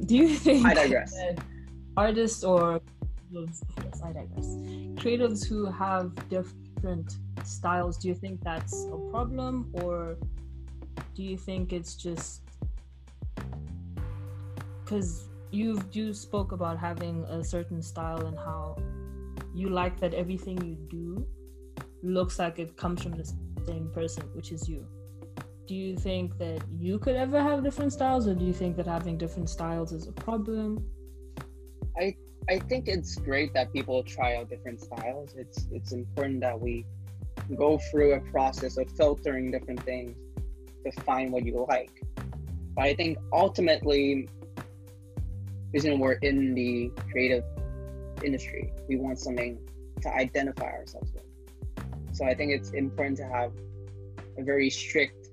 Do 0.10 0.16
you 0.16 0.28
think 0.34 0.66
I 0.66 0.74
digress. 0.74 1.14
artists 1.96 2.42
or 2.42 2.80
yes, 3.30 3.62
I 4.04 4.12
digress. 4.12 4.46
Creatives 5.02 5.46
who 5.46 5.66
have 5.70 6.14
different 6.28 7.18
styles, 7.44 7.96
do 7.98 8.08
you 8.08 8.14
think 8.14 8.40
that's 8.42 8.86
a 8.92 8.98
problem 9.10 9.70
or 9.82 10.16
do 11.14 11.22
you 11.22 11.36
think 11.36 11.72
it's 11.72 11.94
just 11.94 12.42
because 14.84 15.28
you've 15.50 15.84
you 15.92 16.12
spoke 16.12 16.52
about 16.52 16.78
having 16.78 17.24
a 17.24 17.42
certain 17.44 17.82
style 17.82 18.26
and 18.26 18.36
how 18.38 18.76
you 19.54 19.68
like 19.68 19.98
that 20.00 20.14
everything 20.14 20.60
you 20.64 20.76
do 20.88 21.26
looks 22.02 22.38
like 22.38 22.58
it 22.58 22.76
comes 22.76 23.02
from 23.02 23.12
the 23.12 23.24
same 23.66 23.90
person, 23.92 24.24
which 24.34 24.52
is 24.52 24.68
you. 24.68 24.86
Do 25.66 25.74
you 25.74 25.96
think 25.96 26.38
that 26.38 26.62
you 26.76 26.98
could 26.98 27.14
ever 27.14 27.40
have 27.40 27.62
different 27.62 27.92
styles, 27.92 28.26
or 28.26 28.34
do 28.34 28.44
you 28.44 28.52
think 28.52 28.76
that 28.76 28.86
having 28.86 29.18
different 29.18 29.48
styles 29.48 29.92
is 29.92 30.08
a 30.08 30.12
problem? 30.12 30.84
I 31.96 32.14
I 32.48 32.58
think 32.58 32.88
it's 32.88 33.16
great 33.16 33.52
that 33.54 33.72
people 33.72 34.02
try 34.02 34.36
out 34.36 34.50
different 34.50 34.80
styles. 34.80 35.34
It's 35.36 35.68
it's 35.70 35.92
important 35.92 36.40
that 36.40 36.58
we 36.58 36.84
go 37.56 37.78
through 37.90 38.14
a 38.14 38.20
process 38.32 38.76
of 38.76 38.90
filtering 38.96 39.50
different 39.50 39.82
things 39.84 40.16
to 40.84 40.92
find 41.02 41.32
what 41.32 41.44
you 41.44 41.66
like. 41.68 41.90
But 42.74 42.84
I 42.84 42.94
think 42.94 43.18
ultimately, 43.32 44.28
you 45.72 45.98
we're 45.98 46.12
in 46.12 46.54
the 46.54 46.90
creative 47.10 47.44
industry, 48.24 48.72
we 48.88 48.96
want 48.96 49.18
something 49.18 49.58
to 50.02 50.14
identify 50.14 50.66
ourselves 50.66 51.12
with. 51.12 51.24
So 52.12 52.24
I 52.24 52.34
think 52.34 52.52
it's 52.52 52.70
important 52.70 53.16
to 53.18 53.24
have 53.24 53.52
a 54.38 54.42
very 54.42 54.70
strict. 54.70 55.28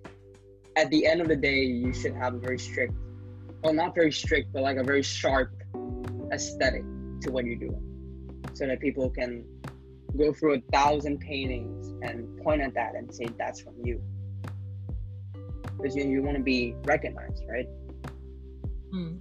At 0.76 0.90
the 0.92 1.08
end 1.08 1.22
of 1.22 1.28
the 1.28 1.36
day, 1.36 1.62
you 1.62 1.94
should 1.94 2.14
have 2.14 2.36
a 2.36 2.38
very 2.38 2.60
strict, 2.60 2.94
well, 3.64 3.74
not 3.74 3.96
very 3.96 4.12
strict, 4.12 4.54
but 4.54 4.62
like 4.62 4.78
a 4.78 4.84
very 4.84 5.02
sharp 5.02 5.52
aesthetic 6.32 6.84
to 7.22 7.32
what 7.32 7.46
you're 7.46 7.56
doing 7.56 7.84
so 8.54 8.68
that 8.68 8.80
people 8.80 9.10
can 9.10 9.44
go 10.18 10.34
through 10.34 10.56
a 10.56 10.62
thousand 10.72 11.20
paintings 11.20 11.94
and 12.02 12.38
point 12.44 12.62
at 12.62 12.74
that 12.74 12.96
and 12.96 13.14
say 13.14 13.28
that's 13.38 13.62
from 13.62 13.74
you 13.84 14.02
because 15.78 15.96
you, 15.96 16.04
you 16.06 16.22
want 16.22 16.38
to 16.38 16.44
be 16.44 16.76
recognized 16.84 17.44
right? 17.50 17.68
Hmm. 18.92 19.18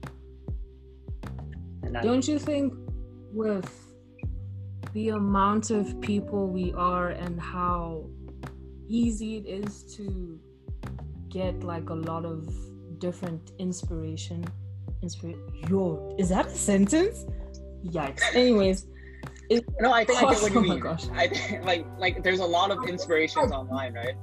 Don't 2.02 2.26
you 2.26 2.38
think 2.38 2.74
with 3.32 3.70
the 4.92 5.10
amount 5.10 5.70
of 5.70 6.00
people 6.00 6.48
we 6.48 6.72
are 6.74 7.10
and 7.10 7.40
how 7.40 8.06
easy 8.88 9.36
it 9.36 9.46
is 9.46 9.82
to 9.96 10.38
get 11.28 11.62
like 11.62 11.90
a 11.90 11.94
lot 11.94 12.24
of 12.24 12.48
different 12.98 13.52
inspiration 13.58 14.44
inspir 15.02 15.36
yo 15.68 16.14
is 16.18 16.28
that 16.30 16.46
a 16.46 16.50
sentence? 16.50 17.26
Yikes. 17.84 18.22
Anyways 18.34 18.86
no 19.80 19.92
i 19.92 20.04
think 20.04 20.18
i 20.22 20.32
get 20.32 20.42
what 20.42 20.52
you 20.52 20.58
Oh 20.60 20.62
my 20.62 20.74
mean. 20.74 20.80
gosh. 20.80 21.04
i 21.14 21.60
like 21.64 21.86
like 21.98 22.22
there's 22.22 22.40
a 22.40 22.44
lot 22.46 22.70
of 22.70 22.88
inspirations 22.88 23.52
online 23.52 23.94
right 23.94 24.14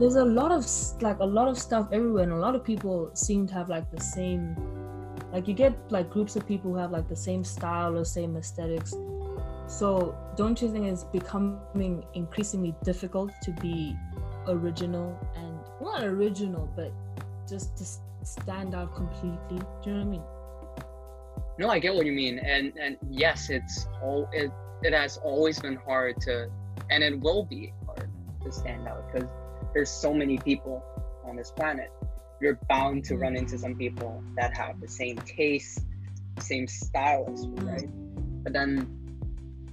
there's 0.00 0.16
a 0.16 0.24
lot 0.24 0.50
of 0.50 0.66
like 1.02 1.18
a 1.20 1.24
lot 1.24 1.46
of 1.46 1.58
stuff 1.58 1.86
everywhere 1.92 2.22
and 2.22 2.32
a 2.32 2.36
lot 2.36 2.54
of 2.54 2.64
people 2.64 3.10
seem 3.12 3.46
to 3.46 3.52
have 3.52 3.68
like 3.68 3.90
the 3.90 4.00
same 4.00 4.56
like 5.30 5.46
you 5.46 5.52
get 5.52 5.74
like 5.92 6.08
groups 6.08 6.36
of 6.36 6.46
people 6.48 6.72
who 6.72 6.78
have 6.78 6.90
like 6.90 7.06
the 7.06 7.14
same 7.14 7.44
style 7.44 7.96
or 7.96 8.04
same 8.04 8.36
aesthetics. 8.36 8.94
So 9.66 10.16
don't 10.36 10.60
you 10.60 10.72
think 10.72 10.86
it's 10.86 11.04
becoming 11.04 12.04
increasingly 12.14 12.74
difficult 12.82 13.30
to 13.42 13.52
be 13.52 13.94
original 14.48 15.16
and 15.36 15.58
not 15.80 16.02
original 16.02 16.68
but 16.74 16.92
just 17.46 17.76
to 17.76 17.84
stand 18.26 18.74
out 18.74 18.94
completely? 18.94 19.60
Do 19.82 19.90
you 19.90 19.92
know 19.92 19.98
what 19.98 20.06
i 20.06 20.10
mean? 20.10 20.22
No 21.58 21.68
i 21.68 21.78
get 21.78 21.94
what 21.94 22.06
you 22.06 22.12
mean 22.12 22.38
and 22.38 22.72
and 22.80 22.96
yes 23.10 23.50
it's 23.50 23.86
all 24.02 24.28
it, 24.32 24.50
it 24.82 24.94
has 24.94 25.18
always 25.18 25.60
been 25.60 25.76
hard 25.76 26.18
to 26.22 26.50
and 26.88 27.04
it 27.04 27.20
will 27.20 27.44
be 27.44 27.74
hard 27.86 28.10
to 28.42 28.50
stand 28.50 28.88
out 28.88 29.04
because 29.12 29.28
there's 29.74 29.90
so 29.90 30.12
many 30.12 30.38
people 30.38 30.82
on 31.24 31.36
this 31.36 31.50
planet 31.50 31.90
you're 32.40 32.58
bound 32.68 33.04
to 33.04 33.16
run 33.16 33.36
into 33.36 33.58
some 33.58 33.74
people 33.76 34.22
that 34.36 34.56
have 34.56 34.80
the 34.80 34.88
same 34.88 35.16
taste 35.18 35.80
same 36.38 36.66
style 36.66 37.28
as 37.32 37.44
you 37.44 37.52
right 37.56 37.88
but 38.42 38.52
then 38.52 38.88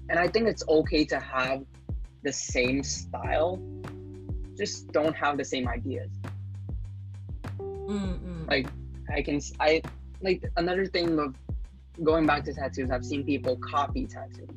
and 0.10 0.20
i 0.20 0.28
think 0.28 0.48
it's 0.48 0.64
okay 0.68 1.06
to 1.06 1.20
have 1.20 1.64
the 2.24 2.34
same 2.34 2.84
style 2.84 3.62
just 4.58 4.91
don't 4.91 5.16
have 5.16 5.38
the 5.38 5.45
same 5.45 5.68
ideas 5.68 6.10
Mm-mm. 7.60 8.48
like 8.50 8.68
i 9.14 9.22
can 9.22 9.39
I, 9.60 9.82
like 10.22 10.43
another 10.58 10.86
thing 10.86 11.18
of 11.20 11.36
going 12.04 12.26
back 12.26 12.43
to 12.45 12.54
tattoos 12.54 12.91
i've 12.91 13.06
seen 13.06 13.24
people 13.24 13.56
copy 13.58 14.06
tattoos 14.06 14.50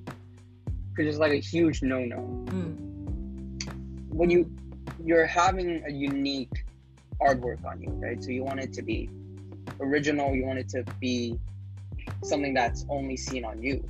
which 0.97 1.07
is 1.07 1.19
like 1.19 1.33
a 1.33 1.37
huge 1.41 1.83
no-no 1.83 2.19
Mm. 2.51 4.13
when 4.13 4.31
you 4.31 4.51
you're 5.05 5.27
having 5.27 5.83
a 5.87 5.91
unique 5.91 6.65
artwork 7.21 7.65
on 7.65 7.81
you 7.81 7.91
right 7.91 8.23
so 8.23 8.31
you 8.31 8.45
want 8.45 8.61
it 8.61 8.73
to 8.73 8.83
be 8.83 9.09
original 9.81 10.35
you 10.35 10.45
want 10.45 10.59
it 10.59 10.69
to 10.69 10.85
be 11.01 11.39
something 12.23 12.55
that's 12.55 12.85
only 12.89 13.17
seen 13.17 13.45
on 13.45 13.63
you 13.63 13.83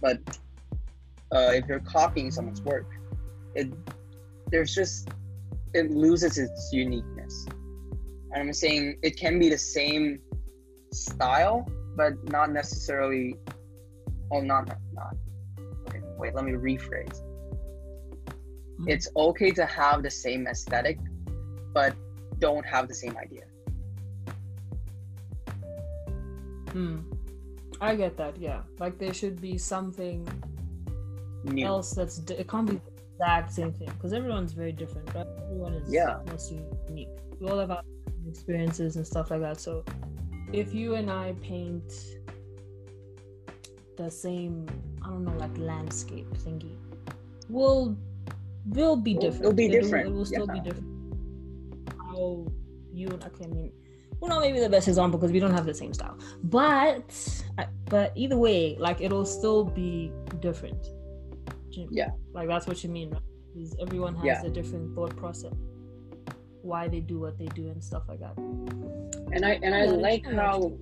but 0.00 0.18
uh, 1.32 1.52
if 1.52 1.66
you're 1.68 1.80
copying 1.80 2.30
someone's 2.30 2.62
work, 2.62 2.86
it 3.54 3.72
there's 4.50 4.74
just 4.74 5.08
it 5.74 5.90
loses 5.90 6.38
its 6.38 6.70
uniqueness. 6.72 7.46
And 8.32 8.42
I'm 8.42 8.52
saying 8.52 8.98
it 9.02 9.16
can 9.16 9.38
be 9.38 9.48
the 9.48 9.58
same 9.58 10.20
style, 10.92 11.70
but 11.96 12.12
not 12.30 12.50
necessarily. 12.50 13.36
Oh, 14.32 14.36
well, 14.38 14.42
not 14.42 14.76
not. 14.92 15.14
Okay, 15.88 16.00
wait. 16.18 16.34
Let 16.34 16.44
me 16.44 16.52
rephrase. 16.52 17.20
Mhm. 18.80 18.88
It's 18.88 19.08
okay 19.16 19.50
to 19.52 19.66
have 19.66 20.02
the 20.02 20.10
same 20.10 20.46
aesthetic, 20.46 20.98
but 21.72 21.94
don't 22.38 22.64
have 22.66 22.88
the 22.88 22.94
same 22.94 23.16
idea. 23.16 23.44
Hmm. 26.72 26.98
I 27.80 27.94
get 27.96 28.16
that. 28.18 28.36
Yeah, 28.38 28.62
like 28.78 28.98
there 28.98 29.12
should 29.14 29.40
be 29.40 29.58
something 29.58 30.26
New. 31.44 31.64
else 31.66 31.92
that's 31.92 32.18
di- 32.18 32.34
it 32.34 32.48
can't 32.48 32.68
be 32.68 32.76
the 32.76 32.92
exact 33.14 33.52
same 33.52 33.72
thing 33.72 33.88
because 33.94 34.12
everyone's 34.12 34.52
very 34.52 34.72
different, 34.72 35.12
right? 35.14 35.26
Everyone 35.44 35.74
is 35.74 35.92
Yeah. 35.92 36.20
most 36.30 36.52
unique. 36.88 37.08
We 37.40 37.48
all 37.48 37.58
have 37.58 37.70
our 37.70 37.82
experiences 38.28 38.96
and 38.96 39.06
stuff 39.06 39.30
like 39.30 39.40
that. 39.40 39.58
So 39.60 39.84
if 40.52 40.74
you 40.74 40.94
and 40.94 41.10
I 41.10 41.32
paint 41.40 41.92
the 43.96 44.10
same, 44.10 44.66
I 45.02 45.08
don't 45.08 45.24
know, 45.24 45.36
like 45.38 45.56
landscape 45.58 46.30
thingy, 46.44 46.76
we'll 47.48 47.96
we'll 48.66 48.96
be 48.96 49.14
different. 49.14 49.40
it'll 49.40 49.52
be 49.52 49.66
It 49.66 49.72
different, 49.80 50.08
It 50.08 50.12
will 50.12 50.24
still 50.24 50.46
yeah. 50.46 50.52
be 50.52 50.60
different. 50.60 50.86
How 51.98 52.46
you 52.92 53.08
and 53.08 53.22
okay, 53.24 53.44
I 53.44 53.48
mean, 53.48 53.72
we're 54.20 54.28
not 54.28 54.40
maybe 54.40 54.60
the 54.60 54.68
best 54.68 54.88
example 54.88 55.18
because 55.18 55.32
we 55.32 55.40
don't 55.40 55.52
have 55.54 55.66
the 55.66 55.74
same 55.74 55.94
style, 55.94 56.18
but 56.44 57.42
but 57.86 58.12
either 58.16 58.36
way, 58.36 58.76
like 58.78 59.00
it'll 59.00 59.24
still 59.24 59.64
be 59.64 60.12
different. 60.40 60.86
Yeah. 61.72 62.10
Like 62.32 62.48
that's 62.48 62.66
what 62.66 62.82
you 62.84 62.90
mean, 62.90 63.10
right? 63.10 63.22
Because 63.54 63.74
everyone 63.80 64.14
has 64.16 64.24
Yeah. 64.24 64.44
a 64.44 64.50
different 64.50 64.94
thought 64.94 65.16
process, 65.16 65.54
why 66.62 66.88
they 66.88 67.00
do 67.00 67.18
what 67.18 67.38
they 67.38 67.46
do 67.46 67.68
and 67.68 67.82
stuff 67.82 68.02
like 68.08 68.20
that. 68.20 68.36
and 69.32 69.44
I 69.46 69.52
and 69.62 69.74
I 69.74 69.84
Yeah, 69.84 69.90
like 69.92 70.26
how 70.26 70.72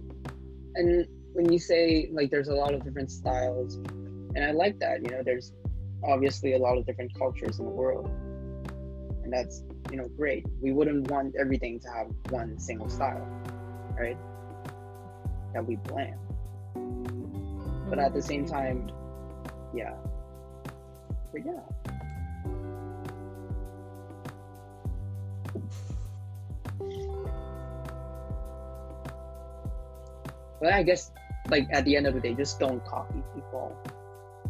and 0.75 1.07
when 1.35 1.53
you 1.53 1.59
say 1.59 2.09
like 2.13 2.31
there's 2.31 2.49
a 2.49 2.55
lot 2.55 2.73
of 2.75 2.83
different 2.85 3.11
styles 3.11 3.77
and 4.35 4.43
I 4.45 4.51
like 4.53 4.79
that 4.81 5.03
you 5.03 5.11
know 5.11 5.23
there's 5.23 5.53
obviously 6.05 6.55
a 6.55 6.59
lot 6.59 6.79
of 6.79 6.87
different 6.87 7.13
cultures 7.19 7.59
in 7.59 7.65
the 7.65 7.71
world. 7.71 8.09
And 9.25 9.33
that's 9.33 9.63
you 9.91 9.97
know 9.97 10.09
great. 10.17 10.47
We 10.61 10.73
wouldn't 10.73 11.11
want 11.11 11.35
everything 11.39 11.81
to 11.81 11.89
have 11.91 12.07
one 12.31 12.59
single 12.59 12.89
style 12.89 13.27
right? 13.99 14.17
That 15.55 15.67
we 15.67 15.77
blend 15.77 16.15
but 17.91 17.99
at 17.99 18.13
the 18.15 18.23
same 18.23 18.47
time 18.47 18.91
yeah. 19.75 19.95
But 21.33 21.43
yeah. 21.45 21.61
But 30.61 30.73
I 30.73 30.83
guess, 30.83 31.13
like 31.49 31.69
at 31.71 31.85
the 31.85 31.97
end 31.97 32.07
of 32.07 32.15
the 32.15 32.21
day, 32.21 32.35
just 32.35 32.59
don't 32.59 32.85
copy 32.85 33.23
people. 33.35 33.77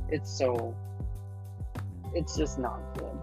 It's 0.09 0.31
so. 0.31 0.75
It's 2.15 2.37
just 2.37 2.59
not 2.59 2.81
good. 2.99 3.19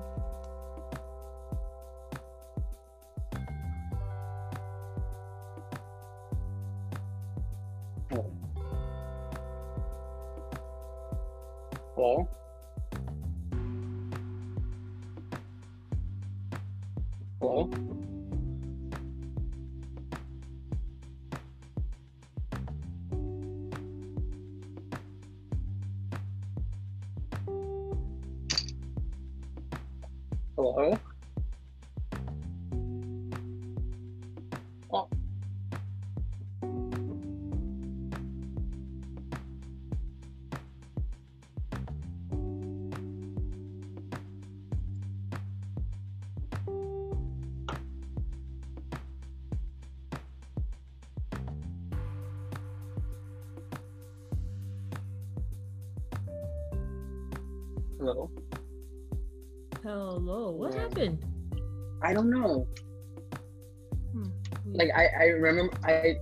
Remember 65.56 65.78
I 65.84 66.18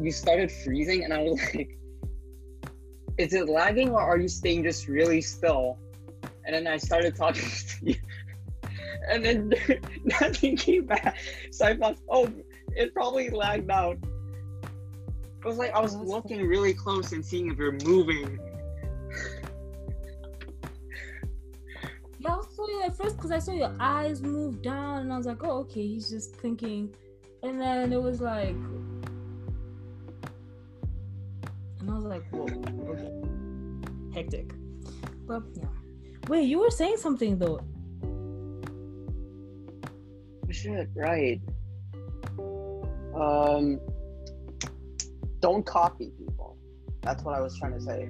you 0.00 0.12
started 0.12 0.50
freezing 0.50 1.04
and 1.04 1.12
I 1.12 1.22
was 1.22 1.40
like 1.54 1.78
is 3.18 3.32
it 3.32 3.48
lagging 3.48 3.90
or 3.90 4.00
are 4.00 4.18
you 4.18 4.28
staying 4.28 4.62
just 4.62 4.88
really 4.88 5.20
still? 5.20 5.78
And 6.44 6.54
then 6.54 6.66
I 6.66 6.76
started 6.76 7.16
talking 7.16 7.42
to 7.80 7.86
you. 7.86 7.96
And 9.08 9.24
then 9.24 9.52
nothing 10.04 10.56
came 10.56 10.84
back. 10.84 11.16
So 11.50 11.66
I 11.66 11.76
thought, 11.76 11.96
oh, 12.08 12.30
it 12.70 12.92
probably 12.94 13.30
lagged 13.30 13.70
out. 13.70 13.96
It 14.62 15.44
was 15.44 15.58
like 15.58 15.72
I 15.72 15.80
was 15.80 15.94
looking 15.94 16.46
really 16.46 16.74
close 16.74 17.12
and 17.12 17.24
seeing 17.24 17.50
if 17.50 17.56
you're 17.56 17.78
moving. 17.84 18.38
Yeah, 22.18 22.36
I 22.36 22.42
saw 22.54 22.66
you 22.66 22.82
at 22.84 22.96
first 22.96 23.16
because 23.16 23.30
I 23.30 23.38
saw 23.38 23.52
your 23.52 23.74
eyes 23.78 24.22
move 24.22 24.60
down, 24.60 25.02
and 25.02 25.12
I 25.12 25.16
was 25.16 25.26
like, 25.26 25.44
"Oh, 25.44 25.58
okay, 25.60 25.86
he's 25.86 26.10
just 26.10 26.34
thinking." 26.34 26.92
And 27.44 27.60
then 27.60 27.92
it 27.92 28.02
was 28.02 28.20
like, 28.20 28.56
hectic." 34.16 34.52
But 35.26 35.42
yeah, 35.54 35.68
wait, 36.28 36.42
you 36.42 36.58
were 36.60 36.70
saying 36.70 36.96
something 36.96 37.38
though. 37.38 37.60
Shit, 40.50 40.88
right. 40.94 41.40
Um, 43.14 43.80
don't 45.40 45.64
copy 45.66 46.12
people. 46.18 46.56
That's 47.02 47.22
what 47.24 47.34
I 47.34 47.40
was 47.40 47.58
trying 47.58 47.74
to 47.74 47.80
say. 47.80 48.08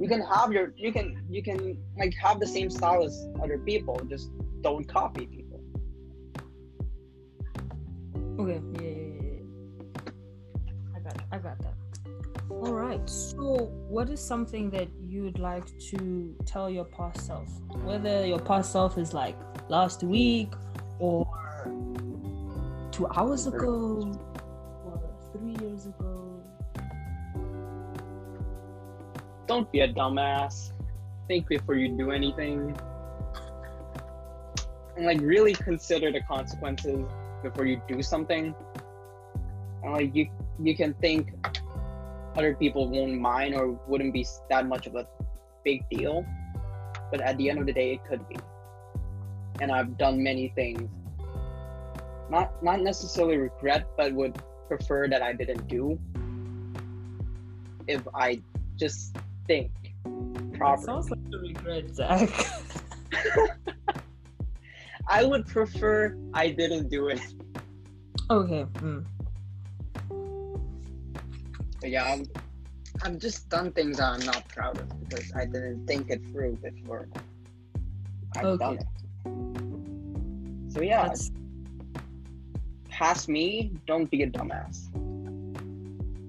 You 0.00 0.08
can 0.08 0.20
have 0.20 0.52
your, 0.52 0.72
you 0.76 0.92
can, 0.92 1.24
you 1.28 1.42
can 1.42 1.78
like 1.96 2.14
have 2.22 2.38
the 2.38 2.46
same 2.46 2.70
style 2.70 3.02
as 3.04 3.28
other 3.42 3.58
people. 3.58 4.00
Just 4.08 4.30
don't 4.60 4.86
copy 4.88 5.26
people. 5.26 5.60
Okay, 8.38 8.60
yeah, 8.74 8.80
yeah, 8.80 8.90
yeah, 8.90 9.32
yeah. 9.34 10.96
I 10.96 11.00
got, 11.00 11.16
I 11.32 11.38
got 11.38 11.58
that. 11.58 11.74
All 12.50 12.72
right. 12.72 13.08
So, 13.10 13.70
what 13.88 14.08
is 14.10 14.20
something 14.20 14.70
that 14.70 14.88
you'd 15.08 15.38
like 15.38 15.66
to 15.90 16.36
tell 16.44 16.68
your 16.68 16.84
past 16.84 17.26
self? 17.26 17.48
Whether 17.82 18.26
your 18.26 18.38
past 18.38 18.72
self 18.72 18.98
is 18.98 19.14
like 19.14 19.36
last 19.68 20.02
week 20.02 20.52
or 20.98 21.26
two 22.92 23.06
hours 23.14 23.46
ago 23.46 24.12
or 24.84 25.00
three 25.32 25.56
years 25.66 25.86
ago. 25.86 26.42
Don't 29.46 29.70
be 29.72 29.80
a 29.80 29.88
dumbass. 29.88 30.72
Think 31.26 31.48
before 31.48 31.76
you 31.76 31.96
do 31.96 32.10
anything. 32.10 32.76
And 34.96 35.06
like 35.06 35.20
really 35.20 35.54
consider 35.54 36.12
the 36.12 36.20
consequences 36.22 37.06
before 37.42 37.64
you 37.64 37.80
do 37.88 38.02
something. 38.02 38.54
And 39.82 39.92
like 39.92 40.14
you 40.14 40.28
you 40.60 40.76
can 40.76 40.92
think 40.94 41.30
other 42.36 42.54
people 42.54 42.88
won't 42.88 43.18
mind 43.18 43.54
or 43.54 43.78
wouldn't 43.86 44.12
be 44.12 44.26
that 44.50 44.66
much 44.66 44.86
of 44.86 44.94
a 44.94 45.06
big 45.64 45.88
deal. 45.90 46.24
But 47.10 47.20
at 47.20 47.36
the 47.38 47.48
end 47.50 47.58
of 47.58 47.66
the 47.66 47.72
day 47.72 47.94
it 47.94 48.04
could 48.08 48.26
be. 48.28 48.36
And 49.60 49.72
I've 49.72 49.96
done 49.98 50.22
many 50.22 50.48
things. 50.54 50.88
Not 52.30 52.62
not 52.62 52.80
necessarily 52.80 53.38
regret, 53.38 53.86
but 53.96 54.12
would 54.12 54.36
prefer 54.68 55.08
that 55.08 55.22
I 55.22 55.32
didn't 55.32 55.66
do 55.66 55.98
if 57.88 58.06
I 58.14 58.42
just 58.76 59.16
think 59.46 59.70
That 60.04 60.52
properly. 60.58 60.84
sounds 60.86 61.10
like 61.10 61.20
a 61.32 61.38
regret, 61.38 61.94
Zach. 61.94 62.28
I 65.08 65.24
would 65.24 65.46
prefer 65.46 66.16
I 66.34 66.50
didn't 66.50 66.88
do 66.90 67.08
it. 67.08 67.20
okay. 68.30 68.66
mm. 68.84 69.04
But 71.80 71.90
yeah, 71.90 72.04
I'm, 72.12 72.26
I've 73.02 73.18
just 73.18 73.48
done 73.48 73.72
things 73.72 73.98
that 73.98 74.08
I'm 74.12 74.26
not 74.26 74.48
proud 74.48 74.78
of 74.78 75.08
because 75.08 75.32
I 75.34 75.44
didn't 75.44 75.86
think 75.86 76.10
it 76.10 76.24
through 76.30 76.56
before 76.56 77.08
I've 78.36 78.44
Okay. 78.44 78.64
done 78.64 78.78
it. 78.78 78.86
So 80.72 80.82
yeah, 80.82 81.06
That's 81.08 81.30
past 82.88 83.28
me, 83.28 83.72
don't 83.86 84.10
be 84.10 84.22
a 84.24 84.30
dumbass. 84.30 84.88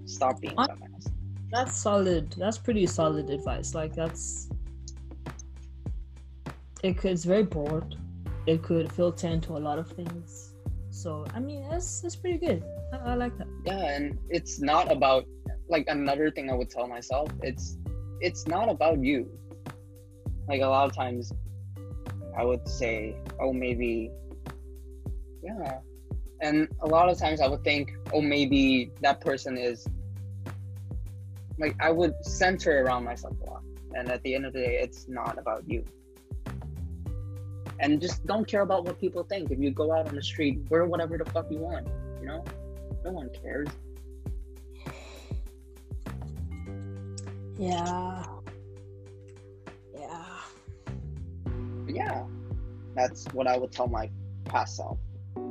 Stop 0.07 0.39
being 0.41 0.53
I- 0.57 0.67
dumbass. 0.67 1.11
that's 1.51 1.75
solid. 1.75 2.31
That's 2.37 2.57
pretty 2.57 2.85
solid 2.85 3.29
advice. 3.29 3.73
Like 3.73 3.93
that's 3.95 4.49
it 6.83 6.97
could 6.97 7.11
it's 7.11 7.25
very 7.25 7.43
broad. 7.43 7.95
It 8.47 8.63
could 8.63 8.91
filter 8.91 9.27
into 9.27 9.57
a 9.57 9.59
lot 9.59 9.77
of 9.79 9.91
things. 9.91 10.53
So 10.91 11.25
I 11.33 11.39
mean 11.39 11.67
that's 11.69 12.01
that's 12.01 12.15
pretty 12.15 12.37
good. 12.37 12.63
I, 12.93 13.11
I 13.11 13.15
like 13.15 13.37
that. 13.37 13.47
Yeah, 13.65 13.95
and 13.95 14.17
it's 14.29 14.59
not 14.61 14.91
about 14.91 15.25
like 15.69 15.85
another 15.87 16.31
thing 16.31 16.49
I 16.49 16.55
would 16.55 16.69
tell 16.69 16.87
myself. 16.87 17.29
It's 17.41 17.77
it's 18.19 18.47
not 18.47 18.69
about 18.69 18.99
you. 19.01 19.29
Like 20.47 20.61
a 20.61 20.67
lot 20.67 20.89
of 20.89 20.95
times, 20.95 21.31
I 22.37 22.43
would 22.43 22.67
say, 22.67 23.15
oh 23.39 23.53
maybe, 23.53 24.11
yeah, 25.43 25.79
and 26.41 26.67
a 26.81 26.87
lot 26.87 27.07
of 27.09 27.17
times 27.17 27.39
I 27.39 27.47
would 27.47 27.63
think, 27.63 27.91
oh 28.13 28.21
maybe 28.21 28.91
that 29.01 29.21
person 29.21 29.57
is. 29.57 29.87
Like 31.59 31.75
I 31.79 31.91
would 31.91 32.13
center 32.25 32.83
around 32.83 33.03
myself 33.03 33.35
a 33.45 33.49
lot, 33.49 33.63
and 33.93 34.09
at 34.09 34.23
the 34.23 34.33
end 34.33 34.45
of 34.45 34.53
the 34.53 34.59
day, 34.59 34.79
it's 34.81 35.07
not 35.07 35.37
about 35.37 35.63
you. 35.67 35.85
And 37.81 38.01
just 38.01 38.25
don't 38.25 38.45
care 38.45 38.61
about 38.61 38.85
what 38.85 38.99
people 38.99 39.23
think. 39.23 39.51
If 39.51 39.59
you 39.59 39.71
go 39.71 39.93
out 39.93 40.07
on 40.07 40.15
the 40.15 40.21
street, 40.21 40.59
wear 40.69 40.85
whatever 40.85 41.17
the 41.17 41.25
fuck 41.25 41.49
you 41.49 41.59
want. 41.59 41.87
You 42.21 42.27
know, 42.27 42.43
no 43.05 43.11
one 43.11 43.29
cares. 43.41 43.69
Yeah. 47.59 48.23
Yeah. 49.93 50.25
Yeah, 51.87 52.23
that's 52.95 53.25
what 53.33 53.47
I 53.47 53.57
would 53.57 53.71
tell 53.71 53.87
my 53.87 54.09
past 54.45 54.77
self. 54.77 54.97
Like 55.35 55.43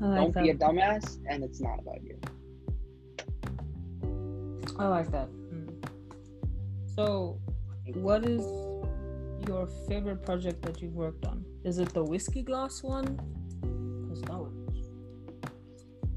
Don't 0.00 0.34
that. 0.34 0.42
be 0.44 0.50
a 0.50 0.54
dumbass, 0.54 1.18
and 1.28 1.44
it's 1.44 1.60
not 1.60 1.78
about 1.80 2.02
you. 2.02 2.18
I 4.78 4.86
like 4.88 5.10
that. 5.10 5.28
Mm. 5.52 5.88
So, 6.94 7.38
what 7.94 8.24
is 8.24 8.42
your 9.46 9.66
favorite 9.88 10.24
project 10.24 10.62
that 10.62 10.80
you've 10.80 10.94
worked 10.94 11.26
on? 11.26 11.44
Is 11.64 11.78
it 11.78 11.90
the 11.90 12.02
whiskey 12.04 12.42
glass 12.42 12.82
one? 12.82 13.18
'Cause 14.08 14.22
that 14.22 14.38
one. 14.38 14.66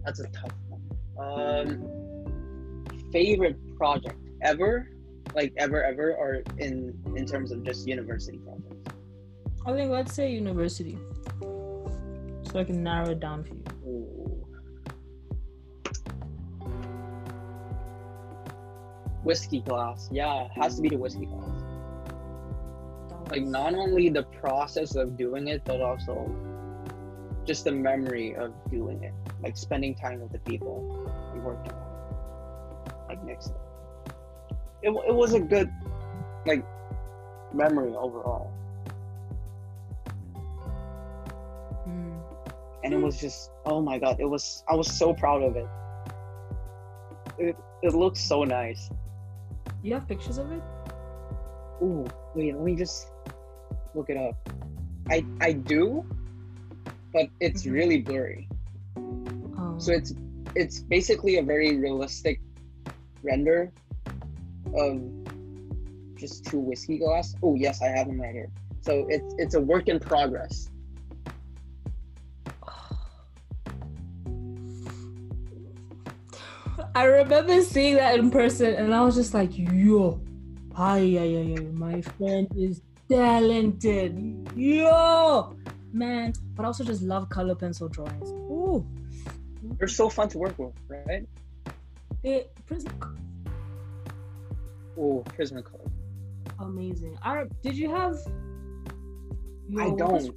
That's 0.06 0.20
a 0.22 0.28
tough 0.30 0.56
one. 0.70 0.82
Um, 1.18 1.68
favorite 3.12 3.58
project 3.78 4.20
ever, 4.42 4.90
like 5.36 5.54
ever, 5.58 5.84
ever, 5.84 6.16
or 6.16 6.42
in 6.58 6.98
in 7.16 7.26
terms 7.26 7.52
of 7.52 7.64
just 7.64 7.88
university 7.88 8.38
projects. 8.40 8.94
I 9.66 9.74
think 9.74 9.92
let's 9.92 10.14
say 10.14 10.32
university, 10.32 10.98
so 11.42 12.60
I 12.60 12.64
can 12.64 12.84
narrow 12.84 13.10
it 13.10 13.20
down 13.20 13.44
for 13.44 13.54
you. 13.54 13.64
Ooh. 13.86 14.46
Whiskey 19.24 19.60
glass, 19.62 20.10
yeah, 20.12 20.46
it 20.46 20.52
has 20.56 20.76
to 20.78 20.82
be 20.82 20.90
the 20.90 20.98
whiskey 20.98 21.26
glass. 21.26 21.64
Like 23.30 23.44
not 23.44 23.76
only 23.76 24.10
the 24.10 24.24
process 24.24 24.96
of 24.96 25.18
doing 25.18 25.50
it, 25.50 25.64
but 25.66 25.82
also 25.82 26.34
just 27.46 27.64
the 27.66 27.72
memory 27.72 28.36
of 28.36 28.54
doing 28.72 29.04
it, 29.04 29.14
like 29.44 29.58
spending 29.58 29.94
time 29.94 30.20
with 30.22 30.32
the 30.32 30.40
people 30.40 31.08
and 31.34 31.44
working 31.44 31.72
on 31.72 32.88
it, 32.88 32.94
like 33.08 33.24
mixing. 33.24 33.54
It, 34.82 34.90
it 34.90 35.14
was 35.14 35.34
a 35.34 35.40
good, 35.40 35.70
like, 36.46 36.64
memory 37.54 37.92
overall, 37.96 38.52
Mm. 41.88 42.22
and 42.84 42.94
it 42.94 43.02
was 43.02 43.20
just, 43.20 43.52
oh 43.66 43.82
my 43.82 43.98
god, 44.00 44.18
it 44.20 44.26
was. 44.26 44.64
I 44.70 44.76
was 44.76 44.88
so 44.98 45.14
proud 45.14 45.44
of 45.44 45.56
it. 45.56 45.68
It 47.40 47.56
it 47.84 47.94
looks 47.94 48.20
so 48.20 48.44
nice. 48.44 48.90
You 49.82 49.94
have 49.94 50.08
pictures 50.08 50.38
of 50.38 50.52
it? 50.52 50.62
Ooh, 51.82 52.06
wait, 52.36 52.54
let 52.54 52.64
me 52.64 52.76
just 52.76 53.08
look 53.96 54.10
it 54.10 54.18
up. 54.18 54.36
I 55.10 55.26
I 55.42 55.54
do, 55.54 56.04
but 57.14 57.28
it's 57.40 57.66
Mhm. 57.66 57.72
really 57.74 58.02
blurry. 58.02 58.48
Um, 58.98 59.80
So 59.80 59.92
it's 59.94 60.14
it's 60.56 60.82
basically 60.84 61.38
a 61.38 61.44
very 61.44 61.78
realistic 61.78 62.40
render 63.24 63.72
of 64.76 65.02
just 66.18 66.46
two 66.46 66.60
whiskey 66.60 66.98
glass. 66.98 67.36
Oh 67.42 67.56
yes, 67.56 67.82
I 67.82 67.88
have 67.88 68.08
them 68.08 68.20
right 68.22 68.34
here. 68.34 68.50
So 68.82 69.06
it's 69.10 69.34
it's 69.38 69.56
a 69.56 69.62
work 69.62 69.88
in 69.88 70.00
progress. 70.00 70.70
I 76.96 77.04
remember 77.04 77.62
seeing 77.62 77.96
that 77.96 78.18
in 78.20 78.32
person, 78.32 78.74
and 78.76 78.94
I 78.94 79.02
was 79.04 79.16
just 79.16 79.34
like, 79.34 79.58
"Yo, 79.58 80.20
ay 80.76 81.18
ay 81.18 81.38
ay 81.38 81.56
ay, 81.58 81.62
my 81.74 82.02
friend 82.02 82.48
is 82.58 82.82
talented, 83.10 84.18
yo, 84.56 85.56
man." 85.94 86.34
But 86.56 86.64
I 86.64 86.68
also 86.68 86.84
just 86.84 87.02
love 87.02 87.30
color 87.30 87.56
pencil 87.56 87.88
drawings. 87.90 88.30
Ooh, 88.52 88.86
They're 89.78 89.88
so 89.88 90.10
fun 90.10 90.30
to 90.30 90.38
work 90.38 90.58
with, 90.60 90.74
right? 90.88 91.28
it, 92.24 92.52
Oh, 95.00 95.24
Prismacolor. 95.30 95.90
amazing. 96.60 97.18
I 97.24 97.46
did 97.64 97.76
you 97.76 97.90
have? 97.90 98.18
I 99.78 99.86
your- 99.88 99.98
don't. 99.98 100.36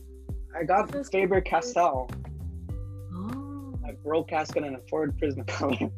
I 0.59 0.63
got 0.65 0.91
Faber 1.11 1.41
Castell. 1.41 2.09
Oh, 3.15 3.75
My 3.83 3.93
broke 4.05 4.33
ass 4.33 4.51
couldn't 4.53 4.75
afford 4.77 5.19
Prismacolor. 5.19 5.91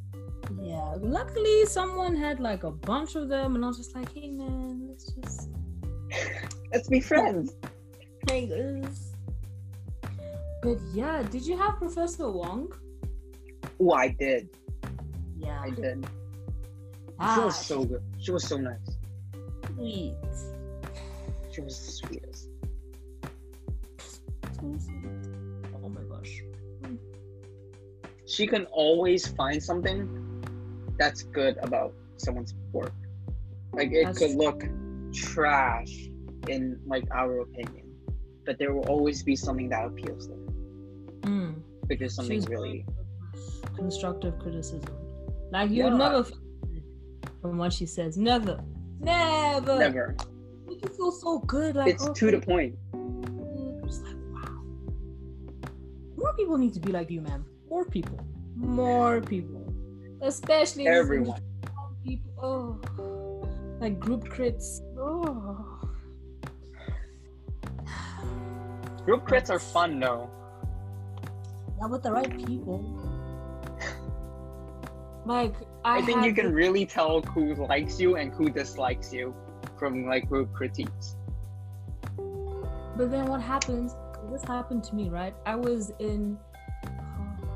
yeah. 0.62 0.94
Luckily, 1.00 1.66
someone 1.66 2.16
had 2.16 2.40
like 2.40 2.64
a 2.64 2.70
bunch 2.70 3.16
of 3.16 3.28
them, 3.28 3.54
and 3.56 3.64
I 3.64 3.68
was 3.68 3.76
just 3.76 3.94
like, 3.94 4.12
"Hey, 4.14 4.30
man, 4.30 4.86
let's 4.88 5.12
just." 5.12 5.50
Let's 6.72 6.88
be 6.88 7.00
friends. 7.00 7.54
Niggas. 8.26 9.12
But 10.62 10.78
yeah, 10.92 11.22
did 11.22 11.44
you 11.46 11.56
have 11.58 11.76
Professor 11.76 12.30
Wong? 12.30 12.72
Oh, 13.80 13.92
I 13.92 14.08
did. 14.08 14.48
Yeah. 15.36 15.60
I 15.60 15.70
did. 15.70 16.06
She 17.34 17.40
was 17.40 17.66
so 17.66 17.84
good. 17.84 18.02
She 18.18 18.30
was 18.30 18.44
so 18.46 18.56
nice. 18.58 18.76
sweet. 19.74 20.14
She 21.52 21.60
was 21.62 21.78
the 21.86 21.92
sweetest. 21.92 22.48
So 24.60 24.74
sweet. 24.78 25.28
Oh 25.82 25.88
my 25.88 26.02
gosh. 26.10 26.42
she 28.26 28.46
can 28.46 28.66
always 28.66 29.26
find 29.26 29.62
something 29.62 30.42
that's 30.98 31.22
good 31.22 31.56
about 31.62 31.94
someone's 32.16 32.54
work. 32.72 32.92
Like 33.72 33.92
it 33.92 34.04
That's 34.04 34.18
could 34.18 34.34
look 34.36 34.62
trash 35.12 35.92
in 36.48 36.78
like 36.86 37.04
our 37.14 37.40
opinion, 37.40 37.86
but 38.44 38.58
there 38.58 38.72
will 38.74 38.86
always 38.88 39.22
be 39.22 39.36
something 39.36 39.68
that 39.70 39.86
appeals 39.86 40.26
to 40.28 40.32
her, 40.34 40.38
Mm. 41.22 41.62
which 41.86 42.00
is 42.02 42.14
something 42.14 42.38
She's 42.40 42.48
really. 42.48 42.84
constructive 43.76 44.38
criticism. 44.38 44.90
Like 45.50 45.70
you 45.70 45.84
would 45.84 45.94
never 45.94 46.24
from 47.48 47.58
what 47.58 47.72
she 47.72 47.86
says. 47.86 48.16
Never. 48.16 48.60
Never. 49.00 49.78
Never. 49.78 50.16
You 50.68 50.88
feel 50.96 51.12
so 51.12 51.38
good. 51.40 51.76
Like 51.76 51.94
It's 51.94 52.08
to 52.08 52.30
the 52.30 52.36
okay. 52.38 52.46
point. 52.46 52.74
Mm, 52.94 53.84
Just 53.86 54.02
like 54.04 54.16
wow. 54.32 54.62
More 56.16 56.34
people 56.34 56.58
need 56.58 56.74
to 56.74 56.80
be 56.80 56.92
like 56.92 57.10
you, 57.10 57.20
man. 57.20 57.44
More 57.70 57.84
people. 57.84 58.18
More 58.56 59.20
people. 59.20 59.72
Especially 60.22 60.86
Everyone. 60.88 61.40
people. 62.04 62.80
Oh, 62.98 63.48
like 63.80 63.98
group 64.00 64.24
crits. 64.24 64.80
Oh. 64.98 65.72
Group 69.04 69.24
crits 69.28 69.50
are 69.50 69.58
fun 69.60 70.00
though. 70.00 70.28
Yeah, 71.78 71.86
with 71.86 72.02
the 72.02 72.10
right 72.10 72.36
people. 72.44 72.95
Like 75.26 75.54
I, 75.84 75.98
I, 75.98 76.02
think 76.02 76.24
you 76.24 76.32
can 76.32 76.46
the- 76.46 76.54
really 76.54 76.86
tell 76.86 77.20
who 77.20 77.54
likes 77.54 77.98
you 77.98 78.14
and 78.14 78.32
who 78.32 78.48
dislikes 78.48 79.12
you 79.12 79.34
from 79.76 80.06
like 80.06 80.28
group 80.28 80.52
critiques. 80.52 81.16
But 82.96 83.10
then 83.10 83.26
what 83.26 83.40
happens? 83.40 83.96
This 84.30 84.44
happened 84.44 84.84
to 84.84 84.94
me, 84.94 85.08
right? 85.08 85.34
I 85.44 85.56
was 85.56 85.92
in, 85.98 86.38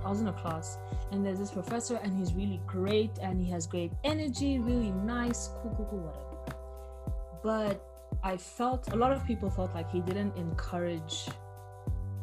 I 0.05 0.09
was 0.09 0.21
in 0.21 0.27
a 0.27 0.33
class, 0.33 0.79
and 1.13 1.25
there's 1.25 1.39
this 1.39 1.53
professor, 1.53 2.01
and 2.03 2.17
he's 2.19 2.35
really 2.35 2.61
great, 2.67 3.13
and 3.23 3.41
he 3.41 3.49
has 3.53 3.69
great 3.69 3.93
energy, 4.03 4.59
really 4.59 4.91
nice, 4.91 5.51
cool, 5.63 5.73
cool, 5.77 5.87
cool, 5.91 6.01
whatever. 6.01 6.57
But 7.43 7.87
I 8.25 8.37
felt 8.37 8.93
a 8.93 8.97
lot 8.97 9.13
of 9.13 9.25
people 9.25 9.49
felt 9.49 9.73
like 9.75 9.91
he 9.93 10.01
didn't 10.01 10.37
encourage 10.37 11.29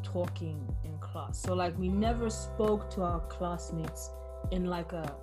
talking 0.03 0.59
in 0.83 0.97
class. 0.99 1.39
So 1.39 1.53
like 1.53 1.77
we 1.79 1.87
never 1.87 2.29
spoke 2.29 2.89
to 2.91 3.03
our 3.03 3.21
classmates 3.21 4.11
in 4.51 4.65
like 4.65 4.91
a 4.91 5.15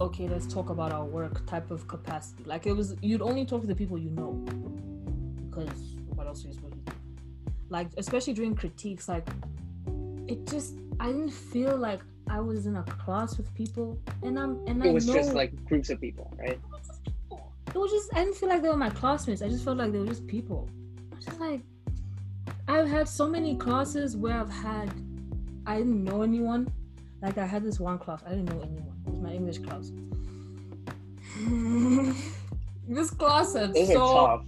okay, 0.00 0.28
let's 0.28 0.46
talk 0.46 0.70
about 0.70 0.92
our 0.92 1.04
work 1.04 1.46
type 1.46 1.70
of 1.70 1.86
capacity. 1.88 2.44
Like 2.44 2.66
it 2.66 2.72
was, 2.72 2.96
you'd 3.02 3.22
only 3.22 3.44
talk 3.44 3.60
to 3.62 3.66
the 3.66 3.74
people 3.74 3.98
you 3.98 4.10
know, 4.10 4.32
because 5.50 5.96
what 6.14 6.26
else 6.26 6.44
are 6.44 6.48
you 6.48 6.54
supposed 6.54 6.74
to 6.74 6.92
do? 6.92 6.96
Like 7.68 7.88
especially 7.96 8.32
during 8.32 8.54
critiques, 8.54 9.08
like 9.08 9.28
it 10.26 10.46
just 10.46 10.74
I 10.98 11.06
didn't 11.06 11.30
feel 11.30 11.76
like 11.76 12.00
I 12.28 12.40
was 12.40 12.66
in 12.66 12.76
a 12.76 12.82
class 12.84 13.36
with 13.36 13.52
people, 13.54 13.98
and 14.22 14.38
I'm 14.38 14.60
and 14.66 14.84
It 14.84 14.88
I 14.88 14.92
was 14.92 15.06
know 15.06 15.14
just 15.14 15.34
like 15.34 15.52
groups 15.66 15.90
of 15.90 16.00
people, 16.00 16.32
right? 16.38 16.58
it 17.74 17.78
was 17.78 17.90
just 17.90 18.14
I 18.14 18.24
didn't 18.24 18.36
feel 18.36 18.48
like 18.48 18.62
they 18.62 18.68
were 18.68 18.76
my 18.76 18.90
classmates. 18.90 19.42
I 19.42 19.48
just 19.48 19.64
felt 19.64 19.78
like 19.78 19.92
they 19.92 19.98
were 19.98 20.06
just 20.06 20.26
people. 20.26 20.68
I 21.12 21.16
was 21.16 21.24
just 21.24 21.40
like 21.40 21.60
I've 22.68 22.88
had 22.88 23.08
so 23.08 23.28
many 23.28 23.56
classes 23.56 24.16
where 24.16 24.38
I've 24.40 24.50
had 24.50 24.92
I 25.66 25.78
didn't 25.78 26.04
know 26.04 26.22
anyone. 26.22 26.72
Like 27.22 27.38
I 27.38 27.46
had 27.46 27.64
this 27.64 27.78
one 27.78 27.98
class, 27.98 28.22
I 28.26 28.30
didn't 28.30 28.46
know 28.46 28.60
anyone. 28.62 28.96
It 29.06 29.10
was 29.10 29.20
my 29.20 29.32
English 29.32 29.58
class. 29.58 29.92
this 32.88 33.10
class 33.10 33.54
had 33.54 33.76
so 33.76 34.42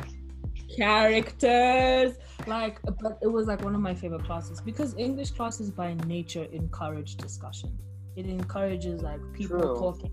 characters. 0.75 2.17
Like 2.47 2.81
but 2.83 3.19
it 3.23 3.29
was 3.29 3.47
like 3.47 3.63
one 3.63 3.75
of 3.75 3.81
my 3.81 3.95
favorite 3.95 4.25
classes 4.25 4.61
because 4.61 4.97
English 4.97 5.31
classes 5.33 5.71
by 5.71 5.95
nature 6.07 6.45
encourage 6.53 7.17
discussion. 7.17 7.79
It 8.17 8.27
encourages 8.27 9.03
like 9.03 9.21
people 9.33 9.61
True. 9.61 9.79
talking 9.79 10.11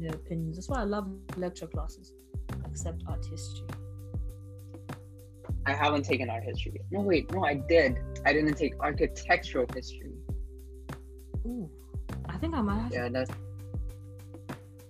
their 0.00 0.14
opinions. 0.14 0.56
That's 0.56 0.68
why 0.68 0.80
I 0.80 0.84
love 0.84 1.08
lecture 1.36 1.66
classes. 1.66 2.12
Except 2.70 3.02
art 3.06 3.24
history. 3.24 3.66
I 5.66 5.72
haven't 5.72 6.04
taken 6.04 6.28
art 6.28 6.42
history. 6.42 6.72
yet. 6.74 6.84
No, 6.90 7.00
wait, 7.00 7.32
no, 7.32 7.44
I 7.44 7.54
did. 7.54 7.96
I 8.26 8.32
didn't 8.32 8.54
take 8.54 8.74
architectural 8.80 9.66
history. 9.74 10.12
Ooh. 11.46 11.70
I 12.28 12.36
think 12.38 12.54
I 12.54 12.60
might 12.62 12.80
have 12.80 12.92
Yeah, 12.92 13.08
that's 13.08 13.30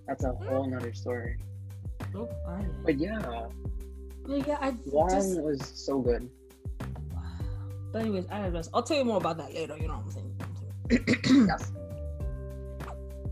that's 0.07 0.23
a 0.23 0.29
hmm? 0.29 0.45
whole 0.47 0.69
nother 0.69 0.93
story. 0.93 1.37
oh. 2.15 2.29
But 2.85 2.97
yeah, 2.99 3.47
But 4.25 4.47
yeah, 4.47 4.57
I 4.61 4.71
one 4.91 5.09
just 5.09 5.41
was 5.41 5.61
so 5.61 5.99
good. 5.99 6.29
but 7.91 7.99
anyways, 7.99 8.25
I 8.31 8.41
digress. 8.41 8.69
I'll 8.73 8.83
tell 8.83 8.97
you 8.97 9.05
more 9.05 9.17
about 9.17 9.37
that 9.37 9.53
later, 9.53 9.77
you 9.77 9.87
know 9.87 9.95
what 9.95 10.05
I'm 10.05 10.11
saying? 10.11 10.35
What 10.37 10.47
I'm 10.47 10.55
saying? 10.55 11.47
Yes. 11.47 11.71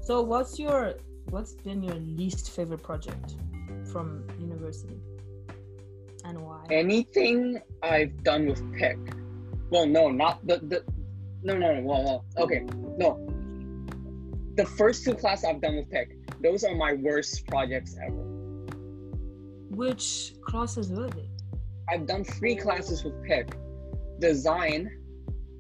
So 0.02 0.22
what's 0.22 0.58
your 0.60 0.96
what's 1.30 1.54
been 1.54 1.84
your 1.84 1.96
least 1.96 2.52
favorite 2.52 2.82
project 2.84 3.36
from 3.92 4.28
university? 4.40 5.00
And 6.26 6.42
why? 6.42 6.64
Anything 6.70 7.62
I've 7.84 8.24
done 8.24 8.48
with 8.48 8.62
pick. 8.74 8.98
Well, 9.70 9.86
no, 9.86 10.10
not 10.10 10.46
the 10.46 10.58
the. 10.58 10.84
No, 11.44 11.58
no, 11.58 11.74
no. 11.76 11.82
Well, 11.82 12.04
well, 12.04 12.26
okay, 12.46 12.62
no. 12.98 13.18
The 14.56 14.66
first 14.66 15.06
two 15.06 15.14
classes 15.14 15.46
I've 15.46 15.62
done 15.62 15.78
with 15.78 15.90
pick. 15.90 16.18
Those 16.42 16.64
are 16.64 16.76
my 16.76 16.94
worst 16.94 17.48
projects 17.48 17.96
ever. 18.06 18.22
Which 19.70 20.34
classes 20.42 20.90
were 20.92 21.10
they? 21.10 21.30
I've 21.90 22.06
done 22.06 22.24
three 22.26 22.56
classes 22.56 23.04
with 23.04 23.24
pick. 23.24 23.56
Design. 24.20 24.92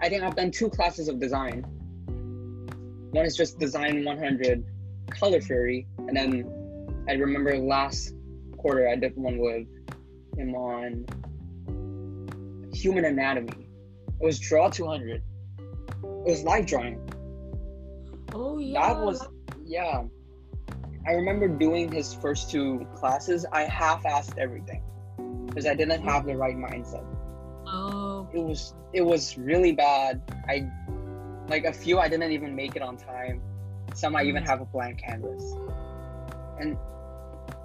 I 0.01 0.09
think 0.09 0.23
I've 0.23 0.35
done 0.35 0.51
two 0.51 0.69
classes 0.69 1.07
of 1.07 1.19
design. 1.19 1.63
One 3.11 3.25
is 3.25 3.37
just 3.37 3.59
design 3.59 4.03
100, 4.03 4.65
color 5.09 5.39
theory, 5.39 5.87
and 5.97 6.15
then 6.15 7.03
I 7.07 7.13
remember 7.13 7.57
last 7.57 8.13
quarter 8.57 8.89
I 8.89 8.95
did 8.95 9.15
one 9.15 9.37
with 9.37 9.67
him 10.37 10.55
on 10.55 11.05
human 12.73 13.05
anatomy. 13.05 13.67
It 14.19 14.25
was 14.25 14.39
draw 14.39 14.69
200. 14.69 15.21
It 15.21 15.23
was 16.03 16.43
live 16.43 16.65
drawing. 16.65 16.99
Oh 18.33 18.57
yeah. 18.59 18.93
That 18.93 19.01
was 19.01 19.27
yeah. 19.65 20.03
I 21.07 21.13
remember 21.13 21.47
doing 21.47 21.91
his 21.91 22.13
first 22.13 22.51
two 22.51 22.85
classes. 22.95 23.45
I 23.51 23.63
half-assed 23.63 24.37
everything 24.37 24.83
because 25.47 25.65
I 25.65 25.73
didn't 25.75 26.03
have 26.03 26.25
the 26.25 26.35
right 26.37 26.55
mindset. 26.55 27.05
Oh 27.65 28.27
It 28.33 28.39
was 28.39 28.73
it 28.93 29.01
was 29.01 29.37
really 29.37 29.73
bad. 29.73 30.21
I 30.47 30.69
like 31.47 31.65
a 31.65 31.73
few 31.73 31.99
I 31.99 32.07
didn't 32.07 32.31
even 32.31 32.55
make 32.55 32.75
it 32.75 32.81
on 32.81 32.97
time. 32.97 33.41
Some 33.93 34.15
I 34.15 34.23
even 34.23 34.43
have 34.43 34.61
a 34.61 34.65
blank 34.65 34.99
canvas. 35.01 35.59
And 36.59 36.77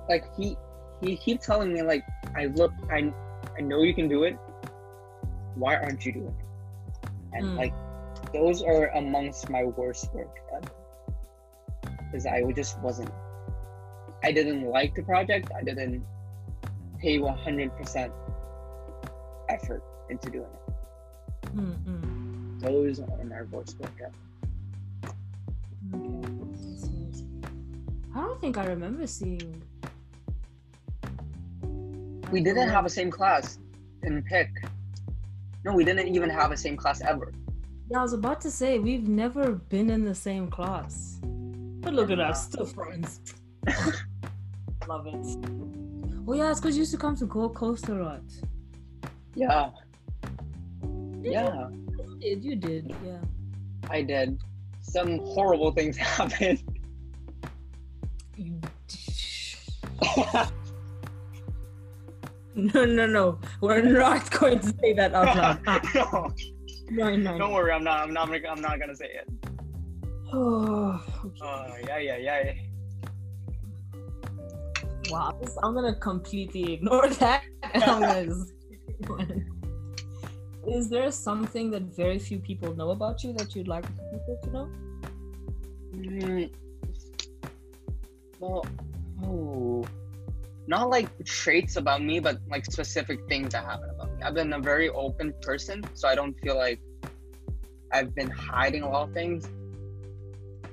like 0.08 0.24
he 0.36 0.56
he 1.02 1.16
keep 1.16 1.40
telling 1.40 1.72
me 1.72 1.82
like 1.82 2.04
I 2.36 2.46
look 2.46 2.72
I 2.90 3.12
I 3.58 3.60
know 3.62 3.82
you 3.82 3.94
can 3.94 4.08
do 4.08 4.24
it. 4.24 4.36
Why 5.54 5.76
aren't 5.76 6.04
you 6.04 6.12
doing 6.12 6.36
it? 6.38 6.46
And 7.32 7.52
Mm. 7.52 7.56
like 7.56 7.74
those 8.32 8.62
are 8.62 8.86
amongst 8.96 9.48
my 9.50 9.64
worst 9.64 10.12
work. 10.14 10.34
Because 12.06 12.26
I 12.26 12.42
just 12.52 12.80
wasn't 12.80 13.10
I 14.22 14.32
didn't 14.32 14.68
like 14.68 14.94
the 14.94 15.02
project. 15.02 15.50
I 15.56 15.62
didn't 15.62 16.04
pay 16.98 17.18
100% 17.18 18.10
effort 19.48 19.82
into 20.10 20.30
doing 20.30 20.46
it. 20.46 21.56
mm-mm. 21.56 22.60
Those 22.60 23.00
are 23.00 23.24
my 23.24 23.42
voice. 23.42 23.74
Okay. 23.80 24.10
I 25.92 25.98
see, 26.56 27.06
I 27.08 27.12
see. 27.12 27.26
I 28.14 28.20
don't 28.20 28.40
think 28.40 28.58
I 28.58 28.66
remember 28.66 29.06
seeing. 29.06 29.62
We 32.32 32.40
didn't 32.40 32.70
have 32.70 32.84
a 32.84 32.90
same 32.90 33.10
class 33.10 33.58
in 34.02 34.22
pick. 34.22 34.50
No, 35.64 35.74
we 35.74 35.84
didn't 35.84 36.08
even 36.08 36.30
have 36.30 36.50
a 36.50 36.56
same 36.56 36.76
class 36.76 37.00
ever. 37.02 37.32
Yeah, 37.90 38.00
I 38.00 38.02
was 38.02 38.12
about 38.12 38.40
to 38.40 38.50
say 38.50 38.78
we've 38.80 39.06
never 39.06 39.52
been 39.52 39.90
in 39.90 40.04
the 40.04 40.14
same 40.14 40.48
class. 40.48 41.20
But 41.86 41.94
look 41.94 42.10
at 42.10 42.18
us, 42.18 42.46
still 42.46 42.66
friends. 42.66 43.20
Love 44.88 45.06
it. 45.06 45.24
Oh 46.26 46.32
yeah, 46.32 46.50
it's 46.50 46.58
because 46.58 46.74
you 46.74 46.80
used 46.80 46.90
to 46.90 46.98
come 46.98 47.14
to 47.14 47.26
Gold 47.26 47.54
Coast 47.54 47.88
a 47.88 47.94
lot. 47.94 48.24
Yeah, 49.36 49.70
Did 51.22 51.32
yeah, 51.32 51.68
You 51.68 52.16
did, 52.18 52.44
you 52.44 52.56
did, 52.56 52.94
yeah. 53.04 53.18
I 53.88 54.02
did. 54.02 54.42
Some 54.80 55.20
horrible 55.20 55.70
things 55.70 55.96
happened. 56.16 56.60
You... 58.36 58.60
No, 62.56 62.86
no, 62.86 63.06
no. 63.06 63.38
We're 63.60 63.82
not 63.82 64.30
going 64.30 64.58
to 64.60 64.72
say 64.80 64.94
that 64.94 65.12
out 65.14 65.36
loud. 65.36 66.34
No, 66.90 67.10
no, 67.10 67.16
no. 67.16 67.38
don't 67.38 67.52
worry. 67.52 67.70
I'm 67.70 67.84
not. 67.84 68.00
I'm 68.00 68.14
not. 68.14 68.30
I'm 68.32 68.62
not 68.62 68.80
gonna 68.80 68.96
say 68.96 69.10
it. 69.12 69.28
Oh, 70.32 71.04
okay. 71.24 71.40
Uh, 71.40 71.66
yeah, 71.86 71.98
yeah, 71.98 72.16
yeah. 72.18 72.52
Wow, 75.08 75.38
I'm 75.62 75.74
gonna 75.74 75.94
completely 75.94 76.74
ignore 76.74 77.08
that. 77.20 77.42
And 77.62 77.84
I'm 77.84 78.00
gonna 78.00 78.26
just... 78.26 78.52
Is 80.68 80.88
there 80.90 81.10
something 81.12 81.70
that 81.70 81.82
very 81.82 82.18
few 82.18 82.38
people 82.38 82.74
know 82.74 82.90
about 82.90 83.22
you 83.22 83.32
that 83.34 83.54
you'd 83.54 83.68
like 83.68 83.84
people 83.84 84.38
to 84.42 84.50
know? 84.50 84.70
Mm, 85.94 86.50
well, 88.40 88.66
oh, 89.24 89.84
not 90.66 90.90
like 90.90 91.08
traits 91.24 91.76
about 91.76 92.02
me, 92.02 92.18
but 92.18 92.40
like 92.50 92.64
specific 92.64 93.20
things 93.28 93.52
that 93.52 93.64
happen 93.64 93.90
about 93.90 94.12
me. 94.16 94.22
I've 94.22 94.34
been 94.34 94.52
a 94.52 94.58
very 94.58 94.88
open 94.88 95.32
person, 95.40 95.84
so 95.94 96.08
I 96.08 96.16
don't 96.16 96.34
feel 96.40 96.56
like 96.56 96.80
I've 97.92 98.14
been 98.14 98.30
hiding 98.30 98.82
a 98.82 98.90
lot 98.90 99.08
of 99.08 99.14
things. 99.14 99.48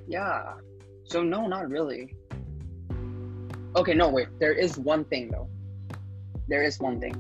Yeah. 0.08 0.54
So 1.06 1.24
no, 1.24 1.48
not 1.48 1.70
really. 1.70 2.16
Okay, 3.76 3.94
no, 3.94 4.10
wait. 4.10 4.28
There 4.40 4.54
is 4.54 4.78
one 4.78 5.06
thing 5.06 5.30
though. 5.32 5.50
There 6.48 6.64
is 6.64 6.80
one 6.80 7.00
thing. 7.00 7.16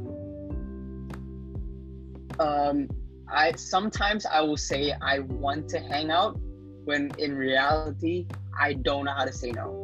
Um, 2.40 2.88
I 3.30 3.54
sometimes 3.54 4.26
I 4.26 4.42
will 4.42 4.58
say 4.58 4.94
I 5.02 5.20
want 5.20 5.70
to 5.70 5.80
hang 5.80 6.12
out 6.12 6.40
when 6.86 7.12
in 7.18 7.36
reality 7.36 8.28
I 8.60 8.74
don't 8.74 9.06
know 9.06 9.14
how 9.14 9.26
to 9.26 9.34
say 9.34 9.52
no. 9.52 9.80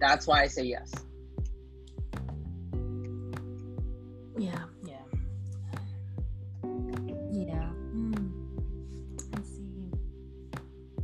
That's 0.00 0.26
why 0.26 0.42
I 0.42 0.46
say 0.48 0.64
yes. 0.64 0.92
Yeah. 4.38 4.64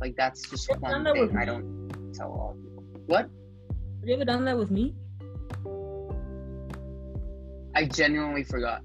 Like 0.03 0.17
that's 0.17 0.49
just 0.49 0.67
done 0.67 0.81
one 0.81 1.05
thing 1.05 1.37
I 1.37 1.45
don't 1.45 2.11
tell 2.13 2.27
all 2.27 2.57
people. 2.61 2.83
What? 3.05 3.21
Have 3.21 3.29
you 4.03 4.15
ever 4.15 4.25
done 4.25 4.43
that 4.43 4.57
with 4.57 4.69
me? 4.69 4.93
I 7.73 7.85
genuinely 7.85 8.43
forgot. 8.43 8.81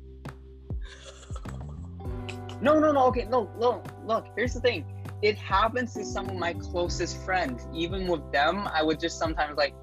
No, 2.62 2.78
no, 2.78 2.92
no. 2.92 3.06
Okay, 3.06 3.24
no, 3.24 3.50
no. 3.58 3.82
Look, 4.06 4.28
here's 4.36 4.54
the 4.54 4.60
thing. 4.60 4.84
It 5.20 5.36
happens 5.36 5.92
to 5.94 6.04
some 6.04 6.30
of 6.30 6.36
my 6.36 6.52
closest 6.52 7.20
friends. 7.24 7.66
Even 7.74 8.06
with 8.06 8.30
them, 8.30 8.68
I 8.72 8.84
would 8.84 9.00
just 9.00 9.18
sometimes 9.18 9.56
like, 9.56 9.74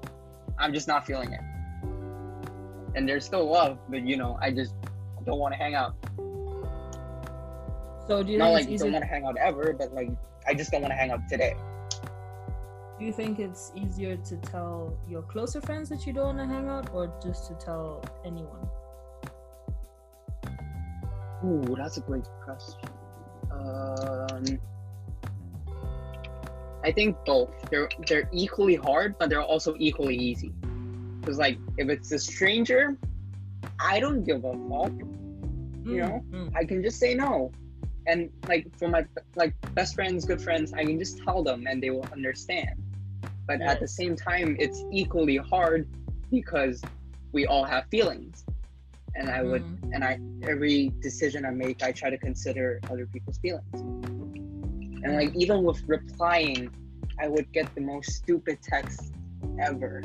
I'm 0.58 0.72
just 0.72 0.88
not 0.88 1.06
feeling 1.06 1.34
it. 1.34 1.40
And 2.94 3.06
there's 3.06 3.26
still 3.26 3.44
love, 3.44 3.78
but 3.90 4.06
you 4.06 4.16
know, 4.16 4.38
I 4.40 4.52
just 4.52 4.74
don't 5.26 5.38
want 5.38 5.52
to 5.52 5.58
hang 5.58 5.74
out. 5.74 5.96
So 8.08 8.22
do 8.22 8.32
you 8.32 8.38
Not 8.38 8.52
like 8.52 8.68
don't 8.68 8.92
want 8.92 9.02
to 9.02 9.08
hang 9.08 9.24
out 9.24 9.36
ever, 9.38 9.72
but 9.72 9.92
like 9.92 10.10
I 10.46 10.54
just 10.54 10.70
don't 10.70 10.82
want 10.82 10.92
to 10.92 10.96
hang 10.96 11.10
out 11.10 11.28
today. 11.28 11.54
Do 12.98 13.04
you 13.04 13.12
think 13.12 13.38
it's 13.38 13.72
easier 13.74 14.16
to 14.16 14.36
tell 14.36 14.96
your 15.08 15.22
closer 15.22 15.60
friends 15.60 15.88
that 15.90 16.06
you 16.06 16.12
don't 16.12 16.36
want 16.36 16.38
to 16.38 16.46
hang 16.46 16.68
out, 16.68 16.88
or 16.94 17.12
just 17.22 17.46
to 17.48 17.54
tell 17.54 18.02
anyone? 18.24 18.66
Ooh, 21.44 21.76
that's 21.76 21.98
a 21.98 22.00
great 22.00 22.26
question. 22.44 22.88
Um, 23.50 24.58
I 26.82 26.92
think 26.92 27.16
both. 27.26 27.50
They're 27.70 27.88
they're 28.06 28.28
equally 28.32 28.76
hard, 28.76 29.18
but 29.18 29.28
they're 29.28 29.42
also 29.42 29.74
equally 29.78 30.16
easy. 30.16 30.52
Because 31.20 31.38
like, 31.38 31.58
if 31.76 31.88
it's 31.88 32.12
a 32.12 32.18
stranger, 32.18 32.96
I 33.80 34.00
don't 34.00 34.24
give 34.24 34.44
a 34.44 34.52
fuck. 34.52 34.92
You 35.84 35.98
know, 35.98 36.24
Mm, 36.32 36.56
I 36.56 36.64
can 36.64 36.82
just 36.82 36.98
say 36.98 37.14
no. 37.14 37.52
And 38.06 38.30
like 38.48 38.66
for 38.78 38.88
my 38.88 39.04
like 39.34 39.54
best 39.74 39.94
friends, 39.94 40.24
good 40.24 40.40
friends, 40.40 40.72
I 40.72 40.84
can 40.84 40.98
just 40.98 41.18
tell 41.24 41.42
them 41.42 41.66
and 41.68 41.82
they 41.82 41.90
will 41.90 42.06
understand. 42.12 42.82
But 43.46 43.60
at 43.62 43.80
the 43.80 43.88
same 43.88 44.16
time, 44.16 44.56
it's 44.58 44.84
equally 44.92 45.36
hard 45.36 45.88
because 46.30 46.82
we 47.32 47.46
all 47.46 47.64
have 47.64 47.86
feelings. 47.90 48.44
And 49.14 49.30
I 49.30 49.42
would 49.42 49.62
mm. 49.62 49.94
and 49.94 50.04
I 50.04 50.20
every 50.46 50.92
decision 51.00 51.44
I 51.44 51.50
make, 51.50 51.82
I 51.82 51.92
try 51.92 52.10
to 52.10 52.18
consider 52.18 52.80
other 52.90 53.06
people's 53.06 53.38
feelings. 53.38 53.80
And 55.02 55.16
like 55.16 55.34
even 55.34 55.62
with 55.62 55.82
replying, 55.86 56.70
I 57.18 57.28
would 57.28 57.50
get 57.52 57.74
the 57.74 57.80
most 57.80 58.12
stupid 58.12 58.58
text 58.62 59.12
ever, 59.60 60.02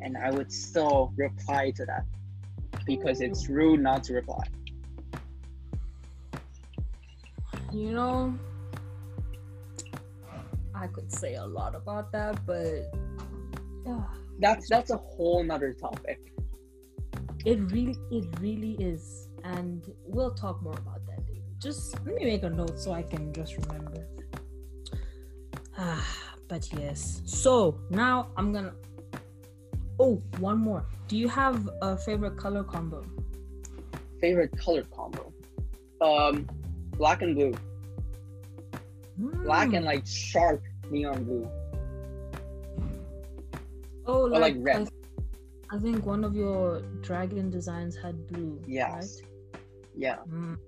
and 0.00 0.16
I 0.16 0.30
would 0.30 0.50
still 0.52 1.12
reply 1.16 1.70
to 1.72 1.84
that 1.86 2.04
because 2.84 3.20
it's 3.20 3.48
rude 3.48 3.80
not 3.80 4.02
to 4.04 4.14
reply. 4.14 4.44
You 7.76 7.92
know, 7.92 8.38
I 10.74 10.86
could 10.86 11.12
say 11.12 11.34
a 11.34 11.44
lot 11.44 11.74
about 11.74 12.10
that, 12.12 12.46
but 12.46 12.88
yeah, 13.84 14.02
That's 14.40 14.66
that's 14.66 14.90
a 14.90 14.96
whole 14.96 15.44
nother 15.44 15.74
topic. 15.74 16.32
it 17.44 17.58
really, 17.70 17.96
it 18.10 18.24
really 18.40 18.76
is, 18.80 19.28
and 19.44 19.84
we'll 20.06 20.32
talk 20.34 20.62
more 20.62 20.72
about 20.78 21.04
that 21.06 21.20
later. 21.28 21.44
Just 21.60 21.94
let 22.06 22.14
me 22.14 22.24
make 22.24 22.44
a 22.44 22.48
note 22.50 22.78
so 22.80 22.92
I 22.92 23.02
can 23.02 23.30
just 23.34 23.54
remember. 23.58 24.06
Ah, 25.76 26.08
but 26.48 26.72
yes. 26.72 27.20
So 27.26 27.78
now 27.90 28.28
I'm 28.38 28.54
gonna. 28.54 28.72
Oh, 30.00 30.22
one 30.38 30.56
more. 30.58 30.86
Do 31.08 31.16
you 31.18 31.28
have 31.28 31.68
a 31.82 31.96
favorite 31.98 32.38
color 32.38 32.64
combo? 32.64 33.04
Favorite 34.18 34.56
color 34.56 34.82
combo, 34.84 35.30
um, 36.00 36.48
black 36.96 37.22
and 37.22 37.34
blue. 37.34 37.54
Black 39.44 39.68
Mm. 39.70 39.76
and 39.78 39.84
like 39.86 40.06
sharp 40.06 40.62
neon 40.90 41.24
blue. 41.24 41.48
oh, 44.06 44.30
or, 44.30 44.38
like, 44.38 44.54
red. 44.58 44.76
I, 44.76 44.78
th- 44.80 44.90
I 45.70 45.78
think 45.78 46.06
one 46.06 46.22
of 46.24 46.34
your 46.34 46.82
dragon 47.02 47.50
designs 47.50 47.96
had 47.96 48.26
blue. 48.28 48.60
Yes. 48.66 49.20
Yeah. 49.96 50.16
Mm. 50.30 50.58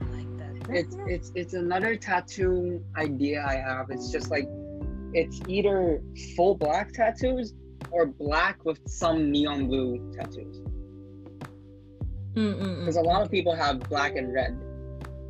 I 0.00 0.04
like 0.16 0.38
that. 0.38 0.74
it's 0.74 0.96
it's 1.06 1.32
it's 1.34 1.54
another 1.54 1.94
tattoo 1.96 2.82
idea 2.96 3.44
I 3.46 3.56
have. 3.56 3.90
It's 3.90 4.10
just 4.10 4.30
like 4.30 4.48
it's 5.12 5.40
either 5.46 6.00
full 6.34 6.56
black 6.56 6.92
tattoos 6.92 7.54
or 7.92 8.06
black 8.06 8.64
with 8.64 8.80
some 8.88 9.30
neon 9.30 9.68
blue 9.68 10.12
tattoos. 10.16 10.60
Mm, 12.34 12.34
mm, 12.34 12.60
mm. 12.60 12.78
Because 12.80 12.96
a 12.96 13.02
lot 13.02 13.22
of 13.22 13.30
people 13.30 13.54
have 13.54 13.78
black 13.88 14.16
and 14.16 14.32
red, 14.32 14.58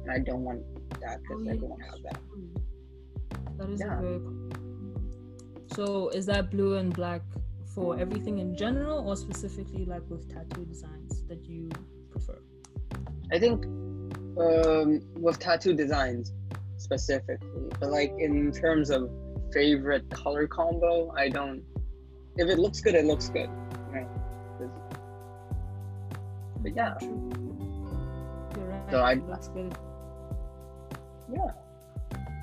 and 0.05 0.13
I 0.13 0.19
don't 0.19 0.45
want 0.45 0.63
that 1.01 1.19
Oh, 1.19 1.23
because 1.23 1.45
yeah, 1.45 1.53
everyone 1.53 1.81
has 1.81 2.01
that. 2.03 2.21
That 3.59 3.69
is 3.71 3.81
Yeah. 3.81 4.01
very. 4.01 4.21
So 5.75 6.09
is 6.11 6.27
that 6.27 6.51
blue 6.51 6.77
and 6.77 6.95
black 6.95 7.23
for 7.75 7.99
everything 7.99 8.39
in 8.39 8.57
general, 8.57 9.09
or 9.09 9.17
specifically 9.17 9.85
like 9.87 10.03
with 10.09 10.29
tattoo 10.33 10.65
designs 10.65 11.23
that 11.29 11.45
you 11.45 11.69
prefer? 12.11 12.39
I 13.33 13.39
think 13.39 13.65
um, 14.39 15.01
with 15.21 15.39
tattoo 15.39 15.75
designs 15.75 16.33
specifically, 16.77 17.71
but 17.81 17.91
like 17.91 18.13
in 18.19 18.53
terms 18.53 18.91
of 18.91 19.11
favorite 19.53 20.09
color 20.11 20.47
combo, 20.47 21.11
I 21.17 21.29
don't. 21.29 21.63
If 22.37 22.49
it 22.49 22.59
looks 22.59 22.81
good, 22.81 22.95
it 22.95 23.05
looks 23.07 23.29
good. 23.29 23.49
Right? 23.91 24.09
But 26.63 26.75
yeah, 26.77 26.95
You're 27.01 28.69
right. 28.69 28.91
So 28.91 28.99
I- 29.01 29.13
it 29.13 29.29
looks 29.29 29.49
good. 29.49 29.75
Yeah. 31.33 31.51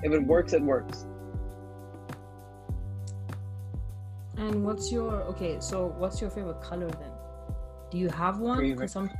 If 0.02 0.12
it 0.12 0.22
works, 0.26 0.52
it 0.52 0.62
works. 0.62 1.06
And 4.36 4.64
what's 4.64 4.90
your 4.90 5.22
okay? 5.22 5.58
So 5.60 5.94
what's 5.98 6.20
your 6.20 6.30
favorite 6.30 6.60
color 6.60 6.88
then? 6.88 7.10
Do 7.90 7.98
you 7.98 8.08
have 8.08 8.38
one? 8.38 8.88
Some 8.88 9.10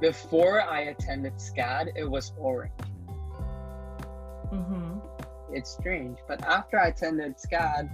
Before 0.00 0.62
I 0.62 0.80
attended 0.82 1.34
SCAD, 1.34 1.88
it 1.96 2.08
was 2.08 2.32
orange. 2.38 2.72
Mm-hmm. 4.52 4.98
It's 5.52 5.70
strange, 5.70 6.18
but 6.28 6.42
after 6.44 6.78
I 6.78 6.88
attended 6.88 7.36
SCAD 7.36 7.90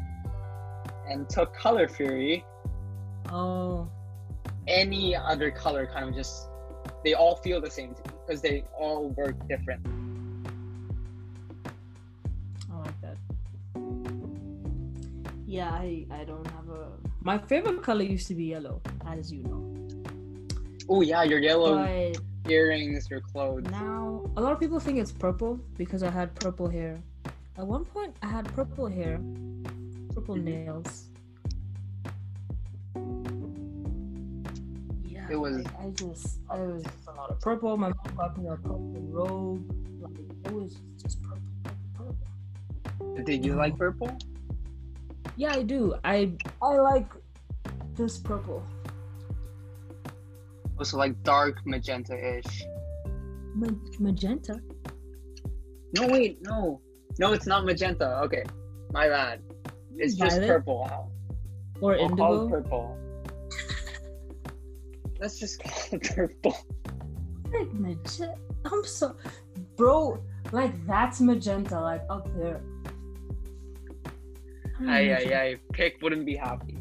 and 1.09 1.29
took 1.29 1.55
Color 1.55 1.89
Fury, 1.89 2.45
Oh, 3.31 3.89
any 4.67 5.15
other 5.17 5.51
color 5.51 5.87
kind 5.87 6.09
of 6.09 6.15
just 6.15 6.49
they 7.05 7.15
all 7.15 7.37
feel 7.37 7.61
the 7.61 7.71
same 7.71 7.95
to 7.95 8.03
me 8.11 8.18
because 8.29 8.43
they 8.43 8.63
all 8.79 9.09
work 9.11 9.35
different. 9.49 9.81
I 12.71 12.77
like 12.77 13.01
that. 13.01 13.17
Yeah, 15.47 15.71
I 15.71 16.05
I 16.11 16.25
don't 16.25 16.47
have 16.51 16.69
a. 16.69 16.89
My 17.23 17.39
favorite 17.39 17.83
color 17.83 18.03
used 18.03 18.29
to 18.29 18.35
be 18.35 18.45
yellow, 18.45 18.83
as 19.07 19.33
you 19.33 19.43
know. 19.45 19.65
Oh 20.91 21.01
yeah, 21.01 21.23
your 21.23 21.39
yellow 21.39 21.77
But 21.77 22.19
earrings, 22.51 23.09
your 23.11 23.21
clothes. 23.21 23.65
now 23.71 24.23
a 24.37 24.41
lot 24.41 24.53
of 24.53 24.61
people 24.61 24.79
think 24.81 24.99
it's 24.99 25.13
purple 25.13 25.59
because 25.79 26.03
I 26.03 26.11
had 26.11 26.35
purple 26.35 26.69
hair. 26.69 27.01
At 27.57 27.67
one 27.67 27.85
point, 27.85 28.15
I 28.23 28.27
had 28.29 28.45
purple 28.55 28.87
hair, 28.87 29.19
purple 30.15 30.37
Mhm. 30.37 30.45
nails. 30.45 31.08
It 35.31 35.37
was- 35.37 35.67
I 35.79 35.91
just 35.91 36.41
I 36.49 36.59
was 36.59 36.85
a 37.07 37.13
lot 37.13 37.31
of 37.31 37.41
purple. 37.41 37.77
My 37.77 37.89
mom 37.89 38.17
got 38.17 38.39
me 38.39 38.47
a 38.49 38.57
purple 38.57 38.81
robe. 39.11 39.71
Like 40.01 40.19
it 40.47 40.53
was 40.53 40.77
just 41.03 41.23
purple, 41.23 41.43
purple, 41.95 42.17
purple. 42.99 43.25
Did 43.25 43.45
you 43.45 43.55
like 43.55 43.77
purple? 43.77 44.11
Yeah, 45.37 45.53
I 45.55 45.63
do. 45.63 45.95
I 46.05 46.33
I 46.63 46.75
like 46.77 47.07
this 47.95 48.19
purple. 48.19 48.63
Also 50.79 50.97
like 50.97 51.21
dark 51.25 51.67
magenta-ish. 51.67 52.65
Ma- 53.55 53.67
magenta. 53.99 54.61
No 55.97 56.07
wait, 56.09 56.39
no. 56.43 56.81
No, 57.19 57.33
it's 57.33 57.47
not 57.47 57.65
magenta. 57.65 58.21
Okay. 58.23 58.45
My 58.93 59.09
bad. 59.09 59.43
It's 59.97 60.15
just 60.15 60.39
purple. 60.41 60.89
Or 61.81 61.95
I'll 61.95 62.03
indigo. 62.11 62.49
purple. 62.49 62.97
Let's 65.21 65.39
just 65.39 65.63
call 65.63 65.73
it 65.93 66.03
purple. 66.15 66.57
Like 67.53 67.73
magenta. 67.73 68.35
I'm 68.65 68.85
so, 68.85 69.17
bro. 69.77 70.23
Like 70.53 70.75
that's 70.87 71.21
magenta. 71.21 71.81
Like 71.81 72.03
up 72.11 72.29
there. 72.37 72.61
Ay, 74.87 75.13
ay, 75.13 75.35
ay. 75.35 75.57
Pick 75.73 75.99
wouldn't 76.03 76.25
be 76.27 76.37
happy. 76.37 76.77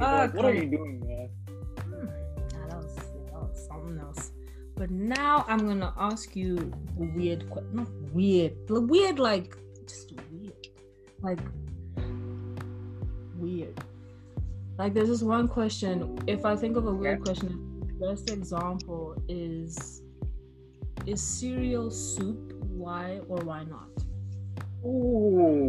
Ah, 0.00 0.22
like, 0.22 0.34
what 0.34 0.44
are 0.46 0.54
you 0.54 0.70
doing, 0.70 1.00
man? 1.06 1.28
Hmm, 1.84 2.06
nah, 2.06 2.66
that 2.68 2.76
was, 2.82 2.96
that 2.96 3.40
was 3.40 3.66
something 3.68 3.98
else. 4.00 4.32
But 4.76 4.90
now 4.90 5.44
I'm 5.46 5.66
gonna 5.68 5.92
ask 5.98 6.34
you 6.34 6.56
the 6.98 7.04
weird, 7.14 7.44
que- 7.52 7.68
not 7.72 7.88
weird, 8.12 8.54
the 8.66 8.80
weird 8.80 9.18
like 9.18 9.56
just 9.86 10.12
weird, 10.32 10.68
like 11.20 11.38
weird. 13.36 13.78
Like 14.80 14.94
there's 14.94 15.10
this 15.10 15.20
one 15.20 15.46
question. 15.46 16.18
If 16.26 16.46
I 16.46 16.56
think 16.56 16.78
of 16.78 16.86
a 16.86 16.90
weird 16.90 17.22
question, 17.22 17.84
the 17.86 18.06
best 18.06 18.30
example 18.30 19.14
is: 19.28 20.00
Is 21.04 21.20
cereal 21.20 21.90
soup? 21.90 22.54
Why 22.64 23.20
or 23.28 23.36
why 23.44 23.64
not? 23.64 23.90
Ooh. 24.82 25.68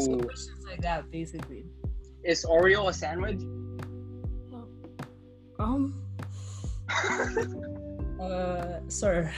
So 0.00 0.14
Ooh. 0.14 0.18
questions 0.26 0.64
like 0.66 0.80
that, 0.80 1.08
basically. 1.12 1.66
Is 2.24 2.44
Oreo 2.44 2.88
a 2.88 2.92
sandwich? 2.92 3.42
Um. 5.60 6.02
Uh, 8.20 8.78
sir, 8.86 9.32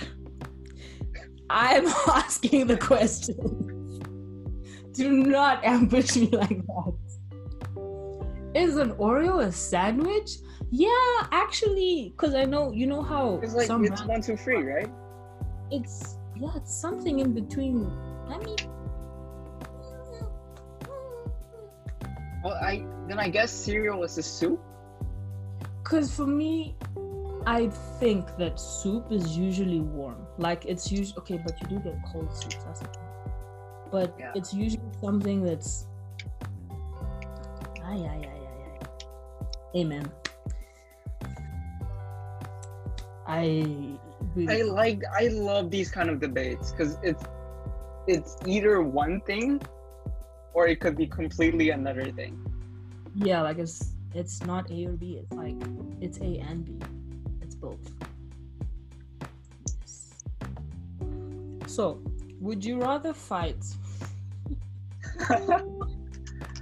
I'm 1.48 1.86
asking 2.08 2.66
the 2.66 2.76
question. 2.76 3.34
Do 4.92 5.10
not 5.10 5.64
ambush 5.64 6.16
me 6.16 6.28
like 6.28 6.66
that. 6.66 6.94
Is 8.54 8.76
an 8.76 8.92
Oreo 8.92 9.42
a 9.44 9.50
sandwich? 9.52 10.38
Yeah, 10.70 10.88
actually, 11.32 12.12
because 12.16 12.34
I 12.34 12.44
know 12.44 12.72
you 12.72 12.86
know 12.86 13.02
how 13.02 13.40
It's 13.42 13.54
like 13.54 13.66
some 13.66 13.84
it's 13.84 14.04
one 14.04 14.22
two 14.22 14.36
free, 14.36 14.62
right? 14.62 14.90
it's 15.70 16.18
yeah, 16.36 16.50
it's 16.56 16.74
something 16.74 17.18
in 17.20 17.32
between. 17.32 17.86
I 18.28 18.38
mean, 18.38 18.56
Well, 22.44 22.54
I 22.54 22.84
then 23.08 23.18
I 23.18 23.28
guess 23.28 23.50
cereal 23.50 24.02
is 24.04 24.18
a 24.18 24.22
soup. 24.22 24.60
Because 25.82 26.14
for 26.14 26.26
me, 26.26 26.76
I 27.46 27.68
think 28.00 28.26
that 28.38 28.58
soup 28.60 29.10
is 29.10 29.36
usually 29.36 29.80
warm. 29.80 30.26
Like 30.38 30.64
it's 30.66 30.90
usually 30.92 31.18
okay, 31.18 31.38
but 31.44 31.60
you 31.62 31.68
do 31.68 31.78
get 31.80 31.96
cold 32.12 32.32
soups. 32.36 32.56
That's 32.64 32.80
the. 32.80 32.88
But 33.90 34.14
Yeah. 34.18 34.32
it's 34.34 34.52
usually 34.52 34.90
something 35.02 35.42
that's. 35.44 35.86
Ay, 37.84 38.00
ay, 38.12 38.28
ay. 38.28 38.43
Amen. 39.76 40.10
I. 43.26 43.98
I 44.48 44.62
like 44.62 45.02
I 45.16 45.28
love 45.28 45.70
these 45.70 45.90
kind 45.90 46.10
of 46.10 46.18
debates 46.18 46.72
because 46.72 46.98
it's 47.02 47.22
it's 48.06 48.36
either 48.46 48.82
one 48.82 49.20
thing 49.20 49.60
or 50.54 50.66
it 50.66 50.80
could 50.80 50.96
be 50.96 51.06
completely 51.06 51.70
another 51.70 52.10
thing. 52.10 52.38
yeah, 53.14 53.42
like 53.42 53.58
it's 53.58 53.94
it's 54.14 54.42
not 54.44 54.70
A 54.70 54.86
or 54.86 54.92
B. 54.92 55.18
It's 55.22 55.32
like 55.32 55.56
it's 56.00 56.18
A 56.18 56.38
and 56.38 56.64
B. 56.64 56.78
It's 57.42 57.54
both. 57.54 57.78
Yes. 59.80 60.24
So, 61.66 62.00
would 62.40 62.64
you 62.64 62.80
rather 62.80 63.12
fight 63.12 63.62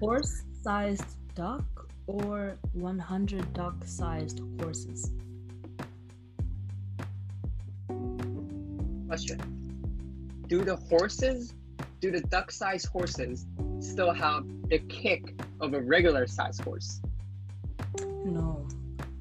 horse-sized 0.01 1.17
duck 1.35 1.65
or 2.13 2.59
100 2.75 3.53
duck-sized 3.55 4.41
horses? 4.61 5.11
Question. 9.09 9.41
Do 10.47 10.63
the 10.65 10.77
horses, 10.77 11.55
do 12.01 12.11
the 12.11 12.21
duck-sized 12.21 12.87
horses 12.87 13.47
still 13.81 14.13
have 14.13 14.45
the 14.69 14.79
kick 14.79 15.41
of 15.61 15.73
a 15.75 15.81
regular 15.81 16.27
sized 16.27 16.63
horse? 16.63 17.01
No, 18.25 18.67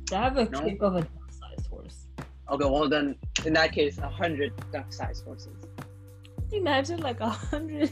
they 0.09 0.15
have 0.17 0.37
a 0.37 0.45
No? 0.49 0.61
kick 0.61 0.81
of 0.81 0.95
a 0.95 1.01
duck-sized 1.01 1.67
horse. 1.67 2.07
Okay, 2.51 2.65
well 2.65 2.89
then 2.89 3.15
in 3.45 3.53
that 3.53 3.71
case, 3.71 3.97
a 3.99 4.09
hundred 4.09 4.51
duck-sized 4.73 5.23
horses. 5.23 5.55
Imagine 6.51 6.99
like 6.99 7.21
a 7.21 7.29
hundred 7.29 7.91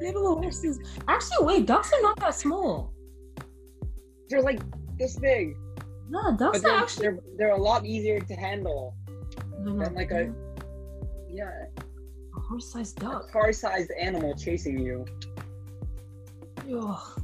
little 0.00 0.36
horses. 0.36 0.80
Actually, 1.06 1.46
wait, 1.46 1.66
ducks 1.66 1.92
are 1.92 2.02
not 2.02 2.18
that 2.18 2.34
small. 2.34 2.92
They're 4.30 4.42
like 4.42 4.60
this 4.98 5.16
big, 5.18 5.56
No, 6.08 6.36
ducks 6.36 6.60
but 6.60 6.62
they're, 6.62 6.78
actually. 6.78 7.02
they're 7.08 7.18
they're 7.36 7.50
a 7.50 7.62
lot 7.70 7.84
easier 7.84 8.20
to 8.20 8.34
handle 8.34 8.94
than 9.64 9.76
like 9.94 10.12
a 10.12 10.32
yeah 11.28 11.66
a 12.36 12.40
horse-sized 12.40 12.98
a 12.98 13.00
duck. 13.00 13.30
car-sized 13.32 13.90
animal 13.98 14.34
chasing 14.36 14.78
you. 14.78 15.04
Ugh. 16.72 17.20